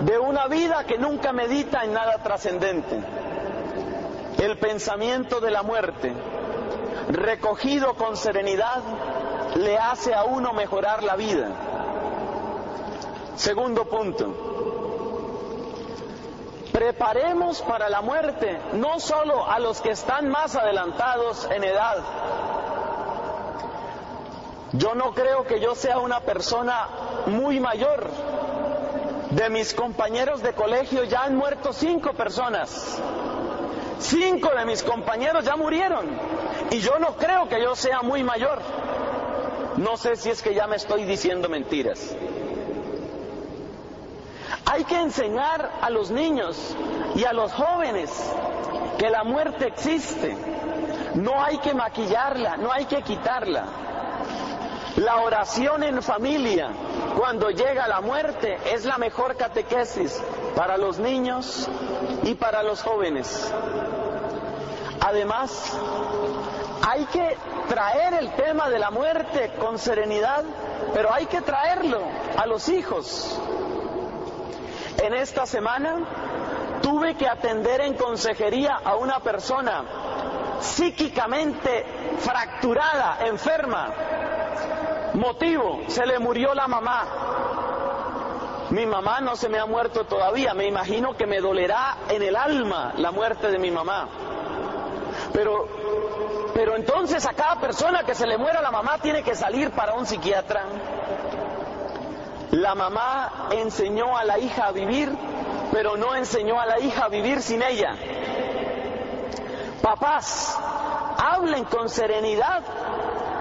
de 0.00 0.18
una 0.18 0.46
vida 0.48 0.84
que 0.84 0.98
nunca 0.98 1.32
medita 1.32 1.84
en 1.84 1.92
nada 1.92 2.18
trascendente. 2.18 3.00
El 4.46 4.58
pensamiento 4.58 5.40
de 5.40 5.50
la 5.50 5.64
muerte, 5.64 6.12
recogido 7.08 7.94
con 7.94 8.16
serenidad, 8.16 8.80
le 9.56 9.76
hace 9.76 10.14
a 10.14 10.22
uno 10.22 10.52
mejorar 10.52 11.02
la 11.02 11.16
vida. 11.16 11.48
Segundo 13.34 13.86
punto, 13.86 14.32
preparemos 16.72 17.60
para 17.62 17.88
la 17.88 18.02
muerte 18.02 18.60
no 18.74 19.00
solo 19.00 19.50
a 19.50 19.58
los 19.58 19.80
que 19.80 19.90
están 19.90 20.28
más 20.28 20.54
adelantados 20.54 21.48
en 21.50 21.64
edad. 21.64 21.96
Yo 24.74 24.94
no 24.94 25.12
creo 25.12 25.42
que 25.42 25.58
yo 25.58 25.74
sea 25.74 25.98
una 25.98 26.20
persona 26.20 26.86
muy 27.26 27.58
mayor. 27.58 28.08
De 29.32 29.50
mis 29.50 29.74
compañeros 29.74 30.40
de 30.40 30.52
colegio 30.52 31.02
ya 31.02 31.24
han 31.24 31.34
muerto 31.34 31.72
cinco 31.72 32.12
personas. 32.12 33.02
Cinco 33.98 34.50
de 34.54 34.64
mis 34.64 34.82
compañeros 34.82 35.44
ya 35.44 35.56
murieron. 35.56 36.06
Y 36.70 36.78
yo 36.80 36.98
no 36.98 37.16
creo 37.16 37.48
que 37.48 37.62
yo 37.62 37.74
sea 37.74 38.02
muy 38.02 38.22
mayor. 38.22 38.60
No 39.76 39.96
sé 39.96 40.16
si 40.16 40.30
es 40.30 40.42
que 40.42 40.54
ya 40.54 40.66
me 40.66 40.76
estoy 40.76 41.04
diciendo 41.04 41.48
mentiras. 41.48 42.14
Hay 44.64 44.84
que 44.84 45.00
enseñar 45.00 45.70
a 45.80 45.90
los 45.90 46.10
niños 46.10 46.76
y 47.14 47.24
a 47.24 47.32
los 47.32 47.52
jóvenes 47.52 48.10
que 48.98 49.10
la 49.10 49.24
muerte 49.24 49.66
existe. 49.66 50.36
No 51.14 51.42
hay 51.42 51.58
que 51.58 51.72
maquillarla, 51.72 52.56
no 52.56 52.72
hay 52.72 52.86
que 52.86 53.02
quitarla. 53.02 53.64
La 54.96 55.16
oración 55.16 55.82
en 55.82 56.02
familia, 56.02 56.70
cuando 57.18 57.50
llega 57.50 57.86
la 57.86 58.00
muerte, 58.00 58.58
es 58.72 58.86
la 58.86 58.96
mejor 58.96 59.36
catequesis 59.36 60.22
para 60.54 60.78
los 60.78 60.98
niños 60.98 61.68
y 62.22 62.34
para 62.34 62.62
los 62.62 62.82
jóvenes. 62.82 63.52
Además, 65.00 65.76
hay 66.88 67.04
que 67.06 67.36
traer 67.68 68.14
el 68.14 68.32
tema 68.36 68.70
de 68.70 68.78
la 68.78 68.90
muerte 68.90 69.52
con 69.60 69.78
serenidad, 69.78 70.44
pero 70.94 71.12
hay 71.12 71.26
que 71.26 71.42
traerlo 71.42 72.00
a 72.38 72.46
los 72.46 72.68
hijos. 72.70 73.38
En 75.02 75.12
esta 75.12 75.44
semana 75.44 76.80
tuve 76.80 77.16
que 77.16 77.28
atender 77.28 77.82
en 77.82 77.94
consejería 77.94 78.80
a 78.82 78.96
una 78.96 79.20
persona 79.20 79.84
psíquicamente 80.60 81.84
fracturada, 82.20 83.18
enferma. 83.26 83.92
Motivo, 85.16 85.80
se 85.88 86.04
le 86.04 86.18
murió 86.18 86.52
la 86.52 86.68
mamá. 86.68 87.04
Mi 88.68 88.84
mamá 88.84 89.20
no 89.22 89.34
se 89.34 89.48
me 89.48 89.58
ha 89.58 89.64
muerto 89.64 90.04
todavía, 90.04 90.52
me 90.52 90.66
imagino 90.66 91.16
que 91.16 91.26
me 91.26 91.40
dolerá 91.40 91.96
en 92.10 92.22
el 92.22 92.36
alma 92.36 92.92
la 92.98 93.12
muerte 93.12 93.50
de 93.50 93.58
mi 93.58 93.70
mamá. 93.70 94.08
Pero, 95.32 95.68
pero 96.52 96.76
entonces 96.76 97.24
a 97.24 97.32
cada 97.32 97.58
persona 97.58 98.02
que 98.02 98.14
se 98.14 98.26
le 98.26 98.36
muera 98.36 98.60
la 98.60 98.70
mamá 98.70 98.98
tiene 98.98 99.22
que 99.22 99.34
salir 99.34 99.70
para 99.70 99.94
un 99.94 100.04
psiquiatra. 100.04 100.64
La 102.50 102.74
mamá 102.74 103.48
enseñó 103.52 104.18
a 104.18 104.24
la 104.24 104.38
hija 104.38 104.66
a 104.66 104.72
vivir, 104.72 105.10
pero 105.72 105.96
no 105.96 106.14
enseñó 106.14 106.60
a 106.60 106.66
la 106.66 106.78
hija 106.78 107.04
a 107.04 107.08
vivir 107.08 107.40
sin 107.40 107.62
ella. 107.62 107.96
Papás, 109.80 110.58
hablen 111.16 111.64
con 111.64 111.88
serenidad, 111.88 112.62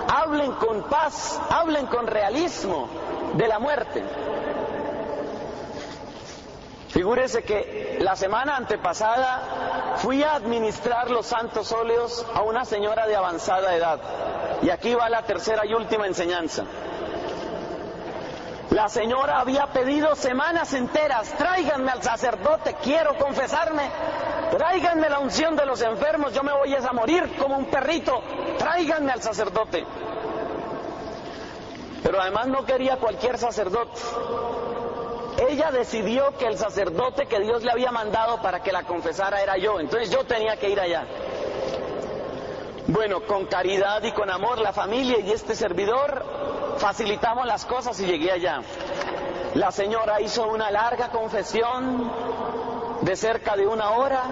hablen 0.07 0.51
con 0.53 0.83
paz, 0.83 1.39
hablen 1.49 1.85
con 1.87 2.07
realismo 2.07 2.87
de 3.33 3.47
la 3.47 3.59
muerte. 3.59 4.03
Figúrese 6.89 7.43
que 7.43 7.97
la 7.99 8.15
semana 8.15 8.55
antepasada 8.55 9.97
fui 9.97 10.23
a 10.23 10.35
administrar 10.35 11.11
los 11.11 11.25
santos 11.25 11.71
óleos 11.73 12.25
a 12.33 12.41
una 12.41 12.63
señora 12.63 13.05
de 13.05 13.15
avanzada 13.15 13.75
edad. 13.75 13.99
Y 14.61 14.69
aquí 14.69 14.95
va 14.95 15.09
la 15.09 15.23
tercera 15.23 15.65
y 15.65 15.73
última 15.73 16.07
enseñanza. 16.07 16.63
La 18.71 18.89
señora 18.89 19.39
había 19.39 19.67
pedido 19.67 20.15
semanas 20.15 20.73
enteras, 20.73 21.31
tráiganme 21.37 21.91
al 21.91 22.01
sacerdote, 22.01 22.75
quiero 22.83 23.15
confesarme, 23.17 23.89
tráiganme 24.51 25.07
la 25.07 25.19
unción 25.19 25.55
de 25.55 25.65
los 25.65 25.81
enfermos, 25.81 26.33
yo 26.33 26.41
me 26.43 26.51
voy 26.51 26.73
a 26.73 26.91
morir 26.91 27.35
como 27.37 27.57
un 27.57 27.65
perrito, 27.65 28.21
tráiganme 28.57 29.11
al 29.11 29.21
sacerdote. 29.21 29.85
Pero 32.03 32.19
además 32.19 32.47
no 32.47 32.65
quería 32.65 32.97
cualquier 32.97 33.37
sacerdote. 33.37 34.01
Ella 35.49 35.69
decidió 35.71 36.35
que 36.37 36.47
el 36.47 36.57
sacerdote 36.57 37.27
que 37.27 37.39
Dios 37.39 37.63
le 37.63 37.71
había 37.71 37.91
mandado 37.91 38.41
para 38.41 38.63
que 38.63 38.71
la 38.71 38.83
confesara 38.83 39.41
era 39.41 39.57
yo, 39.57 39.79
entonces 39.79 40.09
yo 40.09 40.23
tenía 40.23 40.57
que 40.57 40.69
ir 40.69 40.79
allá. 40.79 41.05
Bueno, 42.87 43.21
con 43.21 43.47
caridad 43.47 44.03
y 44.03 44.11
con 44.11 44.29
amor 44.29 44.59
la 44.59 44.71
familia 44.71 45.19
y 45.19 45.31
este 45.31 45.55
servidor 45.55 46.23
facilitamos 46.77 47.47
las 47.47 47.65
cosas 47.65 47.99
y 47.99 48.05
llegué 48.05 48.31
allá. 48.31 48.61
La 49.55 49.71
señora 49.71 50.21
hizo 50.21 50.47
una 50.47 50.69
larga 50.69 51.09
confesión 51.09 52.11
de 53.01 53.15
cerca 53.15 53.55
de 53.55 53.65
una 53.65 53.91
hora 53.91 54.23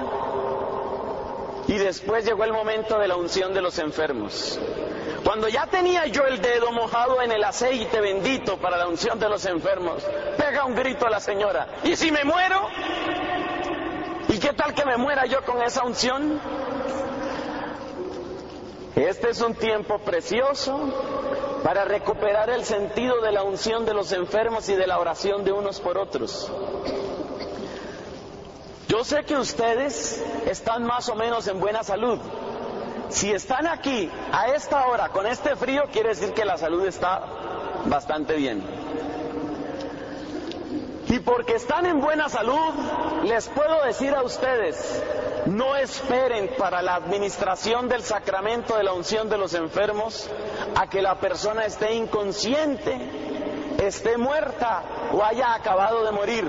y 1.67 1.77
después 1.77 2.25
llegó 2.25 2.43
el 2.43 2.53
momento 2.53 2.99
de 2.99 3.07
la 3.07 3.15
unción 3.15 3.55
de 3.55 3.61
los 3.61 3.79
enfermos. 3.79 4.59
Cuando 5.23 5.47
ya 5.47 5.65
tenía 5.65 6.05
yo 6.05 6.25
el 6.25 6.39
dedo 6.39 6.71
mojado 6.71 7.21
en 7.23 7.31
el 7.31 7.43
aceite 7.43 8.01
bendito 8.01 8.57
para 8.57 8.77
la 8.77 8.87
unción 8.87 9.17
de 9.17 9.29
los 9.29 9.45
enfermos, 9.45 10.03
pega 10.37 10.65
un 10.65 10.75
grito 10.75 11.07
a 11.07 11.09
la 11.09 11.19
señora. 11.19 11.67
¿Y 11.83 11.95
si 11.95 12.11
me 12.11 12.23
muero? 12.23 12.67
¿Y 14.27 14.37
qué 14.37 14.53
tal 14.53 14.75
que 14.75 14.85
me 14.85 14.97
muera 14.97 15.25
yo 15.25 15.43
con 15.43 15.61
esa 15.63 15.83
unción? 15.83 16.39
Este 18.95 19.31
es 19.31 19.41
un 19.41 19.55
tiempo 19.55 19.97
precioso 19.99 20.79
para 21.63 21.83
recuperar 21.83 22.51
el 22.51 22.63
sentido 22.63 23.21
de 23.21 23.31
la 23.31 23.41
unción 23.41 23.85
de 23.85 23.93
los 23.93 24.11
enfermos 24.11 24.69
y 24.69 24.75
de 24.75 24.85
la 24.85 24.99
oración 24.99 25.43
de 25.43 25.51
unos 25.51 25.79
por 25.79 25.97
otros. 25.97 26.51
Yo 28.87 29.03
sé 29.03 29.23
que 29.23 29.35
ustedes 29.35 30.23
están 30.45 30.83
más 30.83 31.09
o 31.09 31.15
menos 31.15 31.47
en 31.47 31.59
buena 31.59 31.83
salud. 31.83 32.19
Si 33.09 33.31
están 33.31 33.65
aquí 33.65 34.11
a 34.31 34.49
esta 34.49 34.85
hora 34.87 35.09
con 35.09 35.25
este 35.25 35.55
frío, 35.55 35.85
quiere 35.91 36.09
decir 36.09 36.33
que 36.33 36.45
la 36.45 36.57
salud 36.59 36.85
está 36.85 37.23
bastante 37.85 38.35
bien. 38.35 38.63
Y 41.09 41.19
porque 41.19 41.55
están 41.55 41.87
en 41.87 41.99
buena 41.99 42.29
salud, 42.29 42.73
les 43.23 43.47
puedo 43.49 43.83
decir 43.85 44.13
a 44.13 44.23
ustedes, 44.23 45.01
no 45.45 45.75
esperen 45.75 46.51
para 46.57 46.81
la 46.81 46.95
administración 46.95 47.89
del 47.89 48.03
sacramento 48.03 48.77
de 48.77 48.83
la 48.83 48.93
unción 48.93 49.29
de 49.29 49.37
los 49.37 49.53
enfermos 49.53 50.29
a 50.75 50.87
que 50.87 51.01
la 51.01 51.19
persona 51.19 51.65
esté 51.65 51.93
inconsciente, 51.93 52.97
esté 53.81 54.17
muerta 54.17 54.83
o 55.11 55.23
haya 55.23 55.53
acabado 55.53 56.03
de 56.05 56.11
morir. 56.11 56.47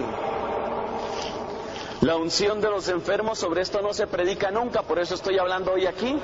La 2.00 2.16
unción 2.16 2.60
de 2.60 2.68
los 2.68 2.88
enfermos, 2.88 3.38
sobre 3.38 3.62
esto 3.62 3.80
no 3.80 3.94
se 3.94 4.06
predica 4.06 4.50
nunca, 4.50 4.82
por 4.82 4.98
eso 4.98 5.14
estoy 5.14 5.38
hablando 5.38 5.72
hoy 5.72 5.86
aquí. 5.86 6.18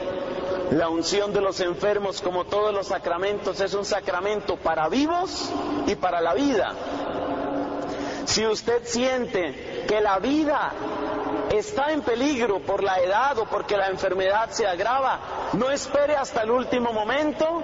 La 0.73 0.89
unción 0.89 1.33
de 1.33 1.41
los 1.41 1.59
enfermos, 1.61 2.21
como 2.21 2.45
todos 2.45 2.73
los 2.73 2.89
sacramentos, 2.89 3.61
es 3.61 3.75
un 3.75 3.85
sacramento 3.85 4.57
para 4.57 4.89
vivos 4.89 5.51
y 5.87 5.95
para 5.95 6.21
la 6.21 6.35
vida. 6.35 6.75
Si 8.27 8.47
usted 8.47 8.83
siente 8.85 9.87
que 9.89 10.01
la 10.01 10.19
vida 10.19 10.73
está 11.51 11.93
en 11.93 12.03
peligro 12.03 12.61
por 12.61 12.83
la 12.83 12.99
edad 13.01 13.39
o 13.39 13.47
porque 13.47 13.77
la 13.77 13.89
enfermedad 13.89 14.51
se 14.51 14.67
agrava, 14.67 15.19
no 15.55 15.71
espere 15.71 16.17
hasta 16.17 16.43
el 16.43 16.51
último 16.51 16.93
momento, 16.93 17.63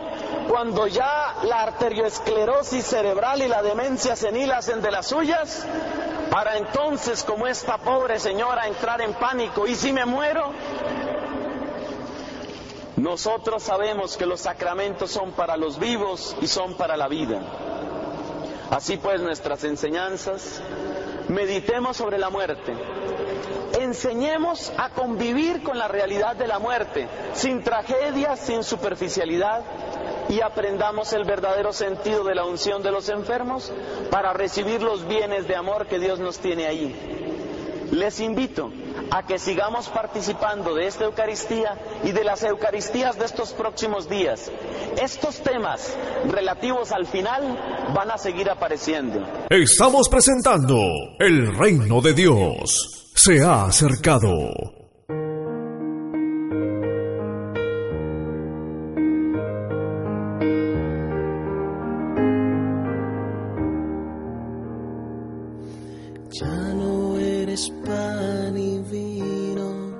cuando 0.48 0.86
ya 0.86 1.36
la 1.44 1.62
arterioesclerosis 1.62 2.84
cerebral 2.84 3.42
y 3.42 3.48
la 3.48 3.62
demencia 3.62 4.16
senil 4.16 4.50
hacen 4.52 4.82
de 4.82 4.90
las 4.90 5.06
suyas, 5.06 5.64
para 6.30 6.58
entonces, 6.58 7.22
como 7.22 7.46
esta 7.46 7.78
pobre 7.78 8.18
señora, 8.18 8.66
entrar 8.66 9.00
en 9.00 9.14
pánico. 9.14 9.66
¿Y 9.66 9.74
si 9.74 9.92
me 9.92 10.04
muero? 10.04 10.52
Nosotros 12.96 13.62
sabemos 13.62 14.16
que 14.16 14.26
los 14.26 14.40
sacramentos 14.40 15.10
son 15.10 15.32
para 15.32 15.56
los 15.56 15.78
vivos 15.78 16.36
y 16.40 16.46
son 16.46 16.74
para 16.74 16.96
la 16.96 17.08
vida. 17.08 17.40
Así 18.70 18.96
pues, 18.96 19.20
nuestras 19.20 19.62
enseñanzas, 19.64 20.60
meditemos 21.28 21.96
sobre 21.96 22.18
la 22.18 22.30
muerte, 22.30 22.74
enseñemos 23.80 24.72
a 24.76 24.90
convivir 24.90 25.62
con 25.62 25.78
la 25.78 25.88
realidad 25.88 26.36
de 26.36 26.46
la 26.46 26.58
muerte, 26.58 27.08
sin 27.34 27.62
tragedias, 27.62 28.40
sin 28.40 28.62
superficialidad, 28.62 29.62
y 30.28 30.40
aprendamos 30.40 31.12
el 31.12 31.24
verdadero 31.24 31.72
sentido 31.72 32.24
de 32.24 32.34
la 32.34 32.44
unción 32.44 32.82
de 32.82 32.90
los 32.90 33.08
enfermos 33.08 33.72
para 34.10 34.32
recibir 34.32 34.82
los 34.82 35.06
bienes 35.06 35.46
de 35.46 35.56
amor 35.56 35.86
que 35.86 35.98
Dios 35.98 36.18
nos 36.18 36.38
tiene 36.38 36.66
ahí. 36.66 36.94
Les 37.92 38.18
invito 38.20 38.72
a 39.10 39.24
que 39.24 39.38
sigamos 39.38 39.88
participando 39.88 40.74
de 40.74 40.88
esta 40.88 41.04
Eucaristía 41.04 41.78
y 42.02 42.10
de 42.10 42.24
las 42.24 42.42
Eucaristías 42.42 43.16
de 43.18 43.24
estos 43.24 43.52
próximos 43.52 44.08
días. 44.08 44.50
Estos 45.00 45.40
temas 45.40 45.96
relativos 46.28 46.90
al 46.90 47.06
final 47.06 47.92
van 47.94 48.10
a 48.10 48.18
seguir 48.18 48.50
apareciendo. 48.50 49.20
Estamos 49.48 50.08
presentando 50.08 50.76
El 51.20 51.56
Reino 51.56 52.00
de 52.00 52.12
Dios. 52.12 53.05
Se 53.18 53.42
ha 53.42 53.64
acercado. 53.64 54.28
Ya 66.30 66.74
no 66.74 67.18
eres 67.18 67.72
pan 67.84 68.56
y 68.56 68.78
vino, 68.80 69.96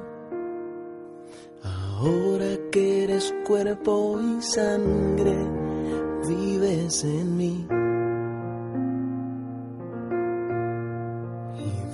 ahora 1.65 2.57
que 2.71 3.05
eres 3.05 3.35
cuerpo 3.47 4.21
y 4.21 4.43
sangre, 4.43 5.37
vives 6.29 7.03
en 7.03 7.37
mí. 7.37 7.67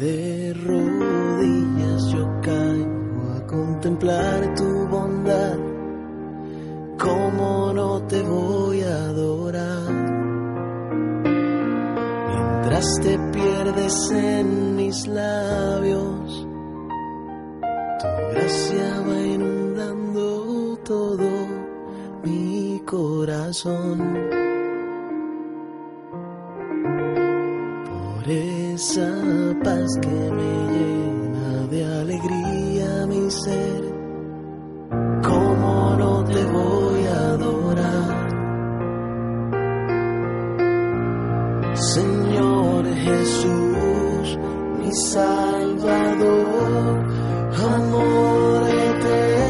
De 0.02 0.52
rodillas 0.54 2.02
yo 2.12 2.24
caigo 2.42 3.32
a 3.36 3.46
contemplar 3.46 4.54
tu 4.56 4.88
bondad, 4.88 5.58
¿cómo 6.98 7.72
no 7.72 8.02
te 8.08 8.20
voy 8.22 8.82
a 8.82 8.96
adorar? 8.96 9.92
mientras 12.28 12.86
te 13.02 13.18
pierdes 13.32 14.10
en 14.10 14.76
mis 14.76 15.06
labios. 15.06 16.46
Tu 18.00 18.08
gracia 18.32 19.00
va 19.06 19.20
inundando 19.22 20.78
todo 20.84 21.30
mi 22.24 22.82
corazón. 22.84 23.98
Por 27.84 28.28
esa 28.74 29.10
paz 29.62 29.98
que 30.00 30.08
me 30.08 30.52
llena 30.72 31.66
de 31.66 31.84
alegría 31.84 33.06
mi 33.06 33.30
ser, 33.30 33.82
¿cómo 35.22 35.96
no 35.98 36.24
te 36.24 36.42
voy 36.44 37.04
a 37.06 37.18
adorar? 37.34 38.28
Señor 41.74 42.86
Jesús, 42.86 44.38
mi 44.78 44.90
Salvador, 45.12 46.94
amor 47.76 48.62
eterno, 48.68 49.41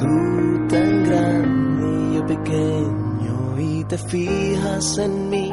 Tú 0.00 0.06
tan 0.68 1.04
grande 1.04 2.14
yo 2.14 2.26
pequeño 2.26 3.60
y 3.60 3.84
te 3.84 3.98
fijas 3.98 4.96
en 4.96 5.28
mí, 5.28 5.49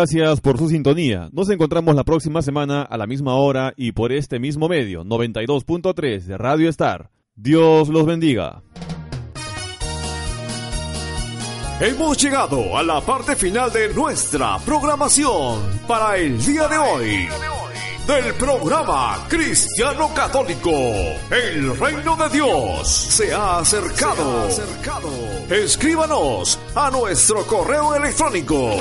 Gracias 0.00 0.40
por 0.40 0.56
su 0.56 0.70
sintonía. 0.70 1.28
Nos 1.30 1.50
encontramos 1.50 1.94
la 1.94 2.04
próxima 2.04 2.40
semana 2.40 2.80
a 2.80 2.96
la 2.96 3.06
misma 3.06 3.34
hora 3.34 3.74
y 3.76 3.92
por 3.92 4.12
este 4.12 4.38
mismo 4.38 4.66
medio, 4.66 5.04
92.3 5.04 6.22
de 6.22 6.38
Radio 6.38 6.70
Star. 6.70 7.10
Dios 7.34 7.90
los 7.90 8.06
bendiga. 8.06 8.62
Hemos 11.82 12.16
llegado 12.16 12.78
a 12.78 12.82
la 12.82 13.02
parte 13.02 13.36
final 13.36 13.70
de 13.74 13.92
nuestra 13.92 14.56
programación 14.60 15.60
para 15.86 16.16
el 16.16 16.42
día 16.46 16.66
de 16.66 16.78
hoy. 16.78 17.28
Del 18.06 18.32
programa 18.36 19.26
Cristiano 19.28 20.08
Católico, 20.14 20.72
el 21.30 21.78
reino 21.78 22.16
de 22.16 22.28
Dios 22.30 22.88
se 22.88 23.34
ha 23.34 23.58
acercado. 23.58 24.48
Escríbanos 25.50 26.58
a 26.74 26.90
nuestro 26.90 27.46
correo 27.46 27.94
electrónico. 27.94 28.78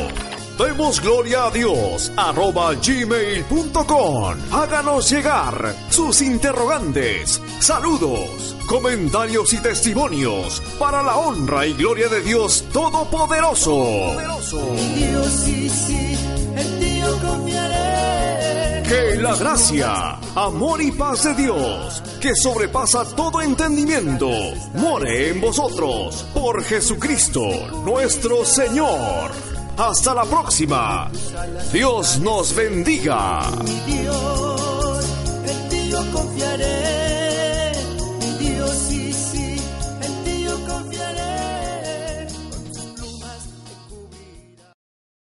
Demos 0.60 1.00
gloria 1.00 1.46
a 1.46 1.52
Dios 1.52 2.12
arroba 2.18 2.74
gmail.com. 2.74 4.36
Háganos 4.52 5.10
llegar 5.10 5.74
sus 5.90 6.22
interrogantes, 6.22 7.42
saludos, 7.60 8.58
comentarios 8.68 9.54
y 9.54 9.62
testimonios 9.62 10.62
para 10.78 11.02
la 11.02 11.16
honra 11.16 11.66
y 11.66 11.74
gloria 11.76 12.10
de 12.10 12.22
Dios 12.22 12.66
Todopoderoso. 12.74 14.18
Dios 14.96 15.28
sí, 15.46 15.70
sí, 15.70 16.18
en 16.58 16.80
ti 16.80 17.00
yo 17.00 17.18
confiaré. 17.26 18.84
Que 18.84 19.16
la 19.16 19.38
gracia, 19.38 20.20
amor 20.36 20.82
y 20.82 20.92
paz 20.92 21.24
de 21.24 21.36
Dios, 21.36 22.04
que 22.20 22.36
sobrepasa 22.36 23.06
todo 23.16 23.42
entendimiento, 23.42 24.30
more 24.74 25.30
en 25.30 25.40
vosotros 25.40 26.26
por 26.34 26.62
Jesucristo 26.66 27.48
nuestro 27.86 28.44
Señor. 28.44 29.32
Hasta 29.80 30.14
la 30.14 30.26
próxima. 30.26 31.10
Dios 31.72 32.20
nos 32.20 32.54
bendiga. 32.54 33.50
Dios, 33.88 35.06
en 35.46 35.70
ti 35.70 35.90
yo 35.90 36.12
confiaré. 36.12 37.09